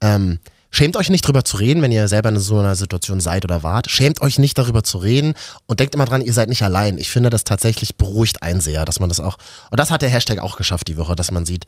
Ähm, 0.00 0.38
schämt 0.70 0.96
euch 0.96 1.10
nicht 1.10 1.26
drüber 1.26 1.44
zu 1.44 1.58
reden, 1.58 1.82
wenn 1.82 1.92
ihr 1.92 2.08
selber 2.08 2.30
in 2.30 2.38
so 2.38 2.58
einer 2.58 2.76
Situation 2.76 3.20
seid 3.20 3.44
oder 3.44 3.62
wart. 3.62 3.90
Schämt 3.90 4.22
euch 4.22 4.38
nicht 4.38 4.56
darüber 4.56 4.82
zu 4.82 4.98
reden 4.98 5.34
und 5.66 5.80
denkt 5.80 5.94
immer 5.94 6.06
dran, 6.06 6.22
ihr 6.22 6.32
seid 6.32 6.48
nicht 6.48 6.62
allein. 6.62 6.96
Ich 6.96 7.10
finde, 7.10 7.28
das 7.28 7.44
tatsächlich 7.44 7.96
beruhigt 7.96 8.42
einen 8.42 8.62
sehr, 8.62 8.86
dass 8.86 9.00
man 9.00 9.10
das 9.10 9.20
auch, 9.20 9.36
und 9.70 9.78
das 9.78 9.90
hat 9.90 10.00
der 10.00 10.08
Hashtag 10.08 10.38
auch 10.38 10.56
geschafft 10.56 10.88
die 10.88 10.96
Woche, 10.96 11.16
dass 11.16 11.30
man 11.30 11.44
sieht, 11.44 11.66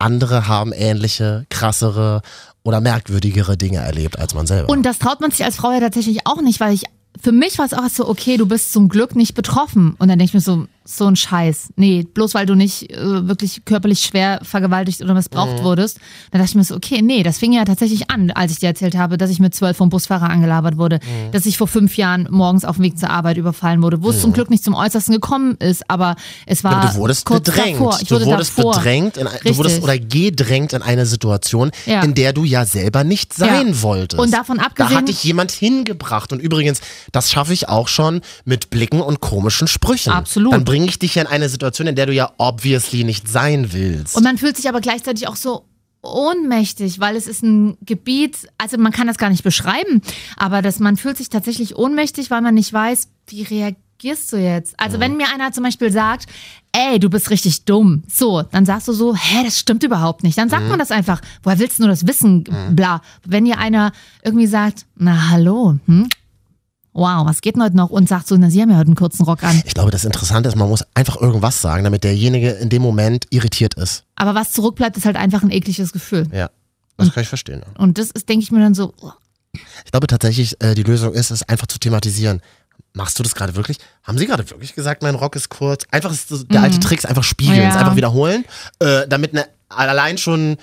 andere 0.00 0.48
haben 0.48 0.72
ähnliche, 0.72 1.46
krassere 1.50 2.22
oder 2.64 2.80
merkwürdigere 2.80 3.56
Dinge 3.56 3.78
erlebt 3.78 4.18
als 4.18 4.34
man 4.34 4.46
selber. 4.46 4.68
Und 4.68 4.82
das 4.82 4.98
traut 4.98 5.20
man 5.20 5.30
sich 5.30 5.44
als 5.44 5.56
Frau 5.56 5.72
ja 5.72 5.80
tatsächlich 5.80 6.26
auch 6.26 6.40
nicht, 6.40 6.60
weil 6.60 6.74
ich, 6.74 6.84
für 7.20 7.32
mich 7.32 7.58
war 7.58 7.66
es 7.66 7.74
auch 7.74 7.88
so, 7.88 8.08
okay, 8.08 8.36
du 8.36 8.46
bist 8.46 8.72
zum 8.72 8.88
Glück 8.88 9.16
nicht 9.16 9.34
betroffen. 9.34 9.94
Und 9.98 10.08
dann 10.08 10.18
denke 10.18 10.24
ich 10.24 10.34
mir 10.34 10.40
so, 10.40 10.66
so 10.90 11.04
ein 11.06 11.16
Scheiß. 11.16 11.68
Nee, 11.76 12.06
bloß 12.14 12.32
weil 12.34 12.46
du 12.46 12.54
nicht 12.54 12.90
äh, 12.90 13.28
wirklich 13.28 13.64
körperlich 13.66 14.00
schwer 14.00 14.40
vergewaltigt 14.42 15.02
oder 15.02 15.12
missbraucht 15.12 15.62
wurdest. 15.62 15.98
Dann 16.30 16.40
dachte 16.40 16.52
ich 16.52 16.54
mir 16.54 16.64
so, 16.64 16.74
okay, 16.76 17.02
nee, 17.02 17.22
das 17.22 17.36
fing 17.38 17.52
ja 17.52 17.64
tatsächlich 17.66 18.10
an, 18.10 18.30
als 18.30 18.52
ich 18.52 18.60
dir 18.60 18.68
erzählt 18.68 18.96
habe, 18.96 19.18
dass 19.18 19.28
ich 19.30 19.38
mit 19.38 19.54
zwölf 19.54 19.76
vom 19.76 19.90
Busfahrer 19.90 20.30
angelabert 20.30 20.78
wurde, 20.78 20.98
dass 21.32 21.44
ich 21.44 21.58
vor 21.58 21.68
fünf 21.68 21.96
Jahren 21.98 22.26
morgens 22.30 22.64
auf 22.64 22.76
dem 22.76 22.84
Weg 22.84 22.98
zur 22.98 23.10
Arbeit 23.10 23.36
überfallen 23.36 23.82
wurde, 23.82 24.02
wo 24.02 24.10
es 24.10 24.20
zum 24.22 24.32
Glück 24.32 24.48
nicht 24.48 24.64
zum 24.64 24.74
Äußersten 24.74 25.12
gekommen 25.12 25.56
ist, 25.58 25.88
aber 25.90 26.16
es 26.46 26.64
war 26.64 26.76
Aber 26.76 26.88
du 26.88 26.94
wurdest 26.94 27.28
bedrängt. 27.28 27.80
Ich 28.00 28.08
du 28.08 28.14
wurde 28.14 28.24
wurdest 28.26 28.58
davor. 28.58 28.74
bedrängt, 28.76 29.16
in, 29.18 29.28
du 29.44 29.56
wurdest 29.58 29.82
oder 29.82 29.98
gedrängt 29.98 30.72
in 30.72 30.80
eine 30.80 31.04
Situation, 31.04 31.70
Ja. 31.84 32.02
in 32.02 32.14
der 32.14 32.32
du 32.32 32.44
ja 32.44 32.64
selber 32.64 33.04
nicht 33.04 33.34
sein 33.34 33.68
Ja. 33.68 33.82
wolltest. 33.82 34.20
Und 34.20 34.32
davon 34.32 34.56
Da 34.56 34.64
abgesehen- 34.64 34.96
hat 34.96 35.08
dich 35.08 35.22
jemand 35.22 35.50
hingebracht. 35.52 36.32
Und 36.32 36.40
übrigens, 36.40 36.80
das 37.12 37.30
schaffe 37.30 37.52
ich 37.52 37.68
auch 37.68 37.88
schon 37.88 38.22
mit 38.46 38.70
Blicken 38.70 39.02
und 39.02 39.20
komischen 39.20 39.68
Sprüchen. 39.68 40.12
Absolut. 40.12 40.52
Bringe 40.78 40.90
ich 40.90 40.98
dich 41.00 41.16
ja 41.16 41.22
in 41.22 41.28
eine 41.28 41.48
Situation, 41.48 41.88
in 41.88 41.96
der 41.96 42.06
du 42.06 42.12
ja 42.12 42.30
obviously 42.38 43.02
nicht 43.02 43.26
sein 43.26 43.72
willst. 43.72 44.14
Und 44.16 44.22
man 44.22 44.38
fühlt 44.38 44.56
sich 44.56 44.68
aber 44.68 44.80
gleichzeitig 44.80 45.26
auch 45.26 45.34
so 45.34 45.64
ohnmächtig, 46.02 47.00
weil 47.00 47.16
es 47.16 47.26
ist 47.26 47.42
ein 47.42 47.76
Gebiet, 47.84 48.48
also 48.58 48.78
man 48.78 48.92
kann 48.92 49.08
das 49.08 49.18
gar 49.18 49.28
nicht 49.28 49.42
beschreiben, 49.42 50.02
aber 50.36 50.62
dass 50.62 50.78
man 50.78 50.96
fühlt 50.96 51.16
sich 51.16 51.30
tatsächlich 51.30 51.74
ohnmächtig, 51.74 52.30
weil 52.30 52.42
man 52.42 52.54
nicht 52.54 52.72
weiß, 52.72 53.08
wie 53.26 53.42
reagierst 53.42 54.32
du 54.32 54.36
jetzt? 54.36 54.78
Also 54.78 55.00
wenn 55.00 55.16
mir 55.16 55.26
einer 55.34 55.50
zum 55.50 55.64
Beispiel 55.64 55.90
sagt, 55.90 56.26
ey, 56.70 57.00
du 57.00 57.10
bist 57.10 57.30
richtig 57.30 57.64
dumm, 57.64 58.04
so, 58.08 58.42
dann 58.42 58.64
sagst 58.64 58.86
du 58.86 58.92
so, 58.92 59.16
hä, 59.16 59.42
das 59.42 59.58
stimmt 59.58 59.82
überhaupt 59.82 60.22
nicht. 60.22 60.38
Dann 60.38 60.48
sagt 60.48 60.68
man 60.68 60.78
das 60.78 60.92
einfach, 60.92 61.20
woher 61.42 61.58
willst 61.58 61.80
du 61.80 61.82
nur 61.82 61.90
das 61.90 62.06
wissen, 62.06 62.44
bla. 62.70 63.02
Wenn 63.24 63.46
dir 63.46 63.58
einer 63.58 63.90
irgendwie 64.22 64.46
sagt, 64.46 64.86
na 64.94 65.30
hallo, 65.30 65.76
hm? 65.86 66.08
Wow, 66.98 67.26
was 67.26 67.40
geht 67.40 67.54
denn 67.54 67.62
heute 67.62 67.76
noch? 67.76 67.90
Und 67.90 68.08
sagt 68.08 68.26
so, 68.26 68.36
na, 68.36 68.50
Sie 68.50 68.60
haben 68.60 68.70
ja 68.70 68.76
heute 68.76 68.88
einen 68.88 68.96
kurzen 68.96 69.24
Rock 69.24 69.44
an. 69.44 69.62
ich 69.64 69.74
glaube, 69.74 69.90
das 69.92 70.04
Interessante 70.04 70.48
ist, 70.48 70.56
man 70.56 70.68
muss 70.68 70.84
einfach 70.94 71.16
irgendwas 71.20 71.62
sagen, 71.62 71.84
damit 71.84 72.02
derjenige 72.02 72.50
in 72.50 72.68
dem 72.70 72.82
Moment 72.82 73.26
irritiert 73.30 73.74
ist. 73.74 74.04
Aber 74.16 74.34
was 74.34 74.50
zurückbleibt, 74.52 74.96
ist 74.96 75.06
halt 75.06 75.16
einfach 75.16 75.42
ein 75.42 75.50
ekliges 75.50 75.92
Gefühl. 75.92 76.26
Ja, 76.32 76.50
das 76.96 77.12
kann 77.12 77.22
ich 77.22 77.28
verstehen. 77.28 77.62
Und 77.78 77.98
das 77.98 78.10
ist, 78.10 78.28
denke 78.28 78.42
ich 78.42 78.50
mir 78.50 78.58
dann 78.60 78.74
so, 78.74 78.92
oh, 79.00 79.12
Ich 79.84 79.92
glaube 79.92 80.08
tatsächlich, 80.08 80.60
äh, 80.60 80.74
die 80.74 80.82
Lösung 80.82 81.12
ist, 81.14 81.30
es 81.30 81.48
einfach 81.48 81.68
zu 81.68 81.78
thematisieren. 81.78 82.42
Machst 82.94 83.16
du 83.18 83.22
das 83.22 83.34
gerade 83.36 83.54
wirklich? 83.54 83.78
Haben 84.02 84.18
Sie 84.18 84.26
gerade 84.26 84.48
wirklich 84.50 84.74
gesagt, 84.74 85.02
mein 85.02 85.14
Rock 85.14 85.36
ist 85.36 85.50
kurz? 85.50 85.84
Einfach 85.92 86.10
ist 86.10 86.28
so, 86.30 86.42
der 86.42 86.62
alte 86.62 86.80
Trick 86.80 86.98
ist 86.98 87.06
einfach 87.06 87.22
spiegeln, 87.22 87.58
Ja. 87.60 87.68
es 87.70 87.76
einfach 87.76 87.94
wiederholen, 87.96 88.44
äh, 88.80 89.06
damit 89.06 89.34
ne, 89.34 89.46
allein 89.68 90.18
schon 90.18 90.56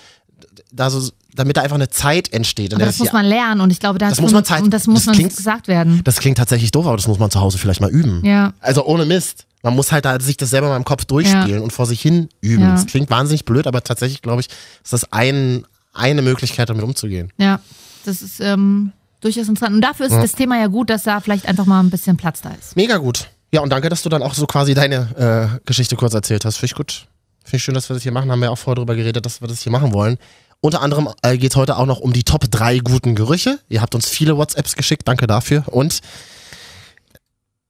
da 0.74 0.90
so, 0.90 1.10
damit 1.36 1.58
da 1.58 1.62
einfach 1.62 1.76
eine 1.76 1.90
Zeit 1.90 2.32
entsteht. 2.34 2.74
Aber 2.74 2.86
das 2.86 2.98
muss 3.00 3.12
man 3.14 3.26
lernen 3.26 3.62
und 3.62 3.72
ich 3.72 3.80
glaube, 3.80 4.00
das, 4.00 4.12
Das 4.12 4.22
muss 4.22 4.32
man 4.32 4.44
Zeit- 4.46 4.64
und 4.64 4.72
das 4.72 4.88
muss 4.88 5.06
das 5.06 5.16
klingt- 5.16 5.36
gesagt 5.36 5.68
werden. 5.68 6.02
das 6.04 6.18
klingt 6.20 6.38
tatsächlich 6.38 6.72
doof, 6.72 6.86
aber 6.88 6.98
das 6.98 7.08
muss 7.08 7.20
man 7.20 7.30
zu 7.32 7.40
Hause 7.40 7.58
vielleicht 7.58 7.82
mal 7.82 7.90
üben. 7.92 8.26
Ja. 8.26 8.54
Also 8.60 8.86
ohne 8.86 9.06
Mist. 9.06 9.46
Man 9.64 9.76
muss 9.76 9.92
halt 9.92 10.06
da 10.06 10.20
sich 10.20 10.38
das 10.38 10.52
selber 10.52 10.70
mal 10.70 10.78
im 10.78 10.86
Kopf 10.86 11.06
durchspielen 11.06 11.62
und 11.64 11.74
vor 11.74 11.88
sich 11.88 12.00
hin 12.00 12.30
üben. 12.42 12.62
Ja. 12.64 12.72
Das 12.74 12.86
klingt 12.86 13.10
wahnsinnig 13.10 13.46
blöd, 13.46 13.66
aber 13.66 13.82
tatsächlich 13.84 14.22
glaube 14.22 14.42
ich, 14.42 14.48
ist 14.84 14.94
das 14.94 15.12
ein, 15.12 15.66
eine 15.94 16.22
Möglichkeit, 16.22 16.70
damit 16.70 16.84
umzugehen. 16.84 17.32
Ja, 17.38 17.60
das 18.06 18.22
ist 18.22 18.40
ähm, 18.42 18.92
durchaus 19.22 19.48
interessant. 19.48 19.76
Und 19.76 19.82
dafür 19.82 20.06
ist 20.06 20.14
das 20.16 20.34
Thema 20.34 20.60
ja 20.60 20.68
gut, 20.68 20.92
dass 20.92 21.02
da 21.04 21.20
vielleicht 21.20 21.48
einfach 21.48 21.66
mal 21.66 21.80
ein 21.80 21.90
bisschen 21.90 22.16
Platz 22.16 22.42
da 22.42 22.52
ist. 22.52 22.76
Mega 22.76 22.98
gut. 22.98 23.28
Ja, 23.52 23.62
und 23.62 23.70
danke, 23.72 23.90
dass 23.90 24.04
du 24.04 24.10
dann 24.10 24.22
auch 24.22 24.36
so 24.36 24.46
quasi 24.46 24.76
deine 24.76 25.50
äh, 25.56 25.60
Geschichte 25.66 25.96
kurz 25.96 26.14
erzählt 26.14 26.46
hast. 26.46 26.58
Finde 26.58 26.66
ich 26.68 26.76
gut. 26.76 27.08
Finde 27.44 27.58
ich 27.58 27.64
schön, 27.64 27.74
dass 27.74 27.90
wir 27.90 27.96
das 27.96 28.04
hier 28.04 28.12
machen. 28.12 28.30
Haben 28.32 28.42
wir 28.42 28.52
auch 28.52 28.58
vorher 28.58 28.76
darüber 28.76 28.96
geredet, 28.96 29.26
dass 29.26 29.42
wir 29.42 29.48
das 29.48 29.62
hier 29.62 29.72
machen 29.72 29.94
wollen. 29.94 30.18
Unter 30.66 30.82
anderem 30.82 31.10
äh, 31.22 31.38
geht 31.38 31.52
es 31.52 31.56
heute 31.58 31.78
auch 31.78 31.86
noch 31.86 32.00
um 32.00 32.12
die 32.12 32.24
Top 32.24 32.50
3 32.50 32.80
guten 32.80 33.14
Gerüche. 33.14 33.60
Ihr 33.70 33.82
habt 33.84 33.94
uns 33.94 34.10
viele 34.10 34.36
WhatsApps 34.36 34.76
geschickt, 34.76 35.08
danke 35.08 35.28
dafür. 35.28 35.64
Und 35.68 36.00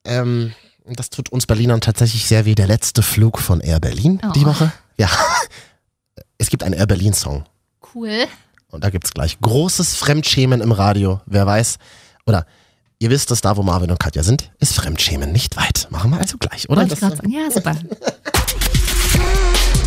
ähm, 0.06 0.54
Das 0.86 1.10
tut 1.10 1.28
uns 1.28 1.46
Berlinern 1.46 1.82
tatsächlich 1.82 2.26
sehr 2.26 2.46
weh. 2.46 2.56
Der 2.56 2.68
letzte 2.68 3.02
Flug 3.04 3.38
von 3.40 3.60
Air 3.60 3.82
Berlin 3.82 4.22
Oh. 4.26 4.32
die 4.32 4.46
Woche. 4.46 4.72
Ja. 4.98 5.10
Es 6.38 6.50
gibt 6.50 6.64
einen 6.64 6.74
Air 6.74 6.86
Berlin-Song. 6.88 7.44
Cool. 7.94 8.28
Und 8.70 8.84
da 8.86 8.90
gibt's 8.90 9.12
gleich 9.14 9.40
großes 9.42 9.96
Fremdschämen 9.96 10.62
im 10.62 10.72
Radio. 10.72 11.20
Wer 11.26 11.46
weiß, 11.46 11.78
oder 12.26 12.46
ihr 13.00 13.10
wisst 13.10 13.30
es, 13.32 13.42
da 13.42 13.58
wo 13.58 13.64
Marvin 13.64 13.92
und 13.92 14.00
Katja 14.00 14.24
sind, 14.24 14.52
ist 14.60 14.74
Fremdschämen 14.74 15.32
nicht 15.34 15.58
weit. 15.58 15.88
Machen 15.92 16.12
wir 16.12 16.20
also 16.20 16.38
gleich, 16.38 16.70
oder? 16.70 16.86
Das- 16.86 17.00
sagen. 17.02 17.30
Ja, 17.30 17.52
super. 17.52 17.76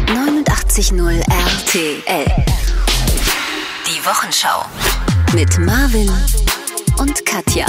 89.0 0.06 1.22
RTL. 1.28 2.44
Wochenschau. 4.08 4.64
Mit 5.34 5.58
Marvin 5.58 6.10
und 6.98 7.26
Katja. 7.26 7.66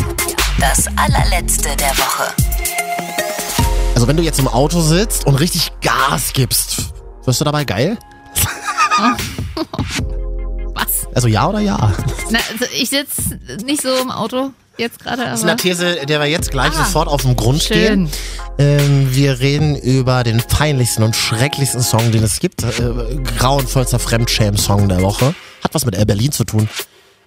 Das 0.57 0.85
allerletzte 0.95 1.75
der 1.75 1.89
Woche. 1.97 2.33
Also 3.93 4.07
wenn 4.07 4.15
du 4.15 4.23
jetzt 4.23 4.39
im 4.39 4.47
Auto 4.47 4.79
sitzt 4.79 5.25
und 5.25 5.35
richtig 5.35 5.73
Gas 5.81 6.31
gibst, 6.31 6.93
wirst 7.25 7.41
du 7.41 7.43
dabei 7.45 7.65
geil? 7.65 7.97
Was? 10.75 11.07
Also 11.13 11.27
ja 11.27 11.49
oder 11.49 11.59
ja? 11.59 11.91
Na, 12.29 12.39
also 12.53 12.65
ich 12.73 12.89
sitze 12.89 13.37
nicht 13.65 13.81
so 13.81 13.93
im 13.97 14.09
Auto 14.09 14.51
jetzt 14.77 14.99
gerade, 14.99 15.25
Das 15.25 15.39
ist 15.41 15.45
eine 15.45 15.57
These, 15.57 16.05
der 16.05 16.21
wir 16.21 16.27
jetzt 16.27 16.51
gleich 16.51 16.71
Ah, 16.73 16.85
sofort 16.85 17.09
auf 17.09 17.23
den 17.23 17.35
Grund 17.35 17.63
schön. 17.63 18.05
gehen. 18.05 18.09
Ähm, 18.57 19.13
wir 19.13 19.41
reden 19.41 19.75
über 19.75 20.23
den 20.23 20.41
peinlichsten 20.41 21.03
und 21.03 21.17
schrecklichsten 21.17 21.81
Song, 21.81 22.13
den 22.13 22.23
es 22.23 22.39
gibt. 22.39 22.63
Äh, 22.63 23.17
grauenvollster 23.37 23.99
Fremdschäm-Song 23.99 24.87
der 24.87 25.01
Woche. 25.01 25.35
Hat 25.69 25.75
was 25.75 25.85
mit 25.85 25.95
Air 25.95 26.05
Berlin 26.05 26.31
zu 26.31 26.43
tun. 26.45 26.67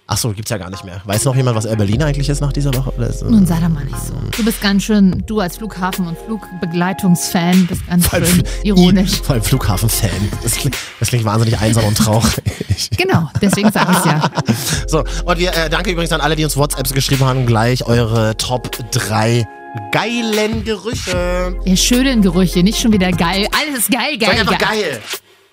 Achso, 0.05 0.33
gibt's 0.33 0.51
ja 0.51 0.57
gar 0.57 0.69
nicht 0.69 0.83
mehr. 0.83 1.01
Weiß 1.05 1.23
noch 1.23 1.33
jemand, 1.33 1.55
was 1.55 1.63
Air 1.63 1.77
Berlin 1.77 2.03
eigentlich 2.03 2.27
ist 2.27 2.41
nach 2.41 2.51
dieser 2.51 2.73
Woche? 2.73 2.91
Oder 2.97 3.07
ist, 3.07 3.21
äh, 3.21 3.25
Nun 3.25 3.45
sei 3.45 3.55
doch 3.61 3.69
mal 3.69 3.85
nicht 3.85 3.97
so. 4.05 4.13
Du 4.35 4.43
bist 4.43 4.59
ganz 4.61 4.83
schön, 4.83 5.23
du 5.25 5.39
als 5.39 5.55
Flughafen- 5.55 6.05
und 6.07 6.17
Flugbegleitungsfan 6.17 7.67
bist 7.67 7.87
ganz 7.87 8.07
vor 8.07 8.19
schön 8.19 8.43
ironisch. 8.63 9.21
Vor 9.21 9.35
allem 9.35 9.43
Flughafen-Fan. 9.43 10.09
Das, 10.43 10.55
klingt- 10.55 10.75
das 10.99 11.07
klingt 11.07 11.23
wahnsinnig 11.23 11.57
einsam 11.57 11.85
und 11.85 11.97
traurig. 11.97 12.33
Genau, 12.97 13.29
deswegen 13.41 13.71
sage 13.71 13.91
ich 13.97 14.05
ja. 14.05 14.29
So, 14.87 15.03
und 15.25 15.37
wir 15.39 15.53
äh, 15.55 15.69
danke 15.69 15.91
übrigens 15.91 16.11
an 16.11 16.19
alle, 16.21 16.35
die 16.35 16.43
uns 16.43 16.57
WhatsApps 16.57 16.91
geschrieben 16.91 17.23
haben. 17.23 17.45
Gleich 17.45 17.85
eure 17.85 18.35
Top 18.35 18.71
3 18.91 19.47
geilen 19.91 20.65
Gerüche. 20.65 21.55
Ja, 21.63 21.75
schönen 21.77 22.21
Gerüche, 22.21 22.61
nicht 22.61 22.79
schon 22.81 22.91
wieder 22.91 23.11
geil. 23.11 23.47
Alles 23.57 23.79
ist 23.83 23.91
geil, 23.91 24.17
Sag 24.19 24.29
geil, 24.29 24.39
einfach 24.41 24.57
geil. 24.57 24.69
geil. 24.81 25.01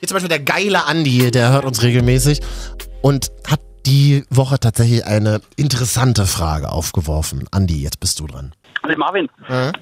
Hier 0.00 0.08
zum 0.08 0.16
Beispiel 0.16 0.30
der 0.30 0.40
geile 0.40 0.86
Andi, 0.86 1.30
der 1.30 1.52
hört 1.52 1.66
uns 1.66 1.82
regelmäßig 1.82 2.40
und 3.02 3.30
hat 3.46 3.60
die 3.84 4.24
Woche 4.30 4.58
tatsächlich 4.58 5.04
eine 5.04 5.42
interessante 5.56 6.24
Frage 6.24 6.70
aufgeworfen. 6.70 7.46
Andi, 7.52 7.82
jetzt 7.82 8.00
bist 8.00 8.18
du 8.18 8.26
dran. 8.26 8.54
Also 8.80 8.96
Marvin, 8.96 9.28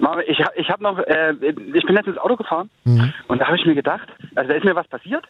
Marvin 0.00 0.24
ich, 0.26 0.40
ich 0.56 0.68
habe 0.70 0.82
noch, 0.82 0.98
äh, 0.98 1.32
ich 1.72 1.84
bin 1.84 1.94
letztens 1.94 2.18
Auto 2.18 2.34
gefahren 2.34 2.68
und 3.28 3.38
da 3.40 3.46
habe 3.46 3.56
ich 3.56 3.64
mir 3.64 3.76
gedacht, 3.76 4.08
also 4.34 4.48
da 4.48 4.56
ist 4.56 4.64
mir 4.64 4.74
was 4.74 4.88
passiert. 4.88 5.24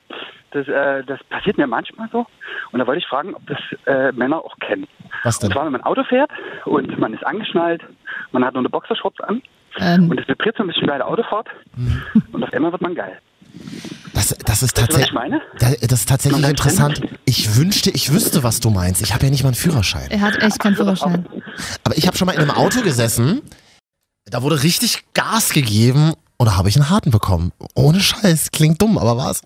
Das, 0.53 0.67
äh, 0.67 1.05
das 1.05 1.23
passiert 1.29 1.59
mir 1.59 1.67
manchmal 1.67 2.09
so. 2.11 2.25
Und 2.73 2.79
da 2.79 2.87
wollte 2.87 3.01
ich 3.01 3.07
fragen, 3.07 3.35
ob 3.35 3.47
das 3.47 3.59
äh, 3.85 4.11
Männer 4.13 4.39
auch 4.39 4.57
kennen. 4.61 4.87
Was 5.23 5.39
denn? 5.39 5.49
Und 5.49 5.53
zwar, 5.53 5.67
wenn 5.67 5.73
man 5.73 5.83
Auto 5.83 6.03
fährt 6.05 6.31
und 6.65 6.99
man 6.99 7.13
ist 7.13 7.27
angeschnallt, 7.27 7.83
man 8.33 8.43
hat 8.43 8.55
nur 8.55 8.63
eine 8.63 8.71
Boxershorts 8.71 9.21
an 9.21 9.43
Ähm, 9.79 10.11
und 10.11 10.19
es 10.19 10.27
vibriert 10.27 10.57
so 10.57 10.63
ein 10.63 10.69
bisschen 10.69 10.87
bei 10.87 10.97
der 10.97 11.07
Autofahrt 11.07 11.49
und 12.33 12.43
auf 12.43 12.53
einmal 12.55 12.73
wird 12.73 12.81
man 12.81 12.95
geil. 12.95 13.19
Das, 14.19 14.35
das 14.45 14.63
ist 14.65 14.77
tatsächlich. 14.77 15.07
ich 15.09 15.13
meine? 15.15 15.41
Da- 15.61 15.71
Das 15.81 16.01
ist 16.01 16.09
tatsächlich 16.09 16.41
Man 16.43 16.51
interessant. 16.51 17.01
Ich 17.25 17.55
wünschte, 17.57 17.91
ich 17.91 18.13
wüsste, 18.13 18.43
was 18.43 18.59
du 18.59 18.71
meinst. 18.71 19.01
Ich 19.01 19.15
habe 19.15 19.25
ja 19.27 19.31
nicht 19.31 19.45
mal 19.45 19.51
einen 19.51 19.55
Führerschein. 19.55 20.11
er 20.11 20.21
hat 20.21 20.43
echt 20.43 20.59
keinen 20.59 20.75
Führerschein. 20.75 21.27
Aber 21.85 21.97
ich 21.97 22.07
habe 22.09 22.17
schon 22.17 22.27
mal 22.27 22.33
in 22.33 22.41
einem 22.41 22.51
Auto 22.51 22.81
gesessen, 22.83 23.43
da 24.25 24.43
wurde 24.43 24.63
richtig 24.65 25.05
Gas 25.15 25.51
gegeben 25.51 26.15
und 26.37 26.47
da 26.47 26.57
habe 26.57 26.69
ich 26.69 26.75
einen 26.77 26.91
harten 26.91 27.11
bekommen. 27.13 27.53
Ohne 27.77 28.01
Scheiß. 28.01 28.51
Klingt 28.51 28.83
dumm, 28.83 28.99
aber 28.99 29.17
war 29.17 29.31
es. 29.31 29.41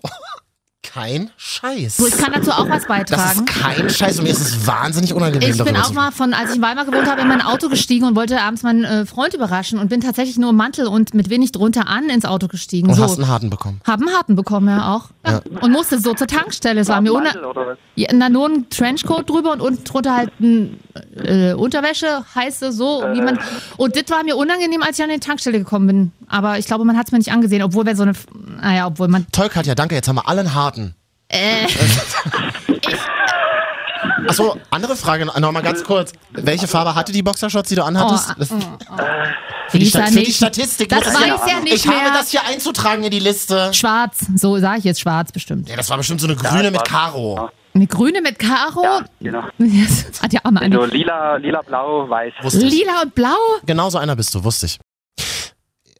Kein 0.93 1.31
Scheiß. 1.37 1.97
So, 1.97 2.05
ich 2.05 2.15
kann 2.15 2.33
dazu 2.33 2.51
auch 2.51 2.69
was 2.69 2.83
das 2.83 2.87
beitragen. 2.87 3.45
ist 3.45 3.47
kein 3.47 3.89
Scheiß 3.89 4.19
und 4.19 4.25
mir 4.25 4.29
ist 4.29 4.41
es 4.41 4.67
wahnsinnig 4.67 5.13
unangenehm. 5.13 5.49
Ich 5.49 5.63
bin 5.63 5.75
auch 5.75 5.91
mal 5.91 6.11
von, 6.11 6.35
als 6.35 6.51
ich 6.51 6.57
in 6.57 6.61
Weimar 6.61 6.85
gewohnt 6.85 7.09
habe, 7.09 7.21
in 7.21 7.27
mein 7.27 7.41
Auto 7.41 7.67
gestiegen 7.67 8.05
und 8.05 8.15
wollte 8.15 8.39
abends 8.39 8.61
meinen 8.61 8.83
äh, 8.83 9.05
Freund 9.07 9.33
überraschen 9.33 9.79
und 9.79 9.89
bin 9.89 10.01
tatsächlich 10.01 10.37
nur 10.37 10.51
im 10.51 10.55
Mantel 10.55 10.85
und 10.85 11.15
mit 11.15 11.31
wenig 11.31 11.51
drunter 11.51 11.87
an 11.87 12.09
ins 12.09 12.25
Auto 12.25 12.47
gestiegen. 12.47 12.89
und 12.89 12.95
so. 12.95 13.03
hast 13.03 13.17
einen 13.17 13.27
harten 13.27 13.49
bekommen. 13.49 13.81
Hab 13.85 14.01
einen 14.01 14.13
harten 14.15 14.35
bekommen, 14.35 14.67
ja 14.67 14.93
auch. 14.93 15.05
Ja. 15.25 15.41
Und 15.61 15.71
musste 15.71 15.99
so 15.99 16.13
zur 16.13 16.27
Tankstelle. 16.27 16.81
Es 16.81 16.89
war 16.89 17.01
mir 17.01 17.11
was? 17.11 17.77
ja, 17.95 18.09
na, 18.13 18.29
nur 18.29 18.49
ein 18.49 18.69
Trenchcoat 18.69 19.27
drüber 19.27 19.53
und 19.53 19.61
unten 19.61 19.83
drunter 19.83 20.15
halt 20.15 20.31
ein, 20.39 20.79
äh, 21.15 21.53
Unterwäsche, 21.53 22.23
heiße, 22.35 22.71
so. 22.71 23.03
Wie 23.13 23.21
man, 23.21 23.39
und 23.77 23.95
das 23.95 24.03
war 24.09 24.23
mir 24.23 24.35
unangenehm, 24.35 24.83
als 24.83 24.99
ich 24.99 25.03
an 25.03 25.09
die 25.09 25.19
Tankstelle 25.19 25.57
gekommen 25.57 25.87
bin. 25.87 26.11
Aber 26.27 26.59
ich 26.59 26.65
glaube, 26.65 26.85
man 26.85 26.97
hat 26.97 27.07
es 27.07 27.11
mir 27.11 27.17
nicht 27.17 27.31
angesehen, 27.31 27.63
obwohl 27.63 27.85
wir 27.85 27.95
so 27.95 28.03
eine, 28.03 28.13
naja, 28.61 28.87
obwohl 28.87 29.07
man, 29.07 29.25
Toll, 29.31 29.49
Katja, 29.49 29.75
danke. 29.75 29.95
Jetzt 29.95 30.07
haben 30.07 30.17
wir 30.17 30.27
alle 30.27 30.41
einen 30.41 30.53
harten. 30.53 30.82
Äh, 31.33 31.67
Achso, 34.27 34.57
andere 34.69 34.95
Frage 34.95 35.25
noch 35.25 35.51
mal 35.51 35.61
ganz 35.61 35.83
kurz. 35.83 36.11
Welche 36.31 36.67
Farbe 36.67 36.95
hatte 36.95 37.11
die 37.11 37.23
Boxershorts, 37.23 37.69
die 37.69 37.75
du 37.75 37.83
anhattest? 37.83 38.29
Oh, 38.31 38.33
Das- 38.39 38.51
oh, 38.51 38.55
für, 39.69 39.79
die 39.79 39.85
für 39.89 40.01
die. 40.11 40.31
Statistik. 40.31 40.89
Das 40.89 41.05
weiß 41.05 41.19
ja, 41.27 41.47
ja 41.47 41.59
nicht 41.61 41.73
Ich 41.75 41.87
habe 41.87 41.97
mehr. 42.01 42.11
das 42.13 42.29
hier 42.31 42.41
einzutragen 42.45 43.03
in 43.03 43.11
die 43.11 43.19
Liste. 43.19 43.73
schwarz, 43.73 44.25
so 44.35 44.57
sage 44.59 44.79
ich 44.79 44.83
jetzt 44.85 45.01
schwarz 45.01 45.31
bestimmt. 45.31 45.67
Ja, 45.69 45.75
das 45.75 45.89
war 45.89 45.97
bestimmt 45.97 46.21
so 46.21 46.27
eine 46.27 46.35
grüne 46.35 46.71
mit. 46.71 46.83
Karo. 46.85 47.49
Eine 47.75 47.87
grüne 47.87 48.21
mit 48.21 48.37
Karo. 48.37 48.83
Ja, 48.83 49.01
genau. 49.19 49.43
Das 49.57 50.21
hat 50.21 50.31
ja 50.33 50.41
auch 50.43 50.51
mal 50.51 50.59
So 50.71 50.81
eine. 50.81 50.85
lila, 50.91 51.37
lila, 51.37 51.61
blau, 51.61 52.07
weiß. 52.07 52.33
Wusste 52.43 52.65
ich. 52.65 52.71
Lila 52.73 53.01
und 53.01 53.15
blau? 53.15 53.35
Genau 53.65 53.89
so 53.89 53.97
einer 53.97 54.15
bist 54.15 54.35
du, 54.35 54.43
wusste 54.43 54.67
ich. 54.67 54.79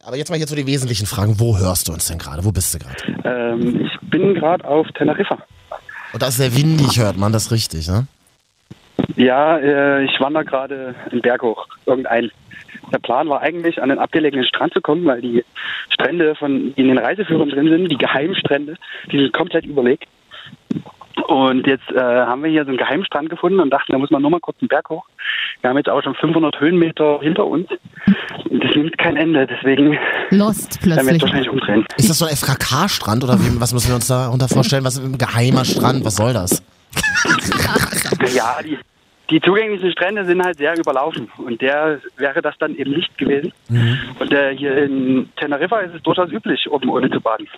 Aber 0.06 0.16
jetzt 0.16 0.28
mal 0.28 0.36
hier 0.36 0.46
zu 0.46 0.54
den 0.54 0.66
wesentlichen 0.66 1.06
Fragen. 1.06 1.40
Wo 1.40 1.58
hörst 1.58 1.88
du 1.88 1.92
uns 1.92 2.06
denn 2.08 2.18
gerade? 2.18 2.44
Wo 2.44 2.52
bist 2.52 2.74
du 2.74 2.78
gerade? 2.78 2.96
Ähm, 3.24 3.86
ich 3.86 4.10
bin 4.10 4.34
gerade 4.34 4.64
auf 4.64 4.86
Teneriffa. 4.92 5.38
Und 6.12 6.22
da 6.22 6.28
ist 6.28 6.36
sehr 6.36 6.54
windig, 6.54 6.98
hört 6.98 7.16
man 7.16 7.32
das 7.32 7.50
richtig, 7.50 7.88
ne? 7.88 8.06
Ja, 9.16 9.58
äh, 9.58 10.04
ich 10.04 10.20
wandere 10.20 10.44
gerade 10.44 10.94
einen 11.10 11.22
Berg 11.22 11.42
hoch, 11.42 11.66
irgendein. 11.86 12.30
Der 12.92 12.98
Plan 12.98 13.28
war 13.28 13.40
eigentlich, 13.40 13.80
an 13.82 13.88
den 13.88 13.98
abgelegenen 13.98 14.46
Strand 14.46 14.74
zu 14.74 14.80
kommen, 14.80 15.04
weil 15.06 15.22
die 15.22 15.44
Strände, 15.90 16.34
von, 16.34 16.74
die 16.74 16.82
in 16.82 16.88
den 16.88 16.98
Reiseführern 16.98 17.48
drin 17.48 17.68
sind, 17.68 17.88
die 17.90 17.96
Geheimstrände, 17.96 18.76
die 19.10 19.18
sind 19.18 19.32
komplett 19.32 19.64
überlegt. 19.64 20.04
Und 21.28 21.66
jetzt 21.66 21.90
äh, 21.92 22.00
haben 22.00 22.42
wir 22.42 22.50
hier 22.50 22.64
so 22.64 22.70
einen 22.70 22.78
Geheimstrand 22.78 23.30
gefunden 23.30 23.60
und 23.60 23.70
dachten, 23.70 23.92
da 23.92 23.98
muss 23.98 24.10
man 24.10 24.22
nur 24.22 24.30
mal 24.30 24.40
kurz 24.40 24.56
einen 24.60 24.68
Berg 24.68 24.88
hoch. 24.90 25.04
Wir 25.60 25.70
haben 25.70 25.76
jetzt 25.76 25.88
auch 25.88 26.02
schon 26.02 26.14
500 26.14 26.60
Höhenmeter 26.60 27.20
hinter 27.20 27.46
uns. 27.46 27.68
Und 28.50 28.62
das 28.62 28.74
nimmt 28.74 28.98
kein 28.98 29.16
Ende, 29.16 29.46
deswegen 29.46 29.98
Lost 30.30 30.84
werden 30.84 31.06
wir 31.06 31.12
jetzt 31.14 31.20
plötzlich. 31.20 31.22
wahrscheinlich 31.22 31.48
umdrehen. 31.50 31.86
Ist 31.96 32.10
das 32.10 32.18
so 32.18 32.26
ein 32.26 32.36
FKK-Strand 32.36 33.24
oder 33.24 33.34
wie, 33.40 33.60
was 33.60 33.72
müssen 33.72 33.88
wir 33.88 33.94
uns 33.94 34.08
da 34.08 34.28
unter 34.28 34.48
vorstellen? 34.48 34.84
Was 34.84 34.98
ist 34.98 35.04
ein 35.04 35.18
geheimer 35.18 35.64
Strand? 35.64 36.04
Was 36.04 36.16
soll 36.16 36.32
das? 36.32 36.62
Ja, 38.34 38.56
die, 38.64 38.78
die 39.30 39.40
zugänglichen 39.40 39.92
Strände 39.92 40.24
sind 40.24 40.42
halt 40.42 40.56
sehr 40.58 40.76
überlaufen 40.78 41.30
und 41.38 41.60
der 41.60 42.00
wäre 42.16 42.42
das 42.42 42.54
dann 42.58 42.74
eben 42.76 42.92
nicht 42.92 43.16
gewesen. 43.18 43.52
Und 44.18 44.32
äh, 44.32 44.56
hier 44.56 44.76
in 44.84 45.28
Teneriffa 45.36 45.78
ist 45.80 45.94
es 45.94 46.02
durchaus 46.02 46.30
üblich, 46.30 46.70
oben 46.70 46.88
ohne 46.90 47.10
zu 47.10 47.20
baden. 47.20 47.48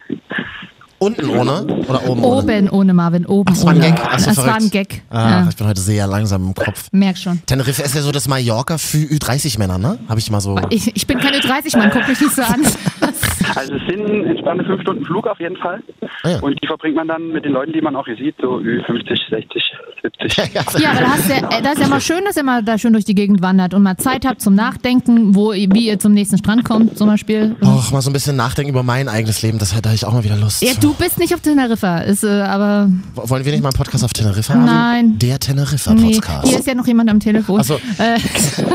Unten 0.98 1.28
ohne 1.28 1.62
oder 1.88 2.08
oben 2.08 2.24
ohne? 2.24 2.42
Oben 2.42 2.70
ohne 2.70 2.94
Marvin, 2.94 3.26
oben 3.26 3.52
Ach, 3.52 3.54
das 3.54 3.64
war 3.64 3.72
ein 3.72 3.78
ohne. 3.78 3.90
Gag. 3.92 4.00
Ach 4.02 4.18
so, 4.18 4.26
das 4.26 4.36
war 4.38 4.44
verrückt. 4.44 4.62
ein 4.62 4.70
Gag. 4.70 5.02
Ah, 5.10 5.30
ja. 5.30 5.46
ich 5.48 5.56
bin 5.56 5.66
heute 5.66 5.80
sehr 5.80 6.06
langsam 6.06 6.46
im 6.46 6.54
Kopf. 6.54 6.88
Merk 6.92 7.18
schon. 7.18 7.42
Teneriffa 7.44 7.82
ist 7.82 7.94
ja 7.94 8.02
so 8.02 8.12
das 8.12 8.28
Mallorca 8.28 8.78
für 8.78 8.98
Ü30-Männer, 8.98 9.78
ne? 9.78 9.98
Habe 10.08 10.20
ich 10.20 10.30
mal 10.30 10.40
so. 10.40 10.58
Ich, 10.70 10.94
ich 10.96 11.06
bin 11.06 11.18
keine 11.18 11.40
30, 11.40 11.76
man 11.76 11.90
guckt 11.90 12.08
mich 12.08 12.20
nicht 12.20 12.34
so 12.34 12.42
an. 12.42 12.62
Also 13.54 13.74
es 13.74 13.82
sind 13.88 14.24
entspannte 14.26 14.64
fünf 14.64 14.82
Stunden 14.82 15.04
Flug 15.04 15.26
auf 15.26 15.38
jeden 15.40 15.56
Fall. 15.56 15.82
Ah, 16.22 16.30
ja. 16.30 16.38
Und 16.40 16.58
die 16.62 16.66
verbringt 16.66 16.96
man 16.96 17.08
dann 17.08 17.28
mit 17.28 17.44
den 17.44 17.52
Leuten, 17.52 17.72
die 17.72 17.80
man 17.80 17.94
auch 17.96 18.06
hier 18.06 18.16
sieht, 18.16 18.34
so 18.40 18.56
Ü50, 18.58 19.18
60, 19.30 19.62
70. 20.02 20.36
Ja, 20.36 20.44
Ja, 20.78 20.90
aber 20.90 21.00
da 21.00 21.06
hast 21.08 21.28
du, 21.28 21.34
äh, 21.34 21.62
das 21.62 21.74
ist 21.74 21.80
ja 21.82 21.88
mal 21.88 22.00
schön, 22.00 22.24
dass 22.24 22.36
ihr 22.36 22.42
mal 22.44 22.62
da 22.62 22.78
schön 22.78 22.92
durch 22.92 23.04
die 23.04 23.14
Gegend 23.14 23.42
wandert 23.42 23.74
und 23.74 23.82
mal 23.82 23.96
Zeit 23.96 24.24
habt 24.26 24.40
zum 24.40 24.54
Nachdenken, 24.54 25.34
wo, 25.34 25.52
ihr- 25.52 25.68
wie 25.72 25.86
ihr 25.88 25.98
zum 25.98 26.12
nächsten 26.12 26.38
Strand 26.38 26.64
kommt, 26.64 26.96
zum 26.98 27.08
Beispiel. 27.08 27.54
Och, 27.62 27.92
mal 27.92 28.00
so 28.00 28.10
ein 28.10 28.12
bisschen 28.12 28.36
nachdenken 28.36 28.70
über 28.70 28.82
mein 28.82 29.08
eigenes 29.08 29.42
Leben, 29.42 29.58
das 29.58 29.74
hätte 29.76 29.90
ich 29.94 30.04
auch 30.04 30.12
mal 30.12 30.24
wieder 30.24 30.36
Lust. 30.36 30.62
Ja, 30.62 30.72
du 30.80 30.94
bist 30.94 31.18
nicht 31.18 31.34
auf 31.34 31.40
Teneriffa, 31.40 31.98
ist 31.98 32.24
äh, 32.24 32.28
aber 32.42 32.88
Wollen 33.14 33.44
wir 33.44 33.52
nicht 33.52 33.62
mal 33.62 33.68
einen 33.70 33.76
Podcast 33.76 34.04
auf 34.04 34.12
Teneriffa 34.12 34.54
haben? 34.54 34.64
Nein. 34.64 35.18
Der 35.18 35.32
nee, 35.34 35.38
Teneriffa-Podcast. 35.38 36.48
hier 36.48 36.58
ist 36.58 36.66
ja 36.66 36.74
noch 36.74 36.86
jemand 36.86 37.10
am 37.10 37.20
Telefon. 37.20 37.60
Achso. 37.60 37.74
Äh, 37.98 38.18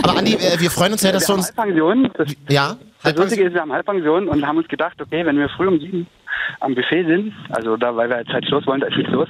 Aber 0.03 0.17
Andi, 0.17 0.33
äh, 0.33 0.59
wir 0.59 0.69
freuen 0.71 0.91
uns 0.93 1.01
sehr, 1.01 1.11
dass 1.11 1.25
du 1.25 1.33
uns. 1.33 1.47
Halbpension. 1.57 2.09
Das, 2.17 2.27
Ja? 2.49 2.75
Das 3.03 3.15
Lustige 3.15 3.43
ist, 3.45 3.53
wir 3.53 3.61
haben 3.61 3.71
Halbpension 3.71 4.27
und 4.27 4.45
haben 4.45 4.57
uns 4.57 4.67
gedacht, 4.67 5.01
okay, 5.01 5.25
wenn 5.25 5.37
wir 5.37 5.49
früh 5.49 5.67
um 5.67 5.79
sieben 5.79 6.07
am 6.59 6.75
Buffet 6.75 7.05
sind, 7.05 7.33
also 7.49 7.77
da, 7.77 7.95
weil 7.95 8.09
wir 8.09 8.17
jetzt 8.19 8.31
halt 8.31 8.45
Schluss 8.47 8.65
wollen, 8.67 8.81
da 8.81 8.87
ist 8.87 8.97
nichts 8.97 9.11
los. 9.11 9.29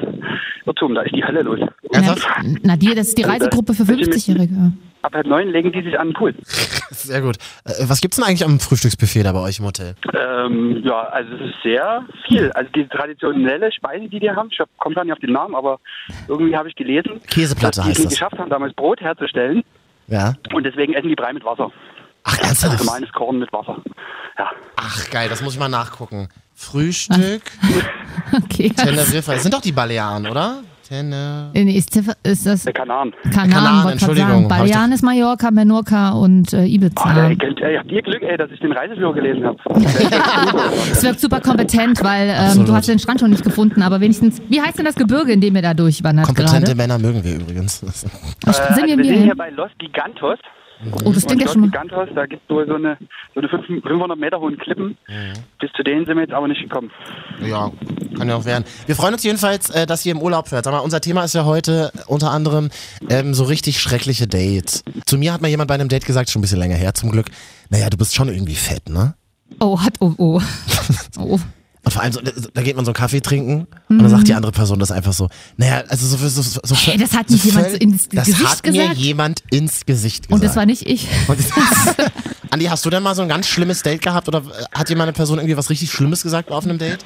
Irrtum, 0.65 0.95
da 0.95 1.01
ist 1.01 1.15
die 1.15 1.23
Hölle 1.23 1.41
los. 1.41 1.59
na, 1.91 2.15
na, 2.63 2.75
dir, 2.77 2.95
das 2.95 3.09
ist 3.09 3.17
die 3.17 3.23
Reisegruppe 3.23 3.73
für 3.73 3.83
50-Jährige. 3.83 4.71
Ab 5.03 5.15
halb 5.15 5.25
neun 5.25 5.49
legen 5.49 5.71
die 5.71 5.81
sich 5.81 5.99
an 5.99 6.09
den 6.09 6.13
Pool. 6.13 6.35
Sehr 6.91 7.21
gut. 7.21 7.37
Äh, 7.65 7.71
was 7.87 8.01
gibt's 8.01 8.17
denn 8.17 8.25
eigentlich 8.25 8.45
am 8.45 8.59
Frühstücksbuffet 8.59 9.23
da 9.23 9.31
bei 9.31 9.39
euch 9.41 9.57
im 9.59 9.65
Hotel? 9.65 9.95
Ähm, 10.13 10.83
ja, 10.85 10.99
also 11.07 11.33
es 11.33 11.41
ist 11.49 11.63
sehr 11.63 12.05
viel. 12.27 12.51
Also 12.51 12.69
die 12.75 12.87
traditionelle 12.87 13.71
Speise, 13.71 14.07
die 14.09 14.19
die 14.19 14.29
haben, 14.29 14.49
ich 14.51 14.59
komme 14.77 14.93
gar 14.93 15.03
nicht 15.03 15.13
auf 15.13 15.19
den 15.19 15.31
Namen, 15.33 15.55
aber 15.55 15.79
irgendwie 16.27 16.55
habe 16.55 16.69
ich 16.69 16.75
gelesen, 16.75 17.19
Käseplatte 17.27 17.81
dass 17.81 17.85
die 17.93 18.03
es 18.03 18.09
geschafft 18.09 18.37
haben, 18.37 18.51
damals 18.51 18.73
Brot 18.75 19.01
herzustellen 19.01 19.63
Ja. 20.07 20.33
und 20.53 20.63
deswegen 20.65 20.93
essen 20.93 21.09
die 21.09 21.15
Brei 21.15 21.33
mit 21.33 21.43
Wasser. 21.45 21.71
Ach, 22.23 22.33
Also 22.33 22.43
ernsthaft? 22.67 22.77
gemeines 22.79 23.11
Korn 23.13 23.39
mit 23.39 23.51
Wasser. 23.53 23.77
Ja. 24.37 24.49
Ach, 24.77 25.09
geil, 25.09 25.27
das 25.29 25.41
muss 25.41 25.53
ich 25.53 25.59
mal 25.59 25.69
nachgucken. 25.69 26.27
Frühstück, 26.55 27.41
Okay. 28.43 28.69
Teneriffa. 28.69 29.33
Das 29.33 29.41
sind 29.43 29.53
doch 29.53 29.61
die 29.61 29.71
Balearen, 29.71 30.27
oder? 30.27 30.59
Tener 30.87 31.49
Nee, 31.53 31.77
Ist, 31.77 31.95
ist 32.23 32.45
das 32.45 32.63
Der 32.63 32.73
Kanan. 32.73 33.13
Kanaren, 33.33 33.49
Kanaren, 33.49 33.91
Entschuldigung, 33.93 34.47
Balearen 34.47 34.91
ist 34.91 35.01
Mallorca, 35.03 35.49
Menorca 35.49 36.09
und 36.11 36.51
äh, 36.53 36.65
Ibiza. 36.65 37.27
Ey, 37.29 37.37
ey, 37.61 37.75
habt 37.77 37.91
ihr 37.91 38.01
Glück, 38.01 38.21
ey, 38.21 38.37
dass 38.37 38.51
ich 38.51 38.59
den 38.59 38.73
Reiseführer 38.73 39.13
gelesen 39.13 39.45
habe. 39.45 39.57
Es 40.91 41.01
wirkt 41.03 41.19
super 41.19 41.39
kompetent, 41.39 42.03
weil 42.03 42.29
ähm, 42.29 42.65
du 42.65 42.73
hast 42.73 42.87
den 42.89 42.99
Strand 42.99 43.21
schon 43.21 43.31
nicht 43.31 43.43
gefunden, 43.43 43.81
aber 43.81 44.01
wenigstens, 44.01 44.41
wie 44.49 44.61
heißt 44.61 44.77
denn 44.77 44.85
das 44.85 44.95
Gebirge, 44.95 45.31
in 45.31 45.41
dem 45.41 45.55
ihr 45.55 45.61
da 45.61 45.73
durchwandert 45.73 46.25
Kompetente 46.25 46.59
gerade? 46.61 46.75
Männer 46.75 46.99
mögen 46.99 47.23
wir 47.23 47.35
übrigens. 47.35 47.81
Äh, 47.83 47.87
Sind 47.87 48.11
wir 48.11 48.47
also 48.47 48.61
wir 48.97 49.05
sind 49.05 49.23
hier 49.23 49.35
bei 49.35 49.49
Los 49.49 49.71
Gigantos. 49.79 50.37
Oh, 51.03 51.11
das 51.11 51.25
klingt 51.25 51.41
ja 51.41 51.47
schon 51.47 51.61
mal. 51.61 51.67
Gigantos, 51.67 52.09
da 52.15 52.25
gibt 52.25 52.43
es 52.43 52.49
wohl 52.49 52.67
so 52.67 52.75
eine, 52.75 52.97
so 53.33 53.41
eine 53.41 53.49
500 53.49 54.17
Meter 54.17 54.39
hohen 54.39 54.57
Klippen. 54.57 54.97
Bis 55.59 55.71
zu 55.73 55.83
denen 55.83 56.05
sind 56.05 56.15
wir 56.15 56.23
jetzt 56.23 56.33
aber 56.33 56.47
nicht 56.47 56.61
gekommen. 56.61 56.91
Ja, 57.45 57.71
kann 58.17 58.27
ja 58.27 58.35
auch 58.35 58.45
werden. 58.45 58.65
Wir 58.85 58.95
freuen 58.95 59.13
uns 59.13 59.23
jedenfalls, 59.23 59.69
äh, 59.69 59.85
dass 59.85 60.05
ihr 60.05 60.11
im 60.11 60.21
Urlaub 60.21 60.47
fährt. 60.47 60.65
Sag 60.65 60.71
mal, 60.71 60.79
unser 60.79 61.01
Thema 61.01 61.23
ist 61.23 61.33
ja 61.33 61.45
heute 61.45 61.91
unter 62.07 62.31
anderem 62.31 62.69
ähm, 63.09 63.33
so 63.33 63.43
richtig 63.43 63.79
schreckliche 63.79 64.27
Dates. 64.27 64.83
Zu 65.05 65.17
mir 65.17 65.33
hat 65.33 65.41
mal 65.41 65.47
jemand 65.47 65.67
bei 65.67 65.75
einem 65.75 65.89
Date 65.89 66.05
gesagt, 66.05 66.29
schon 66.29 66.39
ein 66.39 66.43
bisschen 66.43 66.59
länger 66.59 66.75
her 66.75 66.93
zum 66.93 67.11
Glück, 67.11 67.27
naja, 67.69 67.89
du 67.89 67.97
bist 67.97 68.15
schon 68.15 68.29
irgendwie 68.29 68.55
fett, 68.55 68.89
ne? 68.89 69.15
Oh, 69.59 69.79
hat, 69.79 69.95
oh, 69.99 70.13
oh. 70.17 70.41
oh. 71.19 71.39
Und 71.83 71.91
vor 71.91 72.03
allem, 72.03 72.11
so, 72.13 72.21
da 72.21 72.61
geht 72.61 72.75
man 72.75 72.85
so 72.85 72.91
einen 72.91 72.95
Kaffee 72.95 73.21
trinken 73.21 73.65
und 73.89 73.99
dann 73.99 74.09
sagt 74.09 74.27
die 74.27 74.35
andere 74.35 74.51
Person 74.51 74.77
das 74.79 74.91
einfach 74.91 75.13
so. 75.13 75.29
Naja, 75.57 75.83
also 75.89 76.05
so, 76.05 76.15
so, 76.27 76.41
so, 76.43 76.59
so 76.63 76.75
Hey, 76.75 76.97
das 76.97 77.17
hat 77.17 77.27
nicht 77.29 77.43
jemand 77.43 77.71
so 77.71 77.77
ins 77.77 78.07
Das 78.09 78.25
Gesicht 78.27 78.47
hat 78.49 78.63
mir 78.65 78.71
gesagt? 78.73 78.97
jemand 78.97 79.39
ins 79.49 79.85
Gesicht 79.87 80.27
gesagt. 80.27 80.33
Und 80.33 80.43
das 80.47 80.55
war 80.55 80.65
nicht 80.67 80.85
ich. 80.87 81.07
Das- 81.27 81.95
Andi, 82.51 82.65
hast 82.65 82.85
du 82.85 82.89
denn 82.91 83.01
mal 83.01 83.15
so 83.15 83.21
ein 83.23 83.29
ganz 83.29 83.47
schlimmes 83.47 83.81
Date 83.81 84.01
gehabt 84.01 84.27
oder 84.27 84.39
äh, 84.39 84.77
hat 84.77 84.89
dir 84.89 84.95
mal 84.97 85.03
eine 85.03 85.13
Person 85.13 85.39
irgendwie 85.39 85.57
was 85.57 85.69
richtig 85.71 85.89
Schlimmes 85.91 86.21
gesagt 86.21 86.51
auf 86.51 86.65
einem 86.65 86.77
Date? 86.77 87.03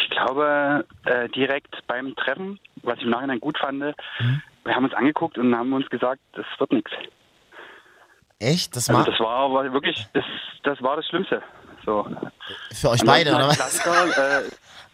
Ich 0.00 0.10
glaube, 0.10 0.84
äh, 1.04 1.28
direkt 1.30 1.74
beim 1.86 2.14
Treffen, 2.16 2.58
was 2.82 2.96
ich 2.98 3.04
im 3.04 3.10
Nachhinein 3.10 3.40
gut 3.40 3.58
fand, 3.58 3.80
wir 3.82 4.74
haben 4.74 4.84
uns 4.84 4.94
angeguckt 4.94 5.36
und 5.38 5.54
haben 5.54 5.72
uns 5.72 5.88
gesagt, 5.90 6.20
das 6.34 6.46
wird 6.58 6.72
nichts. 6.72 6.90
Echt? 8.38 8.74
Das 8.76 8.88
Also 8.88 8.98
war 9.00 9.04
das 9.10 9.20
war 9.20 9.36
aber 9.50 9.72
wirklich, 9.72 10.06
das, 10.14 10.24
das 10.62 10.80
war 10.82 10.96
das 10.96 11.06
Schlimmste. 11.06 11.42
So. 11.84 12.06
für 12.72 12.90
euch 12.90 13.02
beide, 13.04 13.34
oder 13.34 13.48
was? 13.48 13.56
Klassiker, 13.56 14.40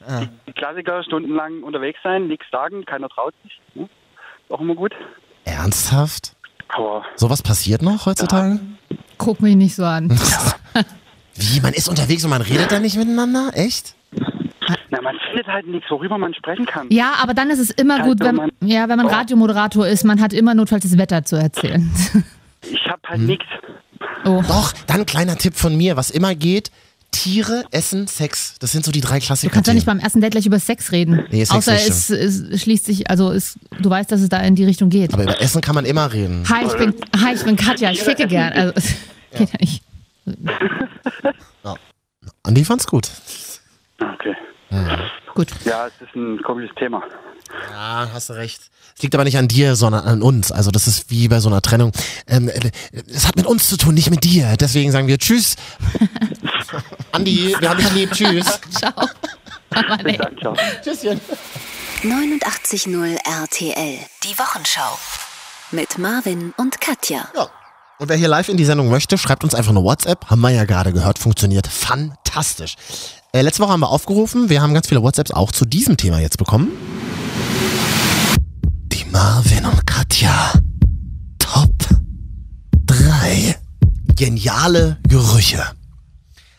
äh, 0.09 0.26
die 0.47 0.53
Klassiker 0.53 1.03
stundenlang 1.05 1.62
unterwegs 1.62 1.99
sein, 2.03 2.26
nichts 2.26 2.47
sagen, 2.51 2.84
keiner 2.84 3.09
traut 3.09 3.34
sich. 3.45 3.61
Ne? 3.74 3.84
Ist 4.49 4.53
auch 4.53 4.61
immer 4.61 4.74
gut. 4.74 4.93
Ernsthaft? 5.45 6.34
Aber 6.68 7.05
Sowas 7.16 7.43
passiert 7.43 7.82
noch 7.82 8.07
heutzutage? 8.07 8.61
Guck 9.18 9.41
mich 9.41 9.57
nicht 9.57 9.74
so 9.74 9.84
an. 9.84 10.09
Wie? 11.34 11.61
Man 11.61 11.72
ist 11.72 11.88
unterwegs 11.88 12.24
und 12.24 12.30
man 12.30 12.43
redet 12.43 12.70
dann 12.72 12.82
nicht 12.82 12.97
miteinander? 12.97 13.51
Echt? 13.55 13.95
na, 14.91 15.01
man 15.01 15.16
findet 15.28 15.47
halt 15.47 15.66
nichts, 15.66 15.91
worüber 15.91 16.18
man 16.18 16.34
sprechen 16.34 16.66
kann. 16.66 16.88
Ja, 16.91 17.14
aber 17.22 17.34
dann 17.34 17.51
ist 17.51 17.59
es 17.59 17.70
immer 17.70 17.97
Also 17.99 18.11
gut, 18.11 18.20
wenn, 18.20 18.34
man- 18.36 18.51
ja, 18.61 18.88
wenn 18.88 18.97
man 18.97 19.07
Oh. 19.07 19.11
Radiomoderator 19.11 19.86
ist, 19.86 20.05
man 20.05 20.20
hat 20.20 20.32
immer 20.32 20.55
notfalls 20.55 20.82
das 20.84 20.97
Wetter 20.99 21.24
zu 21.24 21.36
erzählen. 21.36 21.91
Ich 22.62 22.84
habe 22.88 23.01
Hm. 23.05 23.09
halt 23.09 23.20
nichts. 23.22 23.47
Oh. 24.25 24.43
Doch, 24.47 24.73
dann 24.87 25.07
kleiner 25.07 25.37
Tipp 25.37 25.55
von 25.57 25.77
mir, 25.77 25.97
was 25.97 26.11
immer 26.11 26.35
geht. 26.35 26.71
Tiere, 27.11 27.64
Essen, 27.73 28.07
Sex. 28.07 28.55
Das 28.61 28.71
sind 28.73 28.85
so 28.85 28.93
die 28.93 29.01
drei 29.01 29.18
Klassiker. 29.18 29.51
Du 29.51 29.55
kannst 29.55 29.66
ja 29.66 29.75
nicht 29.75 29.87
beim 29.87 29.99
ersten 29.99 30.21
Date 30.21 30.33
gleich 30.33 30.47
über 30.47 30.61
Sex 30.61 30.93
reden. 30.93 31.25
Nee, 31.31 31.45
Sex 31.45 31.51
Außer 31.51 31.73
nicht, 31.73 31.89
es, 31.89 32.11
es 32.11 32.62
schließt 32.62 32.85
sich, 32.85 33.11
also 33.11 33.33
es, 33.33 33.59
du 33.81 33.91
weißt, 33.91 34.12
dass 34.12 34.21
es 34.21 34.29
da 34.29 34.39
in 34.39 34.55
die 34.55 34.64
Richtung 34.64 34.91
geht. 34.91 35.12
Aber 35.12 35.25
über 35.25 35.41
Essen 35.41 35.61
kann 35.61 35.75
man 35.75 35.85
immer 35.85 36.12
reden. 36.12 36.45
Hi, 36.49 36.64
ich 36.66 36.75
bin, 36.75 36.95
hi, 37.21 37.35
ich 37.35 37.43
bin 37.43 37.57
Katja, 37.57 37.91
ich 37.91 38.03
ficke 38.03 38.29
gern. 38.29 38.53
Also, 38.53 38.75
es 38.77 38.95
geht 39.37 39.51
ja 39.53 39.59
nicht. 39.59 39.83
Andi 42.43 42.64
fand's 42.64 42.87
gut. 42.87 43.11
Okay. 43.99 44.35
Gut. 45.35 45.49
Ja, 45.64 45.87
es 45.87 45.93
ist 46.01 46.14
ein 46.14 46.41
komisches 46.43 46.75
Thema. 46.77 47.03
Ja, 47.71 48.09
hast 48.12 48.31
du 48.31 48.35
recht. 48.35 48.71
Es 48.97 49.03
liegt 49.03 49.14
aber 49.14 49.24
nicht 49.24 49.38
an 49.38 49.49
dir, 49.49 49.76
sondern 49.76 50.05
an 50.05 50.22
uns. 50.22 50.53
Also 50.53 50.70
das 50.70 50.86
ist 50.86 51.11
wie 51.11 51.28
bei 51.28 51.41
so 51.41 51.49
einer 51.49 51.62
Trennung. 51.62 51.93
Ähm, 52.26 52.49
äh, 52.49 52.70
es 53.12 53.26
hat 53.26 53.36
mit 53.36 53.47
uns 53.47 53.68
zu 53.68 53.76
tun, 53.76 53.95
nicht 53.95 54.11
mit 54.11 54.24
dir. 54.24 54.57
Deswegen 54.59 54.93
sagen 54.93 55.07
wir 55.07 55.18
Tschüss. 55.18 55.57
Andi, 57.12 57.55
wir 57.59 57.68
haben 57.68 57.78
dich 57.78 57.93
lieb. 57.93 58.12
Tschüss. 58.12 58.47
Ciao. 58.78 58.93
Ciao. 60.41 60.57
Tschüsschen. 60.82 61.20
89.0 62.03 63.16
RTL. 63.24 63.99
Die 64.24 64.38
Wochenschau. 64.38 64.99
Mit 65.70 65.99
Marvin 65.99 66.53
und 66.57 66.80
Katja. 66.80 67.28
Ja. 67.36 67.49
Und 67.99 68.09
wer 68.09 68.16
hier 68.16 68.28
live 68.28 68.49
in 68.49 68.57
die 68.57 68.64
Sendung 68.64 68.88
möchte, 68.88 69.18
schreibt 69.18 69.45
uns 69.45 69.55
einfach 69.55 69.70
eine 69.70 69.84
WhatsApp. 69.84 70.24
Haben 70.30 70.41
wir 70.41 70.51
ja 70.51 70.64
gerade 70.64 70.93
gehört, 70.93 71.18
funktioniert 71.18 71.66
fantastisch. 71.66 72.76
Äh, 73.32 73.43
letzte 73.43 73.62
Woche 73.62 73.72
haben 73.72 73.80
wir 73.80 73.91
aufgerufen. 73.91 74.49
Wir 74.49 74.62
haben 74.62 74.72
ganz 74.72 74.88
viele 74.88 75.03
WhatsApps 75.03 75.30
auch 75.30 75.53
zu 75.53 75.66
diesem 75.66 75.99
Thema 75.99 76.18
jetzt 76.18 76.38
bekommen. 76.38 76.72
Marvin 79.13 79.65
und 79.65 79.87
Katja. 79.87 80.53
Top 81.39 81.71
3 82.87 83.57
geniale 84.17 84.99
Gerüche. 85.09 85.63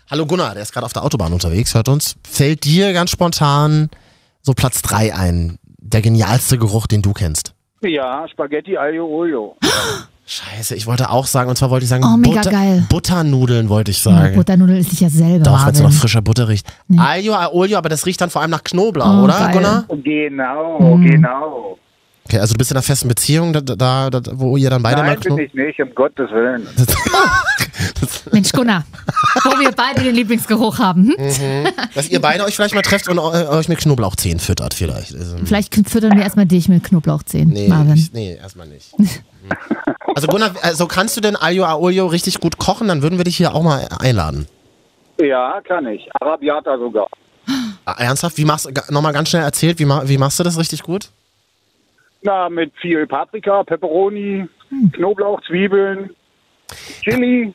Hallo 0.10 0.26
Gunnar, 0.26 0.54
der 0.54 0.64
ist 0.64 0.74
gerade 0.74 0.86
auf 0.86 0.94
der 0.94 1.04
Autobahn 1.04 1.32
unterwegs, 1.32 1.74
hört 1.74 1.88
uns. 1.88 2.16
Fällt 2.28 2.66
dir 2.66 2.92
ganz 2.94 3.12
spontan 3.12 3.90
so 4.42 4.54
Platz 4.54 4.82
3 4.82 5.14
ein? 5.16 5.58
Der 5.78 6.02
genialste 6.02 6.58
Geruch, 6.58 6.88
den 6.88 7.02
du 7.02 7.14
kennst? 7.14 7.54
Ja, 7.82 8.26
Spaghetti 8.32 8.78
Aglio 8.78 9.06
Olio. 9.08 9.56
Scheiße, 10.26 10.76
ich 10.76 10.88
wollte 10.88 11.10
auch 11.10 11.26
sagen, 11.26 11.50
und 11.50 11.58
zwar 11.58 11.70
wollte 11.72 11.84
ich 11.84 11.90
sagen, 11.90 12.04
Oh, 12.06 12.16
mega 12.18 12.42
geil. 12.42 12.86
Butternudeln 12.90 13.68
wollte 13.70 13.92
ich 13.92 14.04
Ja, 14.06 14.12
sagen. 14.14 14.36
Butternudel 14.36 14.78
ist 14.78 14.92
sich 14.92 15.02
ja 15.02 15.10
selber. 15.10 15.44
Doch, 15.44 15.66
wenn 15.66 15.74
es 15.74 15.82
Marvin. 15.82 15.98
frischer 15.98 16.22
Butter 16.22 16.48
riecht. 16.48 16.68
Aglio, 16.96 17.36
Olio, 17.52 17.78
aber 17.78 17.90
das 17.90 18.06
riecht 18.06 18.22
dann 18.22 18.30
vor 18.30 18.42
allem 18.42 18.52
nach 18.52 18.64
Knoblauch, 18.64 19.06
Oh, 19.22 19.24
oder, 19.24 19.34
geil. 19.40 19.52
Gunnar? 19.54 19.86
Genau, 20.04 20.98
genau. 20.98 21.78
Okay, 22.32 22.40
also 22.40 22.54
du 22.54 22.60
bist 22.60 22.72
in 22.72 22.78
einer 22.78 22.82
festen 22.82 23.10
Beziehung, 23.10 23.52
da, 23.52 23.60
da, 23.60 24.10
da 24.10 24.22
wo 24.32 24.56
ihr 24.56 24.70
dann 24.70 24.82
beide 24.82 25.02
Nein, 25.02 25.16
nach 25.16 25.20
bin 25.20 25.38
ich 25.38 25.54
nicht, 25.54 25.82
um 25.82 25.94
Gottes 25.94 26.32
Willen. 26.32 26.66
Mensch, 28.32 28.54
Gunnar, 28.54 28.86
wo 29.44 29.60
wir 29.60 29.74
beide 29.74 30.02
den 30.02 30.16
Lieblingsgeruch 30.16 30.80
haben. 30.80 31.14
Hm? 31.18 31.68
Dass 31.94 32.08
ihr 32.08 32.22
beide 32.22 32.46
euch 32.46 32.56
vielleicht 32.56 32.74
mal 32.74 32.84
trefft 32.84 33.10
und 33.10 33.20
eu- 33.20 33.50
euch 33.50 33.68
mit 33.68 33.80
Knoblauchzehen 33.80 34.40
füttert 34.40 34.74
vielleicht. 34.74 35.14
Also, 35.14 35.40
Vielleicht 35.44 35.76
füttern 35.90 36.16
wir 36.16 36.24
erstmal 36.24 36.46
dich 36.46 36.70
mit 36.70 36.86
Knoblauchzehen, 36.86 37.50
nee, 37.50 37.68
Marvin. 37.68 37.96
ich, 37.96 38.14
nee, 38.14 38.36
erstmal 38.36 38.68
nicht. 38.68 38.94
Also 40.14 40.28
Gunnar, 40.28 40.52
also 40.62 40.88
kannst 40.88 41.18
du 41.18 41.22
denn 41.22 41.36
Aglio 41.36 41.66
Olio 41.66 42.06
richtig 42.06 42.40
gut 42.42 42.58
kochen? 42.58 42.88
Dann 42.90 43.02
würden 43.02 43.18
wir 43.18 43.24
dich 43.24 43.38
hier 43.38 43.56
auch 43.56 43.64
mal 43.64 43.88
einladen. 44.00 44.46
Ja, 45.20 45.60
kann 45.68 45.88
ich. 45.88 46.08
Arabiata 46.20 46.78
sogar. 46.78 47.08
Ah, 47.86 47.96
Ernsthaft? 47.98 48.38
Wie 48.38 48.46
machst 48.46 48.66
du, 48.66 48.94
nochmal 48.94 49.14
ganz 49.14 49.30
schnell 49.30 49.42
erzählt, 49.42 49.80
wie, 49.80 49.86
wie 49.88 50.18
machst 50.18 50.38
du 50.40 50.44
das 50.44 50.60
richtig 50.60 50.84
gut? 50.84 51.10
Na, 52.24 52.50
mit 52.50 52.72
viel 52.82 53.08
Paprika, 53.08 53.64
Peperoni, 53.64 54.48
Hm. 54.72 54.92
Knoblauch, 54.94 55.42
Zwiebeln, 55.46 56.12
Chili 57.04 57.54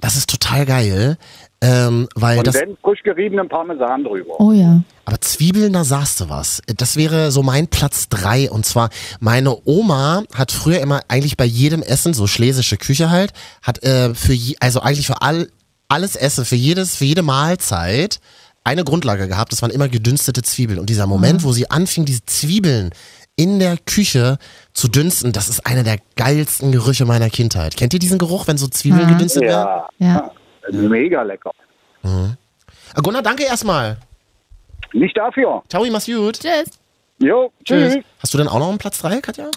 Das 0.00 0.16
ist 0.16 0.28
total 0.28 0.66
geil, 0.66 1.16
ähm, 1.62 2.06
weil 2.14 2.38
und 2.38 2.46
das... 2.46 2.54
dann 2.54 2.76
frisch 2.82 3.02
geriebenen 3.02 3.48
Parmesan 3.48 4.04
drüber. 4.04 4.38
Oh 4.38 4.52
ja. 4.52 4.82
Aber 5.06 5.20
Zwiebeln, 5.20 5.72
da 5.72 5.84
sagst 5.84 6.20
du 6.20 6.28
was. 6.28 6.60
Das 6.76 6.96
wäre 6.96 7.30
so 7.30 7.42
mein 7.42 7.68
Platz 7.68 8.08
drei. 8.10 8.50
Und 8.50 8.66
zwar, 8.66 8.90
meine 9.20 9.56
Oma 9.64 10.24
hat 10.34 10.52
früher 10.52 10.80
immer 10.80 11.00
eigentlich 11.08 11.36
bei 11.36 11.44
jedem 11.46 11.82
Essen, 11.82 12.12
so 12.12 12.26
schlesische 12.26 12.76
Küche 12.76 13.10
halt, 13.10 13.32
hat 13.62 13.82
äh, 13.82 14.14
für 14.14 14.34
je, 14.34 14.56
also 14.60 14.80
eigentlich 14.80 15.06
für 15.06 15.22
all, 15.22 15.48
alles 15.88 16.16
Essen, 16.16 16.44
für 16.44 16.56
jedes, 16.56 16.96
für 16.96 17.04
jede 17.06 17.22
Mahlzeit 17.22 18.20
eine 18.64 18.84
Grundlage 18.84 19.28
gehabt. 19.28 19.52
Das 19.52 19.62
waren 19.62 19.70
immer 19.70 19.88
gedünstete 19.88 20.42
Zwiebeln. 20.42 20.78
Und 20.78 20.90
dieser 20.90 21.06
Moment, 21.06 21.44
wo 21.44 21.52
sie 21.52 21.70
anfing, 21.70 22.04
diese 22.04 22.24
Zwiebeln 22.24 22.90
in 23.36 23.58
der 23.58 23.76
Küche 23.78 24.38
zu 24.72 24.88
dünsten, 24.88 25.32
das 25.32 25.48
ist 25.48 25.66
einer 25.66 25.82
der 25.82 25.98
geilsten 26.16 26.70
Gerüche 26.72 27.04
meiner 27.04 27.30
Kindheit. 27.30 27.76
Kennt 27.76 27.92
ihr 27.92 27.98
diesen 27.98 28.18
Geruch, 28.18 28.46
wenn 28.46 28.56
so 28.58 28.68
Zwiebeln 28.68 29.02
Ja. 29.08 29.12
gedünstet 29.12 29.42
werden? 29.42 29.82
Ja, 29.98 30.30
Ja. 30.70 30.78
mega 30.88 31.22
lecker. 31.22 31.50
Ah, 32.02 32.30
Gunnar, 33.02 33.22
danke 33.22 33.44
erstmal. 33.44 33.96
Nicht 34.92 35.16
dafür. 35.16 35.62
Ciao, 35.68 35.84
mach's 35.90 36.06
gut. 36.06 36.38
Tschüss. 36.38 36.70
Jo, 37.18 37.50
tschüss. 37.64 37.96
Hast 38.20 38.34
du 38.34 38.38
denn 38.38 38.48
auch 38.48 38.58
noch 38.58 38.68
einen 38.68 38.78
Platz 38.78 38.98
drei, 39.00 39.20
Katja? 39.20 39.50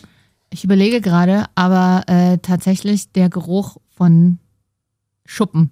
Ich 0.49 0.63
überlege 0.63 1.01
gerade, 1.01 1.45
aber 1.55 2.03
äh, 2.07 2.37
tatsächlich 2.39 3.11
der 3.11 3.29
Geruch 3.29 3.77
von 3.95 4.39
Schuppen. 5.25 5.71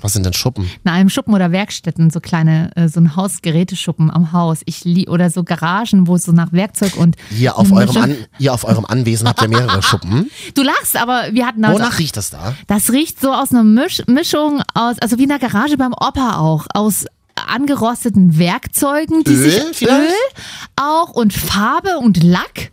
Was 0.00 0.14
sind 0.14 0.24
denn 0.24 0.32
Schuppen? 0.32 0.68
Na, 0.82 0.92
einem 0.92 1.10
Schuppen 1.10 1.34
oder 1.34 1.52
Werkstätten, 1.52 2.10
so 2.10 2.20
kleine, 2.20 2.70
äh, 2.74 2.88
so 2.88 3.00
ein 3.00 3.16
Hausgeräteschuppen 3.16 4.10
am 4.10 4.32
Haus. 4.32 4.60
Ich 4.64 4.84
lie 4.84 5.08
oder 5.08 5.30
so 5.30 5.44
Garagen, 5.44 6.06
wo 6.06 6.14
es 6.14 6.24
so 6.24 6.32
nach 6.32 6.52
Werkzeug 6.52 6.96
und. 6.96 7.16
Ihr 7.38 7.56
auf, 7.58 7.70
eurem 7.70 7.96
An 7.96 8.16
ihr 8.38 8.54
auf 8.54 8.64
eurem 8.64 8.86
Anwesen 8.86 9.28
habt 9.28 9.42
ja 9.42 9.48
mehrere 9.48 9.82
Schuppen. 9.82 10.30
Du 10.54 10.62
lachst, 10.62 10.96
aber 10.96 11.28
wir 11.32 11.46
hatten 11.46 11.62
da. 11.62 11.72
Wonach 11.72 11.98
riecht 11.98 12.16
das 12.16 12.30
da? 12.30 12.54
Das 12.66 12.90
riecht 12.92 13.20
so 13.20 13.32
aus 13.32 13.52
einer 13.52 13.64
Misch 13.64 14.02
Mischung 14.06 14.62
aus, 14.74 14.96
also 15.00 15.18
wie 15.18 15.24
in 15.24 15.28
der 15.28 15.38
Garage 15.38 15.76
beim 15.76 15.92
Opa 15.92 16.38
auch, 16.38 16.66
aus 16.72 17.04
angerosteten 17.48 18.38
Werkzeugen, 18.38 19.24
die 19.24 19.32
Öl 19.32 19.50
sich 19.50 19.62
vielleicht? 19.72 20.10
Öl 20.10 20.42
auch 20.76 21.10
und 21.10 21.32
Farbe 21.32 21.98
und 21.98 22.22
Lack 22.22 22.70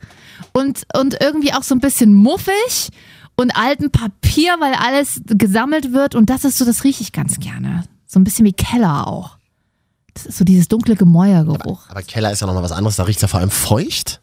und, 0.53 0.83
und 0.95 1.17
irgendwie 1.21 1.53
auch 1.53 1.63
so 1.63 1.75
ein 1.75 1.79
bisschen 1.79 2.13
muffig 2.13 2.89
und 3.39 3.51
altem 3.55 3.91
Papier, 3.91 4.55
weil 4.59 4.73
alles 4.73 5.21
gesammelt 5.25 5.93
wird. 5.93 6.15
Und 6.15 6.29
das 6.29 6.43
ist 6.43 6.57
so, 6.57 6.65
das 6.65 6.83
rieche 6.83 7.03
ich 7.03 7.11
ganz 7.13 7.39
gerne. 7.39 7.83
So 8.05 8.19
ein 8.19 8.23
bisschen 8.23 8.45
wie 8.45 8.53
Keller 8.53 9.07
auch. 9.07 9.37
Das 10.13 10.25
ist 10.25 10.37
so 10.39 10.43
dieses 10.43 10.67
dunkle 10.67 10.95
Gemäuergeruch. 10.95 11.89
Aber 11.89 12.01
Keller 12.01 12.31
ist 12.31 12.41
ja 12.41 12.47
nochmal 12.47 12.63
was 12.63 12.71
anderes, 12.71 12.95
da 12.95 13.03
riecht 13.03 13.17
es 13.19 13.21
ja 13.21 13.27
vor 13.27 13.39
allem 13.39 13.51
feucht. 13.51 14.19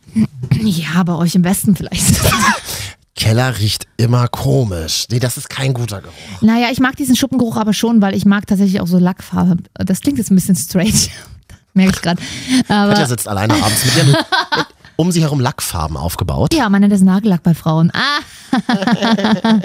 Ja, 0.60 1.02
bei 1.04 1.14
euch 1.14 1.36
im 1.36 1.44
Westen 1.44 1.76
vielleicht. 1.76 2.20
Keller 3.16 3.56
riecht 3.60 3.86
immer 3.96 4.26
komisch. 4.26 5.06
Nee, 5.10 5.20
das 5.20 5.36
ist 5.36 5.48
kein 5.48 5.72
guter 5.72 6.00
Geruch. 6.00 6.14
naja, 6.40 6.68
ich 6.72 6.80
mag 6.80 6.96
diesen 6.96 7.14
Schuppengeruch 7.14 7.56
aber 7.56 7.72
schon, 7.72 8.02
weil 8.02 8.16
ich 8.16 8.24
mag 8.24 8.48
tatsächlich 8.48 8.80
auch 8.80 8.88
so 8.88 8.98
Lackfarbe. 8.98 9.62
Das 9.74 10.00
klingt 10.00 10.18
jetzt 10.18 10.32
ein 10.32 10.34
bisschen 10.34 10.56
strange. 10.56 11.08
Merke 11.74 11.92
ich 11.94 12.02
gerade. 12.02 12.22
Katja 12.66 12.82
Aber 12.82 13.06
sitzt 13.06 13.28
alleine 13.28 13.54
abends 13.54 13.84
mit 13.84 13.96
ihren 13.96 14.10
mit 14.10 14.18
um 14.96 15.10
sie 15.12 15.22
herum 15.22 15.40
Lackfarben 15.40 15.96
aufgebaut. 15.96 16.54
ja, 16.54 16.68
man 16.68 16.80
nennt 16.80 16.92
das 16.92 17.00
Nagellack 17.02 17.42
bei 17.42 17.54
Frauen. 17.54 17.90
Ah. 17.94 18.20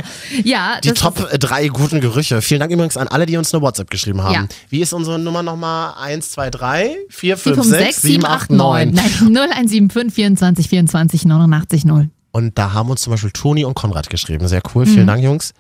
ja, 0.44 0.80
Die 0.84 0.92
Top 0.92 1.30
3 1.32 1.68
guten 1.68 2.02
Gerüche. 2.02 2.42
Vielen 2.42 2.60
Dank 2.60 2.72
übrigens 2.72 2.98
an 2.98 3.08
alle, 3.08 3.26
die 3.26 3.38
uns 3.38 3.54
eine 3.54 3.62
WhatsApp 3.62 3.90
geschrieben 3.90 4.24
haben. 4.24 4.34
Ja. 4.34 4.48
Wie 4.70 4.82
ist 4.82 4.94
unsere 4.94 5.20
Nummer 5.20 5.44
nochmal? 5.44 5.94
1, 6.00 6.32
2, 6.32 6.50
3, 6.50 6.96
4, 7.10 7.38
5, 7.38 7.56
5, 7.56 7.68
6, 7.68 7.84
6, 7.86 8.02
7, 8.02 8.14
7, 8.22 8.26
8, 8.26 8.42
8, 8.44 8.52
9. 8.52 8.92
9. 8.92 8.94
Nein, 8.94 9.36
0175 9.36 10.14
24 10.14 10.70
24 10.70 11.26
89 11.26 11.86
0. 11.86 12.10
Und 12.32 12.58
da 12.58 12.74
haben 12.74 12.90
uns 12.90 13.02
zum 13.02 13.12
Beispiel 13.12 13.32
Toni 13.32 13.66
und 13.66 13.74
Konrad 13.74 14.10
geschrieben. 14.10 14.48
Sehr 14.48 14.62
cool. 14.74 14.86
Mhm. 14.86 14.90
Vielen 14.90 15.08
Dank, 15.08 15.24
Jungs. 15.24 15.54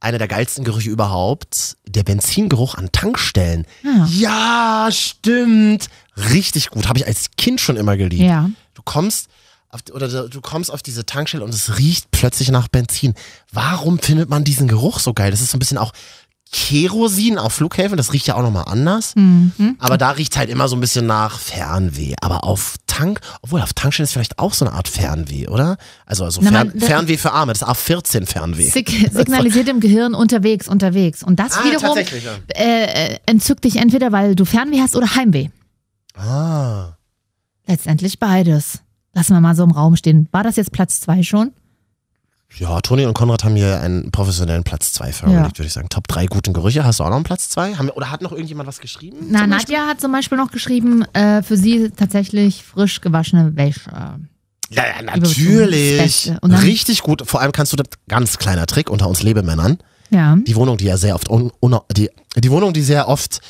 Einer 0.00 0.18
der 0.18 0.28
geilsten 0.28 0.64
Gerüche 0.64 0.90
überhaupt. 0.90 1.76
Der 1.86 2.02
Benzingeruch 2.02 2.74
an 2.74 2.92
Tankstellen. 2.92 3.66
Ja. 3.82 4.06
Ja, 4.06 4.88
stimmt. 4.92 5.88
Richtig 6.16 6.70
gut. 6.70 6.88
Habe 6.88 6.98
ich 6.98 7.06
als 7.06 7.30
Kind 7.36 7.60
schon 7.60 7.76
immer 7.76 7.96
geliebt. 7.96 8.22
Ja. 8.22 8.50
Du 8.74 8.82
kommst 8.82 9.28
auf, 9.70 9.80
oder 9.92 10.28
du 10.28 10.40
kommst 10.40 10.70
auf 10.70 10.82
diese 10.82 11.04
Tankstelle 11.04 11.42
und 11.42 11.52
es 11.52 11.78
riecht 11.78 12.10
plötzlich 12.10 12.50
nach 12.50 12.68
Benzin. 12.68 13.14
Warum 13.50 13.98
findet 13.98 14.28
man 14.28 14.44
diesen 14.44 14.68
Geruch 14.68 15.00
so 15.00 15.14
geil? 15.14 15.30
Das 15.30 15.40
ist 15.40 15.50
so 15.50 15.56
ein 15.56 15.58
bisschen 15.58 15.78
auch 15.78 15.92
Kerosin 16.56 17.36
auf 17.36 17.54
Flughäfen. 17.54 17.96
Das 17.96 18.12
riecht 18.12 18.28
ja 18.28 18.36
auch 18.36 18.42
nochmal 18.42 18.64
anders. 18.68 19.16
Mhm. 19.16 19.74
Aber 19.80 19.98
da 19.98 20.10
riecht 20.10 20.36
halt 20.36 20.48
immer 20.50 20.68
so 20.68 20.76
ein 20.76 20.80
bisschen 20.80 21.04
nach 21.04 21.40
Fernweh. 21.40 22.14
Aber 22.20 22.44
auf 22.44 22.76
Tank, 22.86 23.18
obwohl 23.42 23.60
auf 23.60 23.72
Tankstellen 23.72 24.04
ist 24.04 24.12
vielleicht 24.12 24.38
auch 24.38 24.54
so 24.54 24.64
eine 24.64 24.72
Art 24.74 24.86
Fernweh, 24.86 25.48
oder? 25.48 25.76
Also, 26.06 26.24
also 26.24 26.40
Na, 26.44 26.50
Fern, 26.52 26.68
man- 26.68 26.80
Fernweh 26.80 27.16
für 27.16 27.32
Arme, 27.32 27.52
das 27.54 27.62
ist 27.62 27.68
A14 27.68 28.26
Fernweh. 28.26 28.70
Sig 28.70 28.88
signalisiert 29.12 29.68
im 29.68 29.80
Gehirn 29.80 30.14
unterwegs, 30.14 30.68
unterwegs. 30.68 31.24
Und 31.24 31.40
das 31.40 31.58
Ah, 31.58 31.64
wiederum 31.64 31.98
ja. 31.98 32.36
äh, 32.54 33.18
entzückt 33.26 33.64
dich 33.64 33.76
entweder, 33.76 34.12
weil 34.12 34.36
du 34.36 34.44
Fernweh 34.44 34.80
hast 34.80 34.94
oder 34.94 35.16
Heimweh. 35.16 35.48
Ah. 36.16 36.92
Letztendlich 37.66 38.20
beides. 38.20 38.78
Lassen 39.12 39.32
wir 39.32 39.40
mal 39.40 39.56
so 39.56 39.64
im 39.64 39.70
Raum 39.72 39.96
stehen. 39.96 40.28
War 40.30 40.44
das 40.44 40.54
jetzt 40.56 40.70
Platz 40.70 41.00
zwei 41.00 41.22
schon? 41.24 41.50
Ja, 42.56 42.80
Toni 42.80 43.04
und 43.04 43.14
Konrad 43.14 43.42
haben 43.42 43.56
hier 43.56 43.80
einen 43.80 44.12
professionellen 44.12 44.62
Platz 44.62 44.92
2 44.92 45.12
vorgelegt, 45.12 45.58
würde 45.58 45.66
ich 45.66 45.72
sagen. 45.72 45.88
Top 45.88 46.06
3 46.06 46.26
guten 46.26 46.52
Gerüche. 46.52 46.84
Hast 46.84 47.00
du 47.00 47.04
auch 47.04 47.08
noch 47.08 47.16
einen 47.16 47.24
Platz 47.24 47.48
2? 47.48 47.76
Oder 47.96 48.10
hat 48.12 48.22
noch 48.22 48.30
irgendjemand 48.30 48.68
was 48.68 48.78
geschrieben? 48.78 49.16
Na? 49.30 49.44
Nadja 49.46 49.86
hat 49.88 50.00
zum 50.00 50.12
Beispiel 50.12 50.38
noch 50.38 50.52
geschrieben, 50.52 51.02
äh, 51.14 51.42
für 51.42 51.56
sie 51.56 51.90
tatsächlich 51.90 52.62
frisch 52.62 53.00
gewaschene 53.00 53.56
Wäsche. 53.56 53.90
Ja, 54.70 54.82
ja, 54.86 55.02
natürlich. 55.02 56.30
Richtig 56.42 57.02
gut. 57.02 57.22
Vor 57.26 57.40
allem 57.40 57.50
kannst 57.52 57.72
du 57.72 57.76
das, 57.76 57.86
ganz 58.08 58.38
kleiner 58.38 58.66
Trick 58.66 58.88
unter 58.88 59.08
uns 59.08 59.22
Lebemännern, 59.22 59.78
Ja. 60.10 60.36
die 60.36 60.54
Wohnung, 60.54 60.76
die 60.76 60.84
ja 60.84 60.96
sehr 60.96 61.16
oft, 61.16 61.28
un, 61.28 61.50
un, 61.60 61.76
die, 61.96 62.08
die 62.36 62.50
Wohnung, 62.52 62.72
die 62.72 62.82
sehr 62.82 63.08
oft 63.08 63.40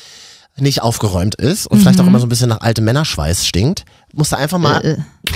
nicht 0.57 0.81
aufgeräumt 0.81 1.35
ist 1.35 1.67
und 1.67 1.79
vielleicht 1.79 1.99
auch 1.99 2.07
immer 2.07 2.19
so 2.19 2.25
ein 2.25 2.29
bisschen 2.29 2.49
nach 2.49 2.61
altem 2.61 2.85
Männerschweiß 2.85 3.45
stinkt, 3.45 3.83
musst 4.13 4.31
du 4.31 4.37
einfach 4.37 4.57
mal, 4.57 4.81
Mhm. 4.81 4.89
Äh, 4.89 4.97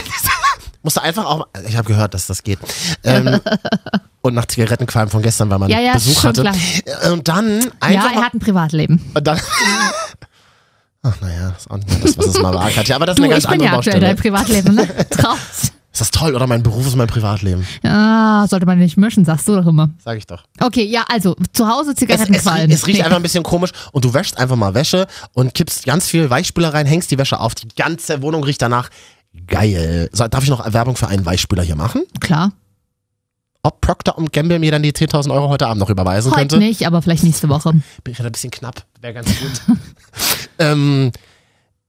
musst 0.84 0.98
du 0.98 1.02
einfach 1.02 1.26
auch, 1.26 1.48
ich 1.68 1.76
habe 1.78 1.88
gehört, 1.88 2.14
dass 2.14 2.28
das 2.28 2.44
geht. 2.44 2.60
Ähm, 3.04 3.40
und 4.22 4.34
nach 4.34 4.46
Zigarettenqualm 4.46 5.10
von 5.10 5.22
gestern, 5.22 5.50
weil 5.50 5.60
man 5.60 5.70
Ja, 5.70 5.80
ja, 5.80 5.94
Besuch 5.94 6.24
hatte. 6.24 6.42
klar. 6.42 6.56
Äh, 7.04 7.10
Und 7.12 7.28
dann 7.28 7.60
einfach 7.80 8.12
ja, 8.12 8.20
er 8.20 8.26
hat 8.26 8.34
ein 8.34 8.40
Privatleben. 8.40 9.12
und 9.14 9.28
dann, 9.28 9.40
ach 11.04 11.14
naja, 11.22 11.50
das 11.52 11.62
ist 11.62 11.72
auch 11.72 11.78
nicht 11.78 12.04
das, 12.04 12.18
was 12.18 12.26
es 12.28 12.42
mal 12.42 12.54
war, 12.54 12.70
Katja, 12.70 12.96
aber 12.96 13.06
das 13.06 13.14
ist 13.14 13.20
Du, 13.20 13.24
eine 13.24 13.32
ganz 13.34 13.44
ich 13.44 13.50
bin 13.50 13.54
andere 13.62 13.70
ja 13.70 13.76
Baustelle. 13.76 14.00
dein 14.00 14.16
Privatleben, 14.18 14.76
ne? 14.76 14.88
Traut. 15.10 15.38
Ist 15.92 16.02
das 16.02 16.12
toll, 16.12 16.36
oder? 16.36 16.46
Mein 16.46 16.62
Beruf 16.62 16.86
ist 16.86 16.96
mein 16.96 17.08
Privatleben. 17.08 17.66
Ah, 17.84 18.48
sollte 18.48 18.66
man 18.68 18.78
nicht 18.78 18.96
mischen, 18.96 19.26
sagst 19.26 19.48
du 19.48 19.56
doch 19.56 19.66
immer. 19.66 19.90
Sag 20.06 20.18
ich 20.18 20.28
doch. 20.28 20.44
Okay, 20.62 20.84
ja, 20.86 21.04
also 21.12 21.36
zu 21.52 21.68
Hause 21.68 21.90
Es, 21.92 21.94
es, 21.96 22.00
Zigarettenqualm. 22.00 22.70
rie- 22.70 22.74
es 22.74 22.86
riecht 22.86 23.00
Nee. 23.00 23.04
einfach 23.06 23.18
ein 23.18 23.24
bisschen 23.24 23.44
komisch 23.44 23.72
und 23.92 24.06
du 24.06 24.14
wäschst 24.14 24.38
einfach 24.38 24.56
mal 24.56 24.74
Wäsche 24.76 25.08
und 25.34 25.54
kippst 25.56 25.86
ganz 25.86 26.08
viel 26.08 26.30
Weichspüler 26.30 26.74
rein, 26.74 26.86
hängst 26.86 27.10
die 27.12 27.18
Wäsche 27.18 27.40
auf, 27.40 27.56
die 27.56 27.68
ganze 27.76 28.22
Wohnung 28.22 28.44
riecht 28.44 28.62
danach 28.62 28.90
geil. 29.48 30.10
So, 30.12 30.28
darf 30.28 30.44
ich 30.44 30.50
noch 30.50 30.72
Werbung 30.74 30.96
für 30.96 31.08
einen 31.08 31.26
Weichspüler 31.26 31.64
hier 31.64 31.76
machen? 31.76 32.04
Klar, 32.20 32.52
Ob 33.64 33.82
Procter 33.82 34.18
und 34.18 34.32
Gamble 34.32 34.60
mir 34.60 34.72
dann 34.72 34.84
die 34.84 34.94
10.000 34.94 35.34
Euro 35.34 35.50
heute 35.50 35.68
Abend 35.68 35.80
noch 35.80 35.90
überweisen 35.90 36.32
heute 36.32 36.40
könnte? 36.40 36.58
nicht, 36.58 36.86
aber 36.88 37.02
vielleicht 37.02 37.24
nächste 37.24 37.50
Woche. 37.50 37.72
Bin 37.72 37.84
ich 38.12 38.18
gerade 38.18 38.30
ein 38.30 38.32
bisschen 38.32 38.52
knapp, 38.52 38.86
wäre 39.02 39.14
ganz 39.14 39.28
gut. 39.40 39.78
ähm, 40.60 41.12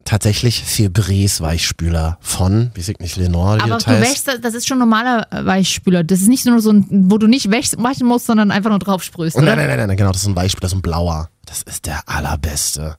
tatsächlich 0.05 0.65
Febrés 0.67 1.41
Weichspüler 1.41 2.19
von, 2.21 2.71
wie 2.75 2.81
sagt 2.81 3.01
nicht 3.01 3.17
Lenore, 3.17 3.61
Aber 3.63 3.75
das 3.75 3.85
du 3.85 4.01
wäschst, 4.01 4.29
das 4.43 4.55
ist 4.55 4.67
schon 4.67 4.79
normaler 4.79 5.27
Weichspüler. 5.31 6.03
Das 6.03 6.21
ist 6.21 6.29
nicht 6.29 6.47
nur 6.47 6.61
so 6.61 6.73
ein, 6.73 6.87
wo 7.11 7.19
du 7.19 7.27
nicht 7.29 7.51
waschen 7.51 8.07
musst, 8.07 8.27
sondern 8.27 8.51
einfach 8.51 8.71
nur 8.71 8.79
drauf 8.81 9.03
sprühst. 9.05 9.37
Nein, 9.37 9.45
nein, 9.57 9.69
nein, 9.69 9.87
nein, 9.87 9.97
genau, 9.97 10.11
das 10.11 10.23
ist 10.23 10.29
ein 10.29 10.37
Weichspüler, 10.37 10.69
so 10.69 10.77
ein 10.77 10.83
blauer. 10.83 11.29
Das 11.47 11.63
ist 11.63 11.87
der 11.87 12.09
allerbeste. 12.09 12.97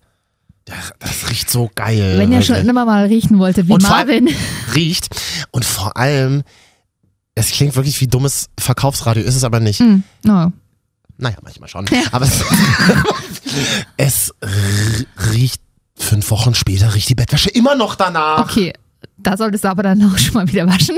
Das 0.65 1.29
riecht 1.29 1.49
so 1.49 1.69
geil. 1.75 2.17
Wenn 2.17 2.31
ihr 2.31 2.41
schon 2.41 2.55
wirklich. 2.55 2.69
immer 2.69 2.85
mal 2.85 3.05
riechen 3.05 3.39
wolltet, 3.39 3.67
wie 3.67 3.73
Und 3.73 3.83
allem- 3.85 4.25
Marvin. 4.25 4.35
riecht. 4.75 5.07
Und 5.51 5.65
vor 5.65 5.97
allem, 5.97 6.43
es 7.35 7.51
klingt 7.51 7.75
wirklich 7.75 7.99
wie 8.01 8.07
dummes 8.07 8.49
Verkaufsradio, 8.59 9.23
ist 9.23 9.35
es 9.35 9.43
aber 9.43 9.59
nicht. 9.59 9.79
Hm, 9.79 10.03
no. 10.23 10.51
Naja, 11.17 11.37
manchmal 11.43 11.69
schon. 11.69 11.85
Aber 12.11 12.25
es, 12.25 12.43
es 13.97 14.33
riecht 15.31 15.61
fünf 15.95 16.29
Wochen 16.31 16.55
später, 16.55 16.93
riecht 16.93 17.09
die 17.09 17.15
Bettwäsche 17.15 17.49
immer 17.49 17.75
noch 17.75 17.95
danach. 17.95 18.39
Okay, 18.39 18.73
da 19.17 19.37
solltest 19.37 19.63
du 19.63 19.69
aber 19.69 19.83
dann 19.83 20.03
auch 20.11 20.17
schon 20.17 20.33
mal 20.35 20.47
wieder 20.47 20.65
waschen. 20.67 20.95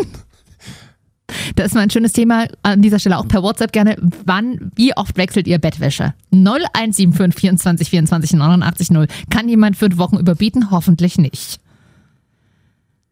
Das 1.55 1.67
ist 1.67 1.73
mal 1.73 1.81
ein 1.81 1.89
schönes 1.89 2.13
Thema 2.13 2.45
an 2.63 2.81
dieser 2.81 2.99
Stelle 2.99 3.17
auch 3.17 3.27
per 3.27 3.43
WhatsApp 3.43 3.71
gerne. 3.71 3.95
Wann, 4.25 4.71
wie 4.75 4.95
oft 4.95 5.17
wechselt 5.17 5.47
ihr 5.47 5.59
Bettwäsche? 5.59 6.13
0175 6.31 7.39
24 7.39 7.89
24 7.89 8.33
89 8.33 8.91
0. 8.91 9.07
Kann 9.29 9.49
jemand 9.49 9.77
fünf 9.77 9.97
Wochen 9.97 10.17
überbieten? 10.17 10.71
Hoffentlich 10.71 11.17
nicht. 11.17 11.59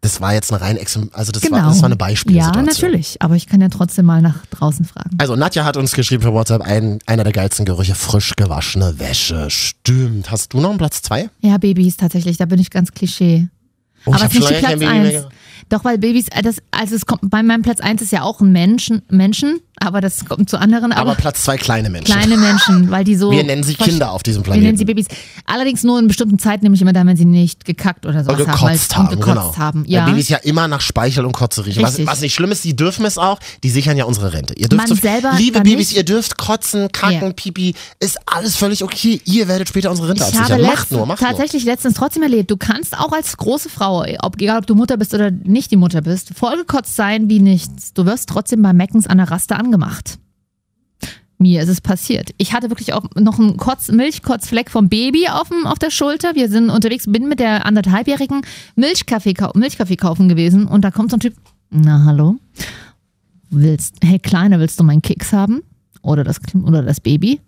Das 0.04 0.20
war 0.20 0.34
jetzt 0.34 0.52
eine 0.52 0.62
rein, 0.62 0.80
also 1.14 1.32
das, 1.32 1.44
Genau. 1.44 1.58
war, 1.58 1.68
das 1.68 1.78
war 1.82 1.86
eine 1.86 1.96
Beispielsituation. 1.96 2.66
Ja, 2.66 2.72
natürlich. 2.72 3.22
Aber 3.22 3.36
ich 3.36 3.46
kann 3.46 3.62
ja 3.62 3.70
trotzdem 3.70 4.06
mal 4.06 4.20
nach 4.24 4.44
draußen 4.48 4.84
fragen. 4.84 5.12
Also 5.20 5.36
Nadja 5.36 5.64
hat 5.64 5.78
uns 5.78 5.92
geschrieben 5.92 6.24
für 6.24 6.34
WhatsApp, 6.34 6.64
ein, 6.64 6.98
einer 7.06 7.24
der 7.24 7.34
geilsten 7.34 7.66
Gerüche, 7.66 7.94
frisch 7.94 8.36
gewaschene 8.36 8.98
Wäsche. 8.98 9.52
Stimmt. 9.52 10.32
Hast 10.32 10.54
du 10.54 10.60
noch 10.60 10.70
einen 10.70 10.80
Platz 10.80 11.04
zwei? 11.04 11.30
Ja, 11.42 11.60
Babys 11.60 11.98
tatsächlich, 11.98 12.38
da 12.38 12.46
bin 12.46 12.60
ich 12.60 12.72
ganz 12.72 12.92
Klischee. 12.94 13.48
Oh, 14.06 14.14
aber 14.14 14.24
hab 14.24 14.32
es 14.32 14.34
ist 14.34 14.40
nicht 14.40 14.48
schon 14.48 14.54
lange 14.64 14.68
kein 14.68 14.80
Platz 14.80 14.92
Baby 14.92 15.08
mehr 15.12 15.20
1. 15.22 15.28
Doch, 15.72 15.86
weil 15.86 15.98
Babys, 15.98 16.28
äh, 16.28 16.42
das, 16.42 16.58
also 16.72 16.96
es 16.96 17.06
kommt, 17.06 17.22
bei 17.30 17.42
meinem 17.42 17.62
Platz 17.62 17.80
1 17.80 18.02
ist 18.02 18.12
ja 18.12 18.24
auch 18.24 18.42
ein 18.42 18.52
Menschen, 18.52 19.04
Menschen, 19.10 19.62
aber 19.80 20.00
das 20.02 20.26
kommt 20.26 20.50
zu 20.50 20.60
anderen, 20.60 20.92
Aber 20.92 21.12
aber, 21.12 21.16
Platz 21.16 21.44
zwei 21.44 21.58
kleine 21.58 21.90
Menschen. 21.90 22.14
kleine 22.14 22.38
Menschen, 22.38 22.92
weil 22.92 23.04
die 23.04 23.16
so. 23.16 23.32
Wir 23.32 23.44
nennen 23.44 23.64
sie 23.64 23.74
Kinder 23.74 24.12
auf 24.12 24.22
diesem 24.22 24.46
Wir 24.46 24.54
nennen 24.58 24.78
sie 24.78 24.86
Planeten. 24.86 25.08
Babys. 25.08 25.08
Allerdings 25.46 25.84
nur 25.84 25.98
in 26.00 26.08
bestimmten 26.08 26.38
Zeiten, 26.40 26.64
nämlich 26.64 26.82
immer 26.82 26.94
dann, 26.94 27.08
wenn 27.08 27.18
sie 27.18 27.26
nicht 27.26 27.66
gekackt 27.66 28.06
oder 28.06 28.20
Und 28.20 28.28
haben. 28.28 28.38
weil- 28.38 28.46
gekotzt 28.46 28.96
haben, 28.96 29.08
und 29.08 29.16
gekotzt 29.20 29.36
genau. 29.36 29.58
haben. 29.58 29.84
Weil 29.86 29.92
Ja. 29.92 30.06
Babys 30.06 30.30
ja 30.30 30.38
immer 30.38 30.68
nach 30.68 30.82
Speichel 30.82 31.26
und 31.26 31.32
Kotze 31.32 31.66
riechen. 31.66 31.82
Was, 31.82 32.06
was 32.06 32.22
nicht 32.22 32.36
schlimm 32.36 32.52
ist, 32.52 32.64
die 32.64 32.76
dürfen 32.76 33.06
es 33.06 33.18
auch. 33.18 33.40
Die 33.64 33.70
sichern 33.70 33.98
ja 33.98 34.06
unsere 34.06 34.34
Rente. 34.34 34.54
Ihr 34.56 34.68
dürft 34.68 34.88
Man 34.88 34.96
so, 34.96 35.02
selber 35.02 35.32
liebe 35.38 35.60
Babys, 35.62 35.78
nicht. 35.90 35.94
ihr 35.98 36.04
dürft 36.04 36.38
kotzen, 36.38 36.92
kacken, 36.92 37.22
Ja. 37.30 37.34
pipi. 37.34 37.74
Ist 38.00 38.20
alles 38.28 38.56
völlig 38.56 38.84
okay. 38.84 39.20
Ihr 39.26 39.48
werdet 39.48 39.68
später 39.70 39.90
unsere 39.90 40.10
Rente 40.10 40.22
Ich 40.24 40.34
habe 40.36 40.40
absichern. 40.42 40.62
Macht 40.62 40.78
letzt, 40.80 40.92
nur, 40.92 41.06
macht 41.08 41.22
nur. 41.22 41.30
tatsächlich 41.30 41.64
letztens 41.66 41.96
trotzdem 41.96 42.22
erlebt, 42.24 42.52
du 42.52 42.58
kannst 42.58 42.98
auch 42.98 43.12
als 43.14 43.36
große 43.38 43.70
Frau, 43.70 44.06
ob, 44.20 44.40
egal 44.40 44.60
ob 44.60 44.68
du 44.68 44.76
Mutter 44.76 44.98
bist 44.98 45.14
oder 45.16 45.32
nicht 45.32 45.72
die 45.72 45.78
Mutter 45.78 46.02
bist, 46.02 46.32
vollgekotzt 46.36 46.96
sein 46.96 47.30
wie 47.30 47.40
nichts. 47.40 47.94
Du 47.94 48.06
wirst 48.06 48.30
trotzdem 48.30 48.62
bei 48.62 48.74
Meckens 48.74 49.08
an 49.08 49.18
der 49.18 49.32
Raste 49.32 49.56
angemacht. 49.72 50.20
Mir 51.38 51.64
ist 51.64 51.70
es 51.70 51.82
passiert. 51.82 52.32
Ich 52.38 52.54
hatte 52.54 52.70
wirklich 52.70 52.94
auch 52.94 53.04
noch 53.16 53.40
einen 53.40 53.58
Kotz, 53.58 53.90
Milchkotzfleck 53.90 54.70
vom 54.70 54.90
Baby 54.90 55.28
auf, 55.28 55.50
dem, 55.50 55.66
auf 55.66 55.80
der 55.80 55.90
Schulter. 55.90 56.36
Wir 56.36 56.50
sind 56.50 56.70
unterwegs, 56.70 57.06
bin 57.08 57.28
mit 57.28 57.40
der 57.40 57.66
anderthalbjährigen 57.66 58.42
Milchkaffee, 58.76 59.34
Milchkaffee 59.56 59.96
kaufen 59.96 60.30
gewesen 60.30 60.68
und 60.68 60.84
da 60.84 60.92
kommt 60.92 61.10
so 61.10 61.18
ein 61.18 61.20
Typ, 61.20 61.34
na 61.72 62.04
hallo, 62.06 62.36
willst, 63.50 63.96
hey 64.04 64.20
Kleine, 64.20 64.60
willst 64.60 64.80
du 64.80 64.84
meinen 64.84 65.02
Keks 65.02 65.34
haben? 65.34 65.64
Oder 66.04 66.24
das, 66.24 66.40
oder 66.54 66.84
das 66.84 67.00
Baby? 67.00 67.40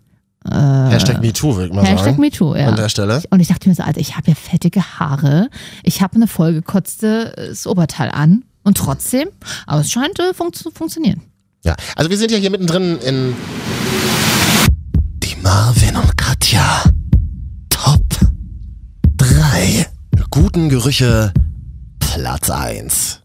Hashtag 0.44 1.20
MeToo, 1.20 1.54
würde 1.54 1.68
ich 1.68 1.72
mal 1.72 1.84
Hashtag 1.84 2.04
sagen. 2.04 2.20
MeToo, 2.20 2.54
ja. 2.56 2.68
An 2.68 2.76
der 2.76 2.88
Stelle. 2.88 3.22
Und 3.30 3.40
ich 3.40 3.48
dachte 3.48 3.68
mir 3.68 3.76
so, 3.76 3.82
Alter, 3.84 4.00
ich 4.00 4.16
habe 4.16 4.28
ja 4.28 4.34
fettige 4.34 4.98
Haare, 4.98 5.48
ich 5.84 6.02
habe 6.02 6.16
eine 6.16 6.26
vollgekotztes 6.26 7.66
Oberteil 7.66 8.10
an 8.10 8.44
und 8.64 8.76
trotzdem, 8.76 9.28
aber 9.66 9.82
es 9.82 9.92
scheint 9.92 10.18
äh, 10.18 10.34
fun 10.34 10.52
zu 10.52 10.70
funktionieren. 10.72 11.22
Ja, 11.64 11.74
also 11.96 12.10
wir 12.10 12.18
sind 12.18 12.30
ja 12.30 12.36
hier 12.36 12.50
mittendrin 12.50 12.98
in 12.98 13.34
die 15.22 15.34
Marvin 15.42 15.96
und 15.96 16.14
Katja 16.14 16.82
Top 17.70 18.04
3 19.16 19.86
guten 20.30 20.68
Gerüche 20.68 21.32
Platz 22.00 22.50
1. 22.50 23.22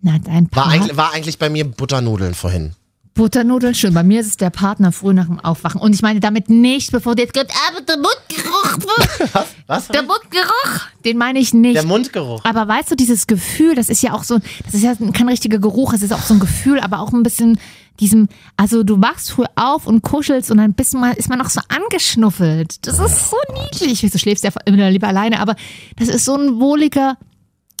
Na, 0.00 0.18
dein 0.18 0.48
War 0.52 0.64
Part, 0.64 0.74
eigentlich, 0.74 0.96
war 0.96 1.12
eigentlich 1.12 1.38
bei 1.38 1.50
mir 1.50 1.70
Butternudeln 1.70 2.34
vorhin. 2.34 2.74
Butternudeln, 3.18 3.74
schön. 3.74 3.94
Bei 3.94 4.04
mir 4.04 4.20
ist 4.20 4.28
es 4.28 4.36
der 4.36 4.50
Partner 4.50 4.92
früh 4.92 5.12
nach 5.12 5.26
dem 5.26 5.40
Aufwachen. 5.40 5.80
Und 5.80 5.92
ich 5.92 6.02
meine 6.02 6.20
damit 6.20 6.48
nicht, 6.48 6.92
bevor 6.92 7.16
der 7.16 7.24
jetzt 7.24 7.34
kommt, 7.34 7.50
aber 7.68 7.80
der 7.80 7.96
Mundgeruch, 7.96 9.44
Was? 9.66 9.88
der 9.88 10.04
Mundgeruch, 10.04 10.86
den 11.04 11.18
meine 11.18 11.40
ich 11.40 11.52
nicht. 11.52 11.74
Der 11.74 11.84
Mundgeruch. 11.84 12.44
Aber 12.44 12.68
weißt 12.68 12.92
du, 12.92 12.94
dieses 12.94 13.26
Gefühl, 13.26 13.74
das 13.74 13.88
ist 13.88 14.02
ja 14.02 14.12
auch 14.12 14.22
so, 14.22 14.38
das 14.64 14.74
ist 14.74 14.84
ja 14.84 14.94
kein 15.12 15.28
richtiger 15.28 15.58
Geruch, 15.58 15.94
es 15.94 16.02
ist 16.02 16.12
auch 16.12 16.22
so 16.22 16.34
ein 16.34 16.38
Gefühl, 16.38 16.78
aber 16.78 17.00
auch 17.00 17.12
ein 17.12 17.24
bisschen 17.24 17.58
diesem, 17.98 18.28
also 18.56 18.84
du 18.84 19.00
wachst 19.00 19.32
früh 19.32 19.46
auf 19.56 19.88
und 19.88 20.02
kuschelst 20.02 20.52
und 20.52 20.58
dann 20.58 20.74
bist 20.74 20.94
du 20.94 20.98
mal, 20.98 21.12
ist 21.14 21.28
man 21.28 21.40
auch 21.40 21.50
so 21.50 21.60
angeschnuffelt. 21.66 22.86
Das 22.86 23.00
ist 23.00 23.30
so 23.30 23.36
niedlich. 23.64 24.00
Du 24.00 24.16
schläfst 24.16 24.44
ja 24.44 24.52
immer 24.64 24.92
lieber 24.92 25.08
alleine, 25.08 25.40
aber 25.40 25.56
das 25.96 26.06
ist 26.06 26.24
so 26.24 26.36
ein 26.36 26.60
wohliger, 26.60 27.16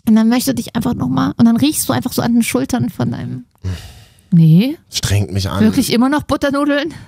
und 0.08 0.16
dann 0.16 0.28
möchte 0.28 0.52
dich 0.52 0.74
einfach 0.74 0.94
nochmal, 0.94 1.34
und 1.36 1.44
dann 1.44 1.56
riechst 1.56 1.88
du 1.88 1.92
einfach 1.92 2.12
so 2.12 2.22
an 2.22 2.32
den 2.32 2.42
Schultern 2.42 2.90
von 2.90 3.12
deinem, 3.12 3.44
nee, 4.30 4.76
Strengt 4.92 5.32
mich 5.32 5.48
an. 5.48 5.60
wirklich 5.62 5.92
immer 5.92 6.08
noch 6.08 6.22
Butternudeln? 6.22 6.94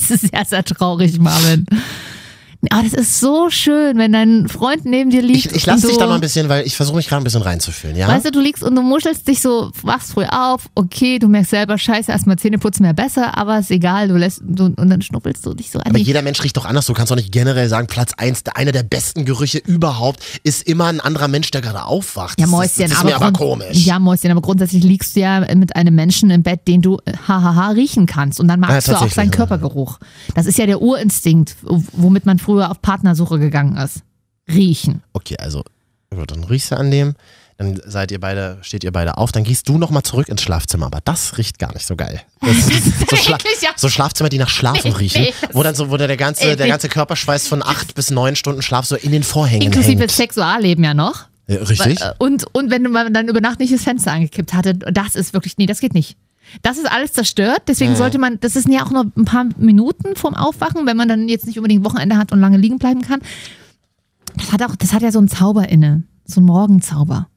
Das 0.00 0.22
ist 0.22 0.30
sehr, 0.30 0.44
sehr 0.44 0.64
traurig, 0.64 1.18
Marvin. 1.18 1.66
Aber 2.70 2.82
das 2.82 2.92
ist 2.92 3.20
so 3.20 3.50
schön, 3.50 3.98
wenn 3.98 4.12
dein 4.12 4.48
Freund 4.48 4.84
neben 4.84 5.10
dir 5.10 5.22
liegt. 5.22 5.46
Ich, 5.46 5.52
ich 5.54 5.66
lasse 5.66 5.86
und 5.86 5.92
dich 5.92 5.98
da 5.98 6.08
mal 6.08 6.16
ein 6.16 6.20
bisschen, 6.20 6.48
weil 6.48 6.66
ich 6.66 6.74
versuche 6.76 6.96
mich 6.96 7.06
gerade 7.06 7.22
ein 7.22 7.24
bisschen 7.24 7.42
reinzufühlen, 7.42 7.96
ja? 7.96 8.08
Weißt 8.08 8.26
du, 8.26 8.32
du 8.32 8.40
liegst 8.40 8.64
und 8.64 8.74
du 8.74 8.82
muschelst 8.82 9.28
dich 9.28 9.40
so, 9.40 9.70
wachst 9.82 10.12
früh 10.14 10.24
auf, 10.24 10.68
okay, 10.74 11.20
du 11.20 11.28
merkst 11.28 11.50
selber, 11.50 11.78
scheiße, 11.78 12.10
erstmal 12.10 12.36
Zähne 12.36 12.58
putzen 12.58 12.82
wäre 12.82 12.94
besser, 12.94 13.38
aber 13.38 13.60
ist 13.60 13.70
egal, 13.70 14.08
du 14.08 14.16
lässt, 14.16 14.42
du, 14.44 14.64
und 14.64 14.90
dann 14.90 15.00
schnuppelst 15.00 15.46
du 15.46 15.54
dich 15.54 15.70
so 15.70 15.78
an 15.78 15.86
Aber 15.86 15.98
jeder 15.98 16.20
Mensch 16.22 16.42
riecht 16.42 16.56
doch 16.56 16.64
anders. 16.64 16.86
Du 16.86 16.94
kannst 16.94 17.12
doch 17.12 17.16
nicht 17.16 17.30
generell 17.30 17.68
sagen, 17.68 17.86
Platz 17.86 18.10
eins, 18.16 18.42
einer 18.54 18.72
der 18.72 18.82
besten 18.82 19.24
Gerüche 19.24 19.58
überhaupt 19.58 20.20
ist 20.42 20.66
immer 20.66 20.86
ein 20.86 20.98
anderer 21.00 21.28
Mensch, 21.28 21.52
der 21.52 21.60
gerade 21.60 21.84
aufwacht. 21.84 22.40
Ja, 22.40 22.46
Das- 22.46 22.50
Mäuschen, 22.50 22.82
das 22.82 22.92
ist 22.92 23.04
mir 23.04 23.14
aber 23.14 23.30
komisch. 23.32 23.76
Ja, 23.86 24.00
Mäuschen, 24.00 24.32
aber 24.32 24.40
grundsätzlich 24.42 24.82
liegst 24.82 25.14
du 25.14 25.20
ja 25.20 25.40
mit 25.54 25.76
einem 25.76 25.94
Menschen 25.94 26.30
im 26.30 26.42
Bett, 26.42 26.66
den 26.66 26.82
du 26.82 26.98
äh, 27.04 27.12
hahaha 27.28 27.68
riechen 27.70 28.06
kannst. 28.06 28.40
Und 28.40 28.48
dann 28.48 28.58
magst 28.58 28.88
Ja, 28.88 28.94
du 28.94 29.00
auch 29.04 29.10
seinen. 29.12 29.28
Körpergeruch. 29.30 30.00
Das 30.34 30.46
ist 30.46 30.58
ja 30.58 30.66
der 30.66 30.82
Urinstinkt, 30.82 31.54
womit 31.62 32.26
man 32.26 32.38
früher 32.48 32.70
auf 32.70 32.80
Partnersuche 32.80 33.38
gegangen 33.38 33.76
ist. 33.76 34.00
Riechen. 34.50 35.02
Okay, 35.12 35.36
also 35.38 35.62
dann 36.08 36.44
riechst 36.44 36.70
du 36.70 36.76
an 36.78 36.90
dem, 36.90 37.14
dann 37.58 37.78
seid 37.84 38.10
ihr 38.10 38.18
beide, 38.18 38.56
steht 38.62 38.84
ihr 38.84 38.90
beide 38.90 39.18
auf, 39.18 39.32
dann 39.32 39.44
gehst 39.44 39.68
du 39.68 39.76
nochmal 39.76 40.02
zurück 40.02 40.30
ins 40.30 40.40
Schlafzimmer, 40.40 40.86
aber 40.86 41.00
das 41.04 41.36
riecht 41.36 41.58
gar 41.58 41.74
nicht 41.74 41.86
so 41.86 41.94
geil. 41.94 42.22
Das 42.40 42.56
ist 42.70 43.10
so, 43.10 43.16
Schla 43.16 43.36
eklig, 43.36 43.60
ja. 43.60 43.68
so 43.76 43.90
Schlafzimmer, 43.90 44.30
die 44.30 44.38
nach 44.38 44.48
Schlafen 44.48 44.92
Nee, 44.92 44.96
riechen, 44.96 45.26
wo 45.52 45.62
dann 45.62 45.74
so, 45.74 45.90
wo 45.90 45.98
der 45.98 46.16
ganze, 46.16 46.44
Ey, 46.44 46.56
der 46.56 46.68
ganze 46.68 46.88
Körperschweiß 46.88 47.48
von 47.48 47.62
acht 47.62 47.94
bis 47.94 48.10
neun 48.10 48.34
Stunden 48.34 48.62
Schlaf 48.62 48.86
so 48.86 48.96
in 48.96 49.12
den 49.12 49.24
Vorhängen 49.24 49.66
Inklusive 49.66 50.00
hängt. 50.00 50.10
Sexualleben 50.10 50.82
ja 50.84 50.94
noch. 50.94 51.26
Ja, 51.48 51.58
richtig? 51.58 52.00
Äh, 52.00 52.14
Und, 52.16 52.46
und 52.54 52.70
wenn 52.70 52.84
man 52.84 53.12
dann 53.12 53.28
über 53.28 53.42
Nacht 53.42 53.58
nicht 53.58 53.74
das 53.74 53.82
Fenster 53.82 54.12
angekippt 54.12 54.54
hatte, 54.54 54.74
das 54.74 55.16
ist 55.16 55.34
wirklich, 55.34 55.58
nee, 55.58 55.66
das 55.66 55.80
geht 55.80 55.92
nicht. 55.92 56.16
Das 56.62 56.78
ist 56.78 56.90
alles 56.90 57.12
zerstört, 57.12 57.62
deswegen 57.68 57.94
sollte 57.96 58.18
man, 58.18 58.40
das 58.40 58.54
sind 58.54 58.72
ja 58.72 58.84
auch 58.84 58.90
nur 58.90 59.10
ein 59.16 59.24
paar 59.24 59.46
Minuten 59.58 60.16
vorm 60.16 60.34
Aufwachen, 60.34 60.86
wenn 60.86 60.96
man 60.96 61.08
dann 61.08 61.28
jetzt 61.28 61.46
nicht 61.46 61.58
unbedingt 61.58 61.84
Wochenende 61.84 62.16
hat 62.16 62.32
und 62.32 62.40
lange 62.40 62.56
liegen 62.56 62.78
bleiben 62.78 63.02
kann. 63.02 63.20
Das 64.36 64.52
hat 64.52 64.62
auch, 64.62 64.76
das 64.76 64.92
hat 64.92 65.02
ja 65.02 65.12
so 65.12 65.18
einen 65.18 65.28
Zauber 65.28 65.68
inne, 65.68 66.04
so 66.24 66.40
einen 66.40 66.46
Morgenzauber. 66.46 67.28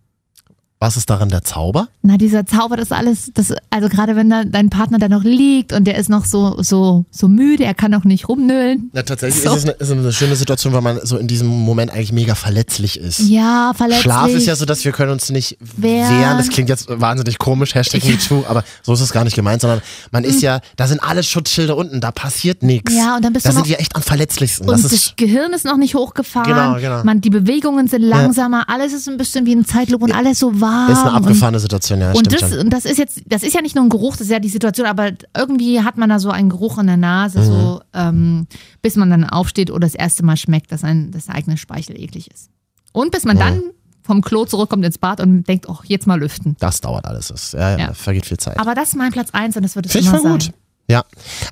Was 0.84 0.98
ist 0.98 1.12
daran 1.12 1.30
der 1.30 1.44
Zauber? 1.44 1.90
Na, 2.02 2.18
dieser 2.18 2.44
Zauber, 2.48 2.76
das 2.76 2.92
alles, 2.92 3.30
das, 3.36 3.54
also 3.70 3.88
gerade 3.88 4.16
wenn 4.16 4.32
da 4.32 4.44
dein 4.44 4.72
Partner 4.72 4.98
da 4.98 5.08
noch 5.10 5.24
liegt 5.24 5.74
und 5.74 5.86
der 5.86 5.96
ist 5.96 6.10
noch 6.10 6.26
so, 6.26 6.60
so, 6.64 7.06
so 7.12 7.28
müde, 7.28 7.64
er 7.66 7.76
kann 7.76 7.92
noch 7.92 8.04
nicht 8.04 8.28
rumnölen. 8.28 8.90
Na, 8.92 9.04
tatsächlich 9.04 9.44
So. 9.44 9.52
ist 9.52 9.58
es 9.58 9.64
eine, 9.66 9.72
ist 9.74 9.92
eine 9.92 10.12
schöne 10.12 10.36
Situation, 10.36 10.74
weil 10.74 10.82
man 10.82 11.00
so 11.04 11.18
in 11.18 11.28
diesem 11.28 11.48
Moment 11.48 11.92
eigentlich 11.94 12.12
mega 12.12 12.34
verletzlich 12.34 13.00
ist. 13.00 13.20
Ja, 13.20 13.74
verletzlich. 13.76 14.02
Schlaf 14.02 14.30
ist 14.30 14.48
ja 14.48 14.56
so, 14.56 14.66
dass 14.66 14.84
wir 14.84 14.92
können 14.92 15.12
uns 15.12 15.30
nicht 15.30 15.56
Wehren. 15.78 16.20
wehren. 16.20 16.38
Das 16.40 16.50
klingt 16.50 16.68
jetzt 16.68 16.88
wahnsinnig 16.90 17.38
komisch, 17.38 17.76
Hashtag 17.76 18.04
MeToo, 18.04 18.44
aber 18.48 18.64
so 18.82 18.94
ist 18.96 19.02
es 19.02 19.12
gar 19.14 19.24
nicht 19.24 19.36
gemeint, 19.36 19.62
sondern 19.62 19.82
man 20.12 20.24
ist 20.24 20.42
ja, 20.42 20.62
da 20.78 20.88
sind 20.88 21.04
alle 21.04 21.22
Schutzschilde 21.22 21.76
unten, 21.76 22.02
da 22.02 22.12
passiert 22.12 22.64
nichts. 22.64 22.92
Mhm. 22.92 22.98
Ja, 22.98 23.16
und 23.18 23.24
dann 23.24 23.34
bist 23.34 23.46
da 23.46 23.52
du 23.52 23.58
sind 23.58 23.68
wir 23.68 23.80
echt 23.80 23.96
am 23.96 24.02
verletzlichsten. 24.02 24.68
Und 24.68 24.84
Das 24.84 24.90
das, 24.92 25.14
Gehirn 25.16 25.54
ist 25.54 25.64
noch 25.64 25.78
nicht 25.78 25.94
hochgefahren. 25.94 26.52
Genau, 26.52 26.76
genau. 26.80 27.04
Man, 27.04 27.22
die 27.22 27.30
Bewegungen 27.30 27.88
sind 27.88 28.02
langsamer, 28.02 28.68
alles 28.68 28.94
ist 28.94 29.08
ein 29.08 29.18
bisschen 29.18 29.46
wie 29.46 29.54
ein 29.56 29.64
Zeitlupe 29.64 30.06
und 30.06 30.12
alles 30.12 30.40
so 30.40 30.60
warm. 30.60 30.71
Ist 30.92 31.00
eine 31.00 31.10
und, 31.12 31.16
abgefahrene 31.16 31.60
Situation, 31.60 32.00
ja, 32.02 32.12
und 32.12 32.32
das, 32.32 32.54
und 32.56 32.70
das 32.72 32.86
ist 32.86 32.98
jetzt, 32.98 33.22
das 33.26 33.44
ist 33.44 33.54
ja 33.54 33.62
nicht 33.62 33.76
nur 33.76 33.84
ein 33.86 33.90
Geruch, 33.90 34.14
das 34.14 34.22
ist 34.28 34.32
ja 34.32 34.40
die 34.40 34.50
Situation, 34.50 34.88
aber 34.88 35.12
irgendwie 35.38 35.82
hat 35.82 35.98
man 35.98 36.10
da 36.10 36.20
so 36.20 36.30
einen 36.32 36.50
Geruch 36.50 36.78
in 36.80 36.88
der 36.88 36.98
Nase, 36.98 37.40
Mhm. 37.40 37.44
so 37.46 37.82
ähm, 37.94 38.48
bis 38.82 38.96
man 38.96 39.10
dann 39.10 39.24
aufsteht 39.30 39.72
oder 39.72 39.88
das 39.88 39.96
erste 39.96 40.24
Mal 40.24 40.38
schmeckt, 40.38 40.72
dass 40.72 40.84
ein 40.84 41.12
der 41.12 41.22
eigene 41.34 41.58
Speichel 41.58 42.00
eklig 42.00 42.30
ist. 42.32 42.50
Und 42.94 43.12
bis 43.12 43.24
man 43.26 43.38
dann 43.38 43.62
vom 44.04 44.22
Klo 44.22 44.46
zurückkommt 44.46 44.84
ins 44.84 44.98
Bad 44.98 45.22
und 45.22 45.44
denkt, 45.48 45.70
oh, 45.70 45.78
jetzt 45.86 46.08
mal 46.08 46.20
lüften. 46.20 46.56
Das 46.60 46.82
dauert 46.82 47.06
alles. 47.06 47.28
Das, 47.28 47.52
ja, 47.54 47.72
ja, 47.72 47.78
Ja. 47.80 47.94
vergeht 47.94 48.26
viel 48.26 48.38
Zeit. 48.38 48.60
Aber 48.60 48.74
das 48.76 48.90
ist 48.90 48.96
mein 48.96 49.12
Platz 49.12 49.30
eins 49.32 49.56
und 49.56 49.64
das 49.64 49.76
wird 49.76 49.86
es 49.86 49.92
Finde 49.92 50.08
ich 50.08 50.14
immer 50.14 50.22
voll 50.22 50.42
sein. 50.42 50.52
gut. 50.52 50.60
Ja. 50.90 51.04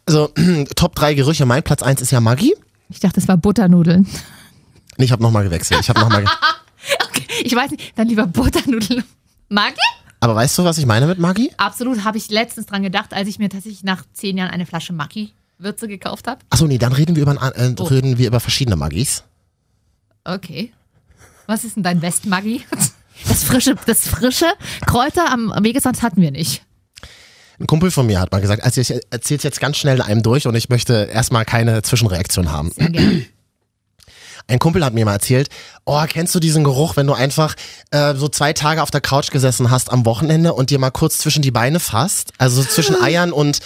Also, 0.06 0.30
Top 0.76 0.96
3 0.96 1.14
Gerüche. 1.14 1.46
Mein 1.46 1.64
Platz 1.64 1.82
1 1.84 2.02
ist 2.02 2.12
ja 2.12 2.20
Maggi. 2.20 2.54
Ich 2.90 3.00
dachte, 3.00 3.16
das 3.22 3.28
war 3.28 3.38
Butternudeln. 3.38 4.08
Nee, 4.98 5.06
ich 5.06 5.12
habe 5.12 5.22
nochmal 5.22 5.44
gewechselt. 5.44 5.80
Ich 5.82 5.90
habe 5.90 6.00
nochmal. 6.00 6.26
Ich 7.44 7.56
weiß 7.56 7.72
nicht, 7.72 7.98
dann 7.98 8.08
lieber 8.08 8.28
Butternudeln. 8.28 9.04
Maggi? 9.50 9.80
Aber 10.20 10.36
weißt 10.36 10.58
du, 10.58 10.64
was 10.64 10.78
ich 10.78 10.86
meine 10.86 11.08
mit 11.08 11.18
Maggi? 11.20 11.52
Absolut, 11.58 12.04
habe 12.04 12.18
ich 12.18 12.30
letztens 12.30 12.66
dran 12.66 12.84
gedacht, 12.84 13.14
als 13.14 13.28
ich 13.30 13.40
mir 13.40 13.50
tatsächlich 13.50 13.84
nach 13.84 14.04
zehn 14.14 14.38
Jahren 14.38 14.50
eine 14.52 14.66
Flasche 14.66 14.92
Maggi-Würze 14.94 15.88
gekauft 15.88 16.28
habe. 16.28 16.42
Achso, 16.50 16.68
nee, 16.68 16.78
dann 16.78 16.92
reden 16.94 17.16
wir 17.16 17.24
über, 17.24 17.34
äh, 17.56 17.74
Oh. 17.80 17.84
reden 17.86 18.18
wir 18.18 18.28
über 18.28 18.40
verschiedene 18.40 18.76
Maggis. 18.76 19.24
Okay. 20.24 20.72
Was 21.48 21.64
ist 21.64 21.76
denn 21.78 21.84
dein 21.84 22.02
West-Maggi? 22.02 22.62
Das 23.28 23.44
frische, 23.44 23.76
das 23.86 24.08
frische 24.08 24.46
Kräuter 24.86 25.32
am 25.32 25.54
Wegesrand 25.62 26.02
hatten 26.02 26.22
wir 26.22 26.32
nicht. 26.32 26.64
Ein 27.60 27.68
Kumpel 27.68 27.92
von 27.92 28.06
mir 28.06 28.20
hat 28.22 28.32
mal 28.32 28.40
gesagt, 28.40 28.64
also 28.64 28.80
ich 28.80 28.94
erzähle 29.10 29.42
jetzt 29.44 29.60
ganz 29.60 29.76
schnell 29.78 30.02
einem 30.02 30.24
durch 30.24 30.48
und 30.48 30.56
ich 30.56 30.70
möchte 30.70 31.10
erstmal 31.12 31.44
keine 31.44 31.82
Zwischenreaktion 31.82 32.52
haben. 32.52 32.72
Sehr 32.72 32.90
gerne. 32.90 33.26
Ein 34.50 34.60
Kumpel 34.60 34.84
hat 34.84 34.94
mir 34.94 35.06
mal 35.06 35.14
erzählt, 35.14 35.50
oh, 35.86 36.04
kennst 36.10 36.34
du 36.36 36.40
diesen 36.40 36.64
Geruch, 36.64 36.96
wenn 36.98 37.06
du 37.08 37.14
einfach 37.14 37.56
äh, 37.92 38.16
so 38.16 38.28
zwei 38.28 38.52
Tage 38.54 38.82
auf 38.84 38.92
der 38.92 39.00
Couch 39.02 39.30
gesessen 39.32 39.70
hast 39.72 39.92
am 39.92 40.06
Wochenende 40.06 40.54
und 40.54 40.72
dir 40.72 40.80
mal 40.80 40.90
kurz 40.92 41.20
zwischen 41.20 41.42
die 41.42 41.52
Beine 41.52 41.80
fasst, 41.80 42.34
also 42.38 42.62
so 42.62 42.68
zwischen 42.68 42.96
Eiern 43.02 43.32
und, 43.32 43.60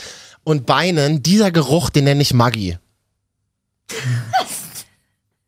und 0.44 0.66
Beinen, 0.66 1.24
dieser 1.24 1.52
Geruch, 1.52 1.90
den 1.90 2.04
nenne 2.04 2.22
ich 2.22 2.34
Maggi. 2.34 2.78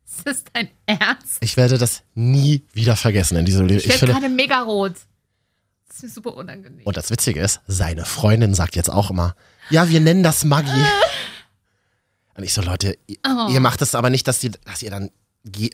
Ist 0.06 0.24
das 0.24 0.42
dein 0.52 0.70
Ernst? 0.86 1.36
Ich 1.40 1.56
werde 1.56 1.78
das 1.78 2.02
nie 2.14 2.62
wieder 2.72 2.96
vergessen 2.96 3.36
in 3.36 3.44
diesem 3.44 3.66
Leben. 3.66 3.80
Ich 3.80 3.88
werde 4.00 4.06
gerade 4.14 4.28
mega 4.28 4.62
rot. 4.62 4.94
Das 5.88 5.96
ist 5.98 6.02
mir 6.02 6.08
super 6.10 6.34
unangenehm. 6.36 6.84
und 6.84 6.96
das 6.96 7.10
Witzige 7.10 7.40
ist, 7.40 7.60
seine 7.66 8.04
Freundin 8.04 8.54
sagt 8.54 8.76
jetzt 8.76 8.90
auch 8.90 9.10
immer, 9.10 9.34
ja, 9.70 9.88
wir 9.88 10.00
nennen 10.00 10.22
das 10.22 10.44
Maggi. 10.44 10.70
Und 12.34 12.44
ich 12.44 12.52
so, 12.52 12.60
Leute, 12.60 12.98
ihr, 13.06 13.16
Oh. 13.26 13.48
ihr 13.50 13.60
macht 13.60 13.80
es 13.80 13.94
aber 13.94 14.10
nicht, 14.10 14.28
dass 14.28 14.44
ihr, 14.44 14.50
dass 14.66 14.82
ihr 14.82 14.90
dann, 14.90 15.10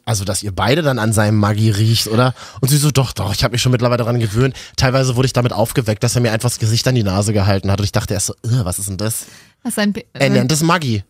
also 0.04 0.24
dass 0.24 0.42
ihr 0.42 0.52
beide 0.52 0.82
dann 0.82 0.98
an 0.98 1.12
seinem 1.12 1.38
Maggi 1.38 1.70
riecht, 1.70 2.06
oder? 2.08 2.34
Und 2.60 2.68
sie 2.68 2.76
so, 2.76 2.90
doch, 2.90 3.12
doch, 3.12 3.34
ich 3.34 3.42
habe 3.44 3.52
mich 3.52 3.62
schon 3.62 3.72
mittlerweile 3.72 3.98
daran 3.98 4.18
gewöhnt. 4.20 4.54
Teilweise 4.76 5.16
wurde 5.16 5.26
ich 5.26 5.32
damit 5.32 5.52
aufgeweckt, 5.52 6.02
dass 6.04 6.14
er 6.14 6.20
mir 6.22 6.32
einfach 6.32 6.50
das 6.50 6.58
Gesicht 6.58 6.86
an 6.88 6.94
die 6.94 7.02
Nase 7.02 7.32
gehalten 7.32 7.70
hat. 7.70 7.78
Und 7.80 7.84
ich 7.84 7.92
dachte 7.92 8.14
erst 8.14 8.26
so, 8.26 8.34
"Ugh, 8.44 8.64
was 8.64 8.78
ist 8.78 8.88
denn 8.88 8.96
das? 8.98 9.26
Was 9.62 9.78
ein, 9.78 9.94
Er 10.12 10.30
nennt 10.30 10.50
es 10.52 10.62
Maggi. 10.62 11.04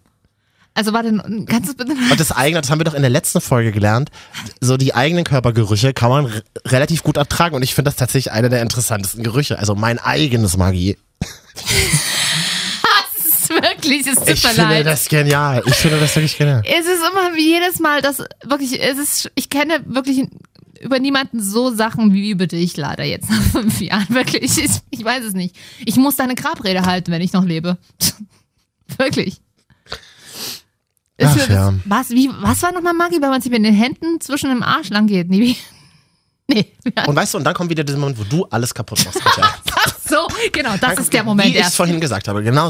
also 0.74 0.92
warte, 0.92 1.12
kannst 1.46 1.70
du 1.70 1.74
bitte 1.74 1.92
Und 2.10 2.20
das 2.20 2.32
eigene, 2.32 2.60
das 2.60 2.70
haben 2.70 2.80
wir 2.80 2.84
doch 2.84 2.94
in 2.94 3.02
der 3.02 3.10
letzten 3.10 3.40
Folge 3.40 3.72
gelernt, 3.72 4.10
so 4.60 4.76
die 4.76 4.94
eigenen 4.94 5.24
Körpergerüche 5.24 5.92
kann 5.92 6.10
man 6.10 6.32
relativ 6.66 7.02
gut 7.02 7.16
ertragen. 7.16 7.54
Und 7.56 7.62
ich 7.62 7.74
finde 7.74 7.90
das 7.90 7.96
tatsächlich 7.96 8.32
einer 8.32 8.48
der 8.48 8.62
interessantesten 8.62 9.22
Gerüche. 9.22 9.58
Also 9.58 9.74
mein 9.74 9.98
eigenes 9.98 10.56
Maggi. 10.56 10.96
Wirklich, 13.82 14.06
es 14.06 14.14
tut 14.16 14.28
Ich 14.28 14.42
mir 14.44 14.50
finde 14.50 14.62
leid. 14.74 14.86
das 14.86 15.08
genial. 15.08 15.62
Ich 15.66 15.74
finde 15.74 15.98
das 16.00 16.14
wirklich 16.14 16.36
genial. 16.38 16.62
Es 16.66 16.86
ist 16.86 17.00
immer 17.10 17.34
wie 17.34 17.48
jedes 17.54 17.78
Mal, 17.80 18.00
dass 18.02 18.18
wirklich, 18.44 18.80
es 18.82 18.98
ist, 18.98 19.30
ich 19.34 19.50
kenne 19.50 19.80
wirklich 19.86 20.26
über 20.80 20.98
niemanden 20.98 21.40
so 21.42 21.72
Sachen 21.74 22.12
wie 22.12 22.30
über 22.30 22.46
dich 22.46 22.76
leider 22.76 23.04
jetzt 23.04 23.30
nach 23.30 23.42
fünf 23.42 23.80
Jahren. 23.80 24.06
Wirklich, 24.14 24.58
ich, 24.58 24.70
ich 24.90 25.04
weiß 25.04 25.24
es 25.24 25.32
nicht. 25.32 25.54
Ich 25.86 25.94
muss 25.96 26.16
deine 26.16 26.34
Grabrede 26.34 26.82
halten, 26.82 27.12
wenn 27.12 27.22
ich 27.22 27.32
noch 27.32 27.44
lebe. 27.44 27.78
wirklich. 28.98 29.40
Ach 31.22 31.36
das- 31.36 31.48
ja. 31.48 31.72
Was, 31.84 32.10
wie, 32.10 32.30
was 32.40 32.62
war 32.62 32.72
nochmal 32.72 32.94
Maggi, 32.94 33.22
wenn 33.22 33.30
man 33.30 33.40
sich 33.40 33.52
mit 33.52 33.64
den 33.64 33.74
Händen 33.74 34.20
zwischen 34.20 34.48
dem 34.50 34.62
Arsch 34.64 34.88
lang 34.90 35.06
geht? 35.06 35.30
Nee, 35.30 35.40
wie? 35.40 35.56
Nee. 36.48 36.66
Und 37.06 37.14
weißt 37.14 37.34
du, 37.34 37.38
und 37.38 37.44
dann 37.44 37.54
kommt 37.54 37.70
wieder 37.70 37.84
dieser 37.84 37.98
Moment, 37.98 38.18
wo 38.18 38.24
du 38.24 38.44
alles 38.46 38.74
kaputt 38.74 39.04
machst. 39.04 39.20
Katja. 39.24 39.48
So, 40.08 40.26
genau, 40.50 40.76
das 40.78 40.98
ist 40.98 41.12
der 41.12 41.22
Moment 41.24 41.54
Wie 41.54 41.58
ich 41.58 41.64
es 41.64 41.74
vorhin 41.76 42.00
gesagt 42.00 42.26
habe, 42.28 42.42
genau. 42.42 42.68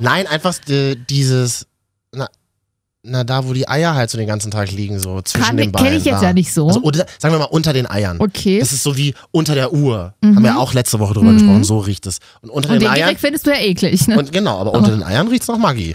Nein, 0.00 0.26
einfach 0.26 0.54
äh, 0.68 0.96
dieses, 1.08 1.66
na, 2.12 2.28
na, 3.02 3.22
da 3.24 3.46
wo 3.46 3.52
die 3.52 3.68
Eier 3.68 3.94
halt 3.94 4.10
so 4.10 4.16
den 4.18 4.26
ganzen 4.26 4.50
Tag 4.50 4.70
liegen, 4.72 4.98
so 4.98 5.20
zwischen 5.22 5.44
Kann- 5.44 5.56
den 5.56 5.72
Beinen. 5.72 5.86
kenn 5.88 5.96
ich 5.98 6.04
jetzt 6.04 6.20
da. 6.22 6.26
ja 6.28 6.32
nicht 6.32 6.52
so. 6.52 6.66
Also, 6.68 6.80
oder, 6.82 7.06
sagen 7.18 7.34
wir 7.34 7.38
mal, 7.38 7.44
unter 7.46 7.72
den 7.72 7.88
Eiern. 7.90 8.18
Okay. 8.20 8.56
Mhm. 8.56 8.60
Das 8.60 8.72
ist 8.72 8.82
so 8.82 8.96
wie 8.96 9.14
unter 9.30 9.54
der 9.54 9.72
Uhr. 9.72 10.14
Haben 10.24 10.42
wir 10.42 10.58
auch 10.58 10.72
letzte 10.72 10.98
Woche 11.00 11.14
drüber 11.14 11.32
gesprochen, 11.32 11.64
so 11.64 11.78
riecht 11.80 12.06
es. 12.06 12.18
Und 12.40 12.50
unter 12.50 12.68
Und 12.70 12.74
den 12.76 12.80
den 12.80 12.88
Eiern. 12.88 12.96
direkt 12.96 13.20
findest 13.20 13.46
du 13.46 13.50
ja 13.50 13.58
eklig, 13.58 14.06
ne? 14.08 14.18
Und 14.18 14.32
genau, 14.32 14.58
aber 14.58 14.72
unter 14.72 14.90
den 14.90 15.02
Eiern 15.02 15.28
riecht 15.28 15.42
es 15.42 15.48
nach 15.48 15.58
Maggi. 15.58 15.94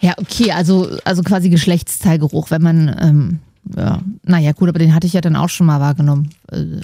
Ja, 0.00 0.14
okay, 0.18 0.52
also, 0.52 0.88
also 1.04 1.22
quasi 1.22 1.48
Geschlechtsteilgeruch, 1.48 2.50
wenn 2.50 2.62
man, 2.62 2.96
ähm, 3.00 3.38
ja, 3.76 4.00
naja, 4.22 4.52
gut, 4.52 4.68
aber 4.68 4.78
den 4.78 4.94
hatte 4.94 5.06
ich 5.08 5.12
ja 5.14 5.20
dann 5.20 5.34
auch 5.34 5.48
schon 5.48 5.66
mal 5.66 5.80
wahrgenommen. 5.80 6.30
Äh, 6.52 6.80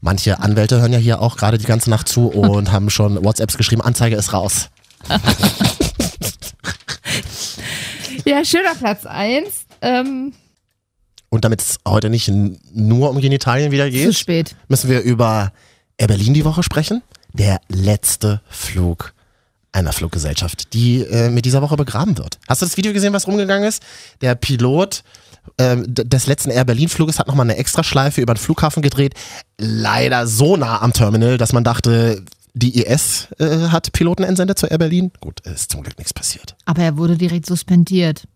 Manche 0.00 0.40
Anwälte 0.40 0.80
hören 0.80 0.92
ja 0.92 0.98
hier 0.98 1.20
auch 1.20 1.36
gerade 1.36 1.58
die 1.58 1.66
ganze 1.66 1.90
Nacht 1.90 2.08
zu 2.08 2.26
und 2.32 2.72
haben 2.72 2.90
schon 2.90 3.22
WhatsApps 3.24 3.56
geschrieben, 3.56 3.82
Anzeige 3.82 4.16
ist 4.16 4.32
raus. 4.32 4.70
Ja, 8.24 8.44
schöner 8.44 8.74
Platz 8.76 9.04
1. 9.04 9.48
Ähm, 9.80 10.32
Und 11.28 11.44
damit 11.44 11.60
es 11.60 11.78
heute 11.86 12.08
nicht 12.08 12.28
nur 12.28 13.10
um 13.10 13.20
Genitalien 13.20 13.72
wieder 13.72 13.86
zu 13.86 13.90
geht, 13.90 14.14
spät. 14.14 14.54
müssen 14.68 14.88
wir 14.88 15.00
über 15.00 15.52
Air 15.96 16.08
Berlin 16.08 16.34
die 16.34 16.44
Woche 16.44 16.62
sprechen. 16.62 17.02
Der 17.32 17.60
letzte 17.68 18.40
Flug 18.48 19.12
einer 19.72 19.92
Fluggesellschaft, 19.92 20.72
die 20.74 21.00
äh, 21.00 21.30
mit 21.30 21.46
dieser 21.46 21.62
Woche 21.62 21.76
begraben 21.76 22.18
wird. 22.18 22.38
Hast 22.46 22.60
du 22.62 22.66
das 22.66 22.76
Video 22.76 22.92
gesehen, 22.92 23.12
was 23.14 23.26
rumgegangen 23.26 23.66
ist? 23.66 23.82
Der 24.20 24.34
Pilot 24.34 25.02
ähm, 25.58 25.84
des 25.88 26.26
letzten 26.26 26.50
Air 26.50 26.64
Berlin 26.66 26.88
Fluges 26.90 27.18
hat 27.18 27.26
nochmal 27.26 27.46
eine 27.46 27.56
Extraschleife 27.56 28.20
über 28.20 28.34
den 28.34 28.38
Flughafen 28.40 28.82
gedreht. 28.82 29.14
Leider 29.58 30.26
so 30.26 30.56
nah 30.56 30.80
am 30.82 30.92
Terminal, 30.92 31.38
dass 31.38 31.52
man 31.52 31.64
dachte, 31.64 32.22
die 32.54 32.82
IS 32.82 33.28
äh, 33.38 33.68
hat 33.68 33.92
Piloten 33.92 34.24
entsendet 34.24 34.58
zu 34.58 34.66
Air 34.66 34.78
Berlin. 34.78 35.10
Gut, 35.20 35.40
ist 35.40 35.70
zum 35.70 35.82
Glück 35.82 35.98
nichts 35.98 36.12
passiert. 36.12 36.56
Aber 36.64 36.82
er 36.82 36.96
wurde 36.96 37.16
direkt 37.16 37.46
suspendiert. 37.46 38.26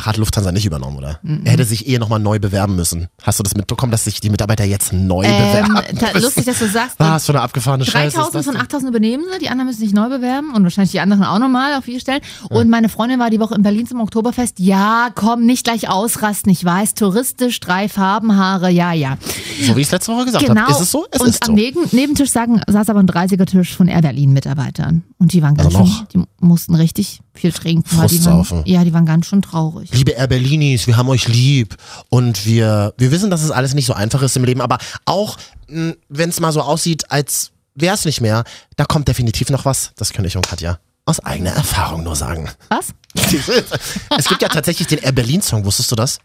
Ach, 0.00 0.06
hat 0.06 0.16
Lufthansa 0.16 0.52
nicht 0.52 0.64
übernommen, 0.64 0.96
oder? 0.98 1.18
Er 1.44 1.50
hätte 1.52 1.64
sich 1.64 1.88
eh 1.88 1.98
nochmal 1.98 2.20
neu 2.20 2.38
bewerben 2.38 2.76
müssen. 2.76 3.08
Hast 3.22 3.40
du 3.40 3.42
das 3.42 3.56
mitbekommen, 3.56 3.90
dass 3.90 4.04
sich 4.04 4.20
die 4.20 4.30
Mitarbeiter 4.30 4.64
jetzt 4.64 4.92
neu 4.92 5.24
Ähm, 5.24 5.64
bewerben? 5.66 5.98
ta- 5.98 6.16
lustig, 6.18 6.44
dass 6.44 6.60
du 6.60 6.68
sagst, 6.68 6.94
Was 6.98 7.26
für 7.26 7.32
eine 7.32 7.40
abgefahrene 7.42 7.84
Scheiße. 7.84 8.06
ist 8.08 8.14
3000 8.16 8.34
das 8.36 8.44
von 8.44 8.54
denn? 8.54 8.62
8000 8.62 8.90
übernehmen 8.90 9.24
sie, 9.32 9.38
die 9.40 9.48
anderen 9.48 9.66
müssen 9.66 9.80
sich 9.80 9.92
neu 9.92 10.08
bewerben 10.08 10.54
und 10.54 10.62
wahrscheinlich 10.62 10.92
die 10.92 11.00
anderen 11.00 11.24
auch 11.24 11.38
nochmal 11.40 11.74
auf 11.74 11.84
vier 11.84 11.98
Stellen. 11.98 12.20
Und 12.48 12.70
meine 12.70 12.88
Freundin 12.88 13.18
war 13.18 13.30
die 13.30 13.40
Woche 13.40 13.54
in 13.56 13.62
Berlin 13.62 13.86
zum 13.88 14.00
Oktoberfest. 14.00 14.60
Ja, 14.60 15.08
komm, 15.14 15.46
nicht 15.46 15.64
gleich 15.64 15.88
ausrasten, 15.88 16.52
ich 16.52 16.64
weiß, 16.64 16.94
touristisch, 16.94 17.58
drei 17.58 17.88
Farbenhaare, 17.88 18.70
ja, 18.70 18.92
ja. 18.92 19.18
So 19.66 19.74
wie 19.76 19.80
ich 19.80 19.86
es 19.88 19.92
letzte 19.92 20.12
Woche 20.14 20.26
gesagt 20.26 20.46
Genau. 20.46 20.60
habe. 20.60 20.70
Ist 20.72 20.80
es 20.80 20.92
so? 20.92 21.06
Es 21.10 21.20
und 21.20 21.28
ist 21.28 21.42
am 21.42 21.48
so. 21.48 21.52
Neben 21.54 21.80
Nebentisch 21.90 22.30
sagen, 22.30 22.60
saß 22.68 22.88
aber 22.90 23.00
ein 23.00 23.08
30er-Tisch 23.08 23.74
von 23.76 23.88
Air 23.88 24.02
Berlin-Mitarbeitern. 24.02 25.02
Und 25.18 25.32
die 25.32 25.42
waren 25.42 25.56
ganz 25.56 25.74
Also 25.74 25.84
schön, 25.86 26.06
die 26.14 26.22
mussten 26.40 26.74
richtig 26.76 27.20
viel 27.34 27.52
trinken. 27.52 27.84
weil 27.98 28.08
die 28.08 28.24
waren, 28.24 28.44
ja, 28.64 28.84
die 28.84 28.92
waren 28.92 29.06
ganz 29.06 29.26
schön 29.26 29.42
traurig. 29.42 29.87
Liebe 29.90 30.12
Air 30.12 30.26
Berlinis, 30.28 30.86
wir 30.86 30.96
haben 30.96 31.08
euch 31.08 31.28
lieb 31.28 31.76
und 32.08 32.44
wir, 32.46 32.94
wir 32.98 33.10
wissen, 33.10 33.30
dass 33.30 33.42
es 33.42 33.50
alles 33.50 33.74
nicht 33.74 33.86
so 33.86 33.94
einfach 33.94 34.22
ist 34.22 34.36
im 34.36 34.44
Leben, 34.44 34.60
aber 34.60 34.78
auch 35.04 35.36
wenn 35.66 36.28
es 36.28 36.40
mal 36.40 36.52
so 36.52 36.60
aussieht, 36.62 37.10
als 37.10 37.50
wäre 37.74 37.94
es 37.94 38.04
nicht 38.04 38.20
mehr, 38.20 38.44
da 38.76 38.84
kommt 38.84 39.08
definitiv 39.08 39.50
noch 39.50 39.64
was. 39.64 39.92
Das 39.96 40.12
könnte 40.12 40.28
ich 40.28 40.36
und 40.36 40.46
Katja 40.46 40.78
aus 41.04 41.20
eigener 41.20 41.50
Erfahrung 41.52 42.02
nur 42.04 42.16
sagen. 42.16 42.50
Was? 42.68 42.88
es 44.18 44.28
gibt 44.28 44.42
ja 44.42 44.48
tatsächlich 44.48 44.88
den 44.88 44.98
Air 44.98 45.12
Berlin 45.12 45.40
Song, 45.40 45.64
wusstest 45.64 45.90
du 45.90 45.96
das? 45.96 46.18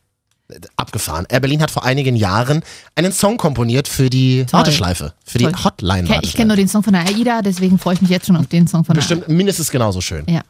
Abgefahren. 0.76 1.26
Air 1.30 1.40
Berlin 1.40 1.62
hat 1.62 1.72
vor 1.72 1.86
einigen 1.86 2.18
Jahren 2.18 2.64
einen 2.96 3.14
Song 3.14 3.38
komponiert 3.38 3.88
für 3.88 4.10
die 4.10 4.46
Toll. 4.46 4.60
Warteschleife, 4.60 5.14
für 5.26 5.38
die 5.38 5.46
Toll. 5.46 5.64
Hotline. 5.64 6.08
Ke- 6.08 6.20
Ich 6.22 6.34
kenne 6.34 6.48
nur 6.50 6.58
den 6.58 6.68
Song 6.68 6.84
von 6.84 6.92
der 6.94 7.04
AIDA, 7.08 7.42
deswegen 7.42 7.80
freue 7.80 7.94
ich 7.96 8.02
mich 8.02 8.10
jetzt 8.12 8.28
schon 8.28 8.36
auf 8.36 8.48
den 8.48 8.68
Song 8.68 8.84
von 8.84 8.94
der 8.94 9.02
Bestimmt 9.02 9.30
mindestens 9.30 9.72
genauso 9.72 10.02
schön. 10.02 10.26
Ja. 10.28 10.42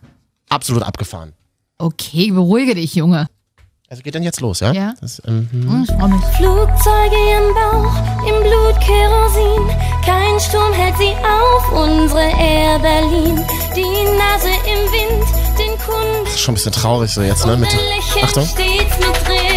Absolut 0.50 0.82
abgefahren. 0.84 1.34
Okay, 1.84 2.32
beruhige 2.32 2.76
dich, 2.76 2.96
Junge. 2.96 3.28
Also 3.90 4.02
geht 4.04 4.16
dann 4.16 4.24
jetzt 4.24 4.40
los, 4.40 4.62
ja? 4.62 4.72
Ja. 4.72 4.94
Das, 5.02 5.22
ähm, 5.28 5.50
Hm, 5.52 5.86
Ich 5.88 5.96
freue 5.96 6.10
mich. 6.10 6.24
Flugzeuge 6.38 7.20
im 7.38 7.54
Bauch, 7.54 7.96
im 8.28 8.42
Blut 8.42 8.80
Kerosin. 8.80 9.70
Kein 10.06 10.40
Sturm 10.40 10.72
hält 10.74 10.98
sie 10.98 11.12
auf, 11.12 11.72
unsere 11.74 12.22
Air 12.40 12.80
Berlin. 12.80 13.36
Die 13.76 13.82
Nase 14.18 14.50
im 14.66 14.82
Wind, 14.94 15.28
den 15.60 15.78
Kunden. 15.86 16.26
ist 16.26 16.40
schon 16.40 16.54
ein 16.54 16.56
bisschen 16.56 16.72
traurig 16.72 17.12
so 17.14 17.22
jetzt, 17.22 17.46
ne? 17.46 17.58
Mit, 17.58 17.70
Achtung. 18.24 18.46
stets 18.46 18.98
mit 18.98 19.28
drin. 19.28 19.53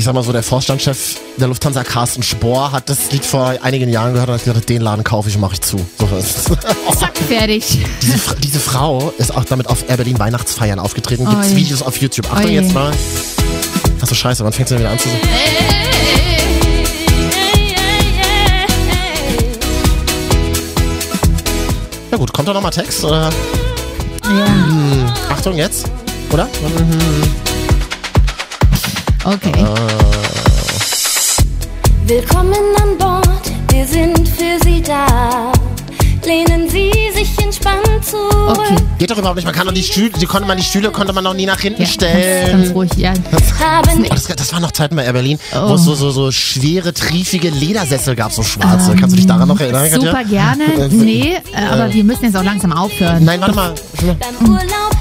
Ich 0.00 0.06
sag 0.06 0.14
mal 0.14 0.22
so, 0.22 0.32
der 0.32 0.42
Vorstandschef 0.42 1.20
der 1.36 1.48
Lufthansa, 1.48 1.84
Carsten 1.84 2.22
Spohr, 2.22 2.72
hat 2.72 2.88
das 2.88 3.12
Lied 3.12 3.22
vor 3.22 3.54
einigen 3.60 3.90
Jahren 3.90 4.14
gehört 4.14 4.30
und 4.30 4.36
hat 4.36 4.44
gesagt, 4.44 4.70
den 4.70 4.80
Laden 4.80 5.04
kaufe 5.04 5.28
ich, 5.28 5.36
mache 5.36 5.52
ich 5.52 5.60
zu. 5.60 5.76
So 5.98 6.06
ist. 6.16 6.44
Zack, 6.98 7.18
fertig. 7.28 7.84
diese, 8.00 8.34
diese 8.36 8.60
Frau 8.60 9.12
ist 9.18 9.36
auch 9.36 9.44
damit 9.44 9.66
auf 9.66 9.86
Air 9.90 9.98
Berlin 9.98 10.18
Weihnachtsfeiern 10.18 10.78
aufgetreten. 10.78 11.26
Gibt's 11.28 11.50
Oi. 11.50 11.56
Videos 11.56 11.82
auf 11.82 11.98
YouTube. 11.98 12.32
Achtung 12.32 12.50
Oi. 12.50 12.54
jetzt 12.54 12.72
mal. 12.72 12.90
Ach 14.00 14.06
so, 14.06 14.14
scheiße, 14.14 14.42
wann 14.42 14.54
fängt 14.54 14.70
sie 14.70 14.76
denn 14.76 14.84
wieder 14.84 14.90
an 14.90 14.98
zu 14.98 15.10
singen? 15.10 15.20
Ja 22.10 22.16
gut, 22.16 22.32
kommt 22.32 22.48
da 22.48 22.54
nochmal 22.54 22.72
Text? 22.72 23.04
Oder? 23.04 23.28
Ja. 24.24 25.14
Achtung, 25.28 25.56
jetzt? 25.56 25.90
Oder? 26.32 26.48
Okay. 29.24 29.52
Willkommen 32.06 32.54
an 32.82 32.98
Bord, 32.98 33.28
wir 33.70 33.86
sind 33.86 34.28
für 34.28 34.58
Sie 34.64 34.80
da. 34.82 35.52
Lehnen 36.24 36.68
Sie 36.68 36.90
sich 37.14 37.30
entspannt 37.42 38.04
zurück. 38.04 38.48
Okay. 38.58 38.76
Geht 38.98 39.10
doch 39.10 39.18
überhaupt 39.18 39.36
nicht. 39.36 39.44
Man 39.46 39.54
kann 39.54 39.66
doch 39.66 39.74
die 39.74 39.82
Stühle, 39.82 40.10
die 40.10 40.26
konnte 40.26 40.46
man 40.46 40.56
die 40.56 40.62
Stühle 40.62 40.90
konnte 40.90 41.12
man 41.12 41.24
noch 41.24 41.34
nie 41.34 41.46
nach 41.46 41.60
hinten 41.60 41.82
Ja, 41.82 41.86
ganz, 41.86 41.94
stellen. 41.94 42.62
ganz 42.62 42.74
ruhig, 42.74 42.90
ja. 42.96 43.12
Oh, 43.32 44.04
das, 44.08 44.24
das 44.24 44.52
war 44.52 44.60
noch 44.60 44.72
Zeiten 44.72 44.96
bei 44.96 45.04
Air 45.04 45.12
Berlin, 45.12 45.38
Oh. 45.54 45.70
wo 45.70 45.74
es 45.74 45.82
so, 45.84 45.94
so, 45.94 46.10
so 46.10 46.30
schwere, 46.30 46.92
triefige 46.94 47.50
Ledersessel 47.50 48.14
gab, 48.16 48.32
so 48.32 48.42
schwarze. 48.42 48.94
Kannst 48.96 49.12
du 49.14 49.16
dich 49.16 49.26
daran 49.26 49.48
noch 49.48 49.60
erinnern? 49.60 49.90
Katja? 49.90 50.10
Super 50.10 50.24
gerne. 50.24 50.64
Nee, 50.90 51.36
äh, 51.52 51.66
aber 51.70 51.92
wir 51.92 52.04
müssen 52.04 52.24
jetzt 52.24 52.36
auch 52.36 52.44
langsam 52.44 52.72
aufhören. 52.72 53.24
Nein, 53.24 53.40
warte 53.40 53.54
mal. 53.54 53.74
beim 54.02 54.48
Urlaub 54.50 54.96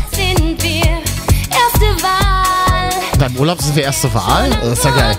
Beim 3.20 3.36
Urlaub 3.36 3.62
sind 3.62 3.76
wir 3.76 3.84
erste 3.84 4.14
Wahl? 4.14 4.50
Das 4.62 4.80
ist 4.80 4.86
ja 4.86 4.92
geil. 4.92 5.18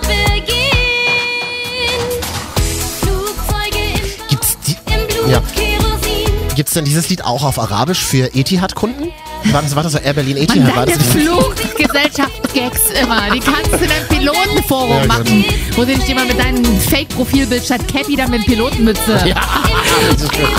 Gibt's, 4.29 4.57
die, 4.67 4.75
Ja. 5.31 5.41
Gibt's 6.55 6.73
denn 6.73 6.85
dieses 6.85 7.09
Lied 7.09 7.23
auch 7.23 7.43
auf 7.43 7.59
Arabisch 7.59 7.99
für 7.99 8.33
Etihad-Kunden? 8.33 9.11
War 9.45 9.61
das, 9.63 9.75
war 9.75 9.83
das 9.83 9.93
so 9.93 9.97
Air 9.99 10.13
Berlin 10.13 10.35
Man 10.35 10.43
Etihad? 10.43 10.75
War 10.75 10.85
deine 10.85 10.97
das? 10.97 11.07
Fluggesellschaft-Gags 11.07 12.81
immer. 13.01 13.29
Die 13.31 13.39
kannst 13.39 13.71
du 13.71 13.77
in 13.77 13.89
deinem 13.89 14.07
Pilotenforum 14.09 14.89
Ja, 14.89 14.99
gut. 15.01 15.07
machen, 15.07 15.45
wo 15.75 15.81
du 15.85 15.95
dich 15.95 16.09
immer 16.09 16.25
mit 16.25 16.37
deinem 16.39 16.63
Fake-Profilbild 16.81 17.63
statt 17.63 17.81
Cappy 17.87 18.15
dann 18.15 18.29
mit 18.31 18.45
Pilotenmütze 18.45 19.19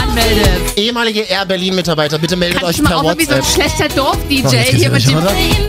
anmeldest. 0.02 0.76
Ehemalige 0.78 1.20
Air 1.22 1.46
Berlin-Mitarbeiter, 1.46 2.18
bitte 2.18 2.36
meldet 2.36 2.60
Kannst 2.60 2.70
euch 2.70 2.76
du 2.78 2.82
mal 2.84 2.88
per 2.90 2.98
auch 2.98 3.02
mal 3.04 3.18
wie 3.18 3.24
so 3.24 3.32
ein 3.32 3.38
WhatsApp. 3.40 3.54
schlechter 3.70 3.88
Dorf-DJ 3.96 4.44
Oh, 4.44 4.76
hier 4.76 4.90
mit 4.90 5.06
dem... 5.08 5.18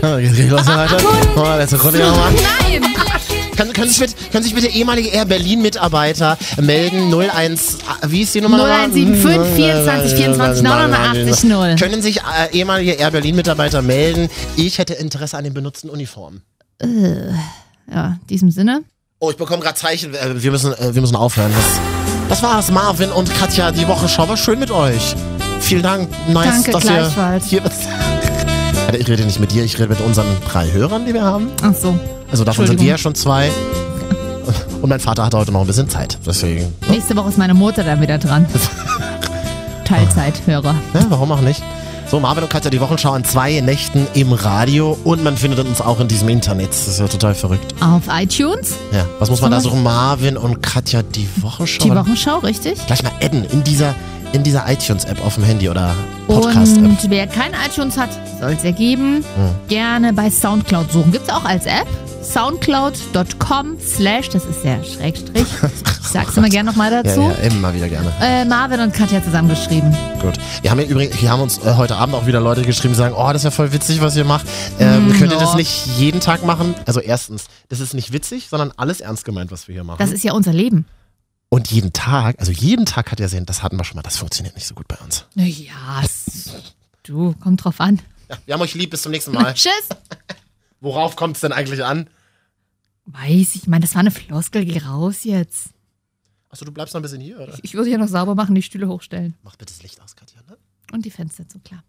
Oh, 0.02 0.16
jetzt 0.18 0.36
geht's 0.36 0.50
los, 0.50 0.66
weiter. 0.66 0.96
Oh, 1.36 1.56
letzte 1.58 1.80
Runde 1.80 1.98
nochmal. 2.00 2.32
Nein! 2.32 2.82
Können, 3.56 3.72
können, 3.72 3.88
sich 3.88 4.00
bitte, 4.00 4.14
können 4.32 4.42
sich 4.42 4.54
bitte 4.54 4.66
ehemalige 4.66 5.10
Air 5.10 5.26
Berlin-Mitarbeiter 5.26 6.36
melden? 6.60 7.14
01, 7.14 7.78
wie 8.08 8.22
ist 8.22 8.34
die 8.34 8.40
Nummer? 8.40 8.56
nochmal? 8.58 8.90
0175 8.90 9.54
24 9.54 10.14
24 10.16 10.62
89 10.64 11.44
0. 11.44 11.76
Können 11.78 12.02
sich 12.02 12.16
äh, 12.18 12.52
ehemalige 12.52 12.92
Air 12.92 13.12
Berlin-Mitarbeiter 13.12 13.80
melden? 13.80 14.28
Ich 14.56 14.78
hätte 14.78 14.94
Interesse 14.94 15.36
an 15.36 15.44
den 15.44 15.54
benutzten 15.54 15.88
Uniformen. 15.88 16.42
Ja, 16.82 18.06
in 18.20 18.26
diesem 18.28 18.50
Sinne. 18.50 18.82
Oh, 19.20 19.30
ich 19.30 19.36
bekomme 19.36 19.62
gerade 19.62 19.76
Zeichen. 19.76 20.14
Äh, 20.14 20.42
wir, 20.42 20.50
müssen, 20.50 20.72
äh, 20.74 20.92
wir 20.92 21.00
müssen 21.00 21.16
aufhören. 21.16 21.52
Das, 21.54 21.93
das 22.28 22.42
war's, 22.42 22.70
Marvin 22.70 23.10
und 23.10 23.32
Katja. 23.34 23.70
Die 23.70 23.86
Wochenschau 23.86 24.28
war 24.28 24.36
schön 24.36 24.58
mit 24.58 24.70
euch. 24.70 25.14
Vielen 25.60 25.82
Dank. 25.82 26.08
Nice, 26.28 26.44
Danke, 26.46 26.70
dass 26.72 26.82
gleichfalls. 26.82 27.52
ihr 27.52 27.60
hier 27.62 27.70
Alter, 28.86 28.98
Ich 29.00 29.08
rede 29.08 29.24
nicht 29.24 29.40
mit 29.40 29.52
dir, 29.52 29.64
ich 29.64 29.78
rede 29.78 29.88
mit 29.88 30.00
unseren 30.00 30.26
drei 30.50 30.70
Hörern, 30.70 31.06
die 31.06 31.14
wir 31.14 31.22
haben. 31.22 31.48
Ach 31.62 31.74
so. 31.74 31.98
Also 32.30 32.44
davon 32.44 32.66
sind 32.66 32.80
wir 32.80 32.86
ja 32.86 32.98
schon 32.98 33.14
zwei. 33.14 33.50
Und 34.82 34.90
mein 34.90 35.00
Vater 35.00 35.24
hatte 35.24 35.38
heute 35.38 35.52
noch 35.52 35.62
ein 35.62 35.66
bisschen 35.66 35.88
Zeit. 35.88 36.18
Deswegen. 36.26 36.72
Nächste 36.90 37.16
Woche 37.16 37.30
ist 37.30 37.38
meine 37.38 37.54
Mutter 37.54 37.84
dann 37.84 38.00
wieder 38.02 38.18
dran. 38.18 38.46
Teilzeithörer. 39.84 40.74
Ja, 40.94 41.06
warum 41.08 41.32
auch 41.32 41.40
nicht? 41.40 41.62
So, 42.14 42.20
Marvin 42.20 42.44
und 42.44 42.48
Katja, 42.48 42.70
die 42.70 42.80
Wochenschau 42.80 43.10
an 43.10 43.24
zwei 43.24 43.58
Nächten 43.60 44.06
im 44.14 44.32
Radio 44.32 44.96
und 45.02 45.24
man 45.24 45.36
findet 45.36 45.58
uns 45.66 45.80
auch 45.80 45.98
in 45.98 46.06
diesem 46.06 46.28
Internet. 46.28 46.68
Das 46.68 46.86
ist 46.86 47.00
ja 47.00 47.08
total 47.08 47.34
verrückt. 47.34 47.74
Auf 47.80 48.02
iTunes, 48.08 48.76
Ja, 48.92 49.04
was 49.18 49.30
muss 49.30 49.40
man 49.40 49.50
da 49.50 49.58
suchen? 49.58 49.82
Marvin 49.82 50.36
und 50.36 50.62
Katja, 50.62 51.02
die 51.02 51.28
Wochenschau. 51.42 51.82
die 51.82 51.90
Wochenschau, 51.90 52.38
richtig? 52.38 52.86
Gleich 52.86 53.02
mal 53.02 53.10
adden 53.20 53.44
in 53.46 53.64
dieser, 53.64 53.96
in 54.32 54.44
dieser 54.44 54.70
iTunes-App 54.70 55.26
auf 55.26 55.34
dem 55.34 55.42
Handy 55.42 55.68
oder 55.68 55.92
Podcast-App. 56.28 56.84
Und 56.84 57.10
wer 57.10 57.26
kein 57.26 57.50
iTunes 57.68 57.98
hat, 57.98 58.10
soll 58.40 58.52
es 58.52 58.62
ja 58.62 58.70
geben. 58.70 59.24
Gerne 59.66 60.12
bei 60.12 60.30
Soundcloud 60.30 60.92
suchen. 60.92 61.10
Gibt 61.10 61.26
es 61.26 61.34
auch 61.34 61.44
als 61.44 61.66
App. 61.66 61.88
Soundcloud.com 62.24 63.78
slash, 63.80 64.28
das 64.30 64.44
ist 64.46 64.64
der 64.64 64.82
Schrägstrich. 64.82 65.42
Ich 65.42 66.08
sag's 66.10 66.36
immer 66.36 66.48
gerne 66.48 66.70
nochmal 66.70 66.90
Ja, 66.92 67.02
dazu. 67.02 67.20
ja, 67.20 67.32
immer 67.48 67.74
wieder 67.74 67.88
gerne. 67.88 68.12
Äh, 68.20 68.44
Marvin 68.44 68.80
und 68.80 68.92
Katja 68.94 69.22
zusammengeschrieben. 69.22 69.94
Gut. 70.20 70.34
Wir 70.62 70.70
haben 70.70 70.80
ja 70.80 70.86
übrigens, 70.86 71.16
hier 71.16 71.30
haben 71.30 71.42
uns 71.42 71.58
äh, 71.58 71.74
heute 71.76 71.96
Abend 71.96 72.14
auch 72.14 72.26
wieder 72.26 72.40
Leute 72.40 72.62
geschrieben, 72.62 72.94
die 72.94 72.98
sagen, 72.98 73.14
oh, 73.16 73.26
das 73.28 73.36
ist 73.36 73.44
ja 73.44 73.50
voll 73.50 73.72
witzig, 73.72 74.00
was 74.00 74.16
ihr 74.16 74.24
macht. 74.24 74.46
Ähm, 74.78 75.12
könnt 75.18 75.32
ihr 75.32 75.38
das 75.38 75.50
ja. 75.50 75.56
nicht 75.56 75.86
jeden 75.98 76.20
Tag 76.20 76.44
machen? 76.44 76.74
Also 76.86 77.00
erstens, 77.00 77.46
das 77.68 77.80
ist 77.80 77.94
nicht 77.94 78.12
witzig, 78.12 78.48
sondern 78.48 78.72
alles 78.76 79.00
ernst 79.00 79.24
gemeint, 79.24 79.50
was 79.50 79.68
wir 79.68 79.74
hier 79.74 79.84
machen. 79.84 79.98
Das 79.98 80.10
ist 80.10 80.24
ja 80.24 80.32
unser 80.32 80.52
Leben. 80.52 80.86
Und 81.50 81.70
jeden 81.70 81.92
Tag, 81.92 82.36
also 82.40 82.50
jeden 82.50 82.86
Tag 82.86 83.12
hat 83.12 83.20
er 83.20 83.28
sehen, 83.28 83.46
das 83.46 83.62
hatten 83.62 83.76
wir 83.76 83.84
schon 83.84 83.96
mal, 83.96 84.02
das 84.02 84.16
funktioniert 84.16 84.54
nicht 84.56 84.66
so 84.66 84.74
gut 84.74 84.88
bei 84.88 84.96
uns. 85.04 85.26
Ja, 85.34 86.02
du, 87.04 87.34
kommt 87.34 87.62
drauf 87.64 87.80
an. 87.80 88.00
Ja, 88.28 88.36
wir 88.46 88.54
haben 88.54 88.62
euch 88.62 88.74
lieb, 88.74 88.90
bis 88.90 89.02
zum 89.02 89.12
nächsten 89.12 89.32
Mal. 89.32 89.54
Tschüss. 89.54 89.88
Worauf 90.80 91.16
kommt 91.16 91.36
es 91.36 91.40
denn 91.42 91.52
eigentlich 91.52 91.84
an? 91.84 92.08
Weiß 93.06 93.54
ich, 93.54 93.62
ich 93.62 93.66
meine, 93.66 93.82
das 93.82 93.94
war 93.94 94.00
eine 94.00 94.10
Floskel, 94.10 94.64
geh 94.64 94.78
raus 94.78 95.24
jetzt. 95.24 95.70
Achso, 96.48 96.64
du 96.64 96.72
bleibst 96.72 96.94
noch 96.94 97.00
ein 97.00 97.02
bisschen 97.02 97.20
hier, 97.20 97.38
oder? 97.40 97.58
Ich 97.62 97.74
würde 97.74 97.88
hier 97.88 97.98
noch 97.98 98.08
sauber 98.08 98.34
machen, 98.34 98.54
die 98.54 98.62
Stühle 98.62 98.88
hochstellen. 98.88 99.34
Mach 99.42 99.56
bitte 99.56 99.72
das 99.72 99.82
Licht 99.82 100.00
aus, 100.00 100.16
Katja, 100.16 100.40
ne? 100.48 100.56
Und 100.92 101.04
die 101.04 101.10
Fenster 101.10 101.48
zu, 101.48 101.58
klar. 101.58 101.82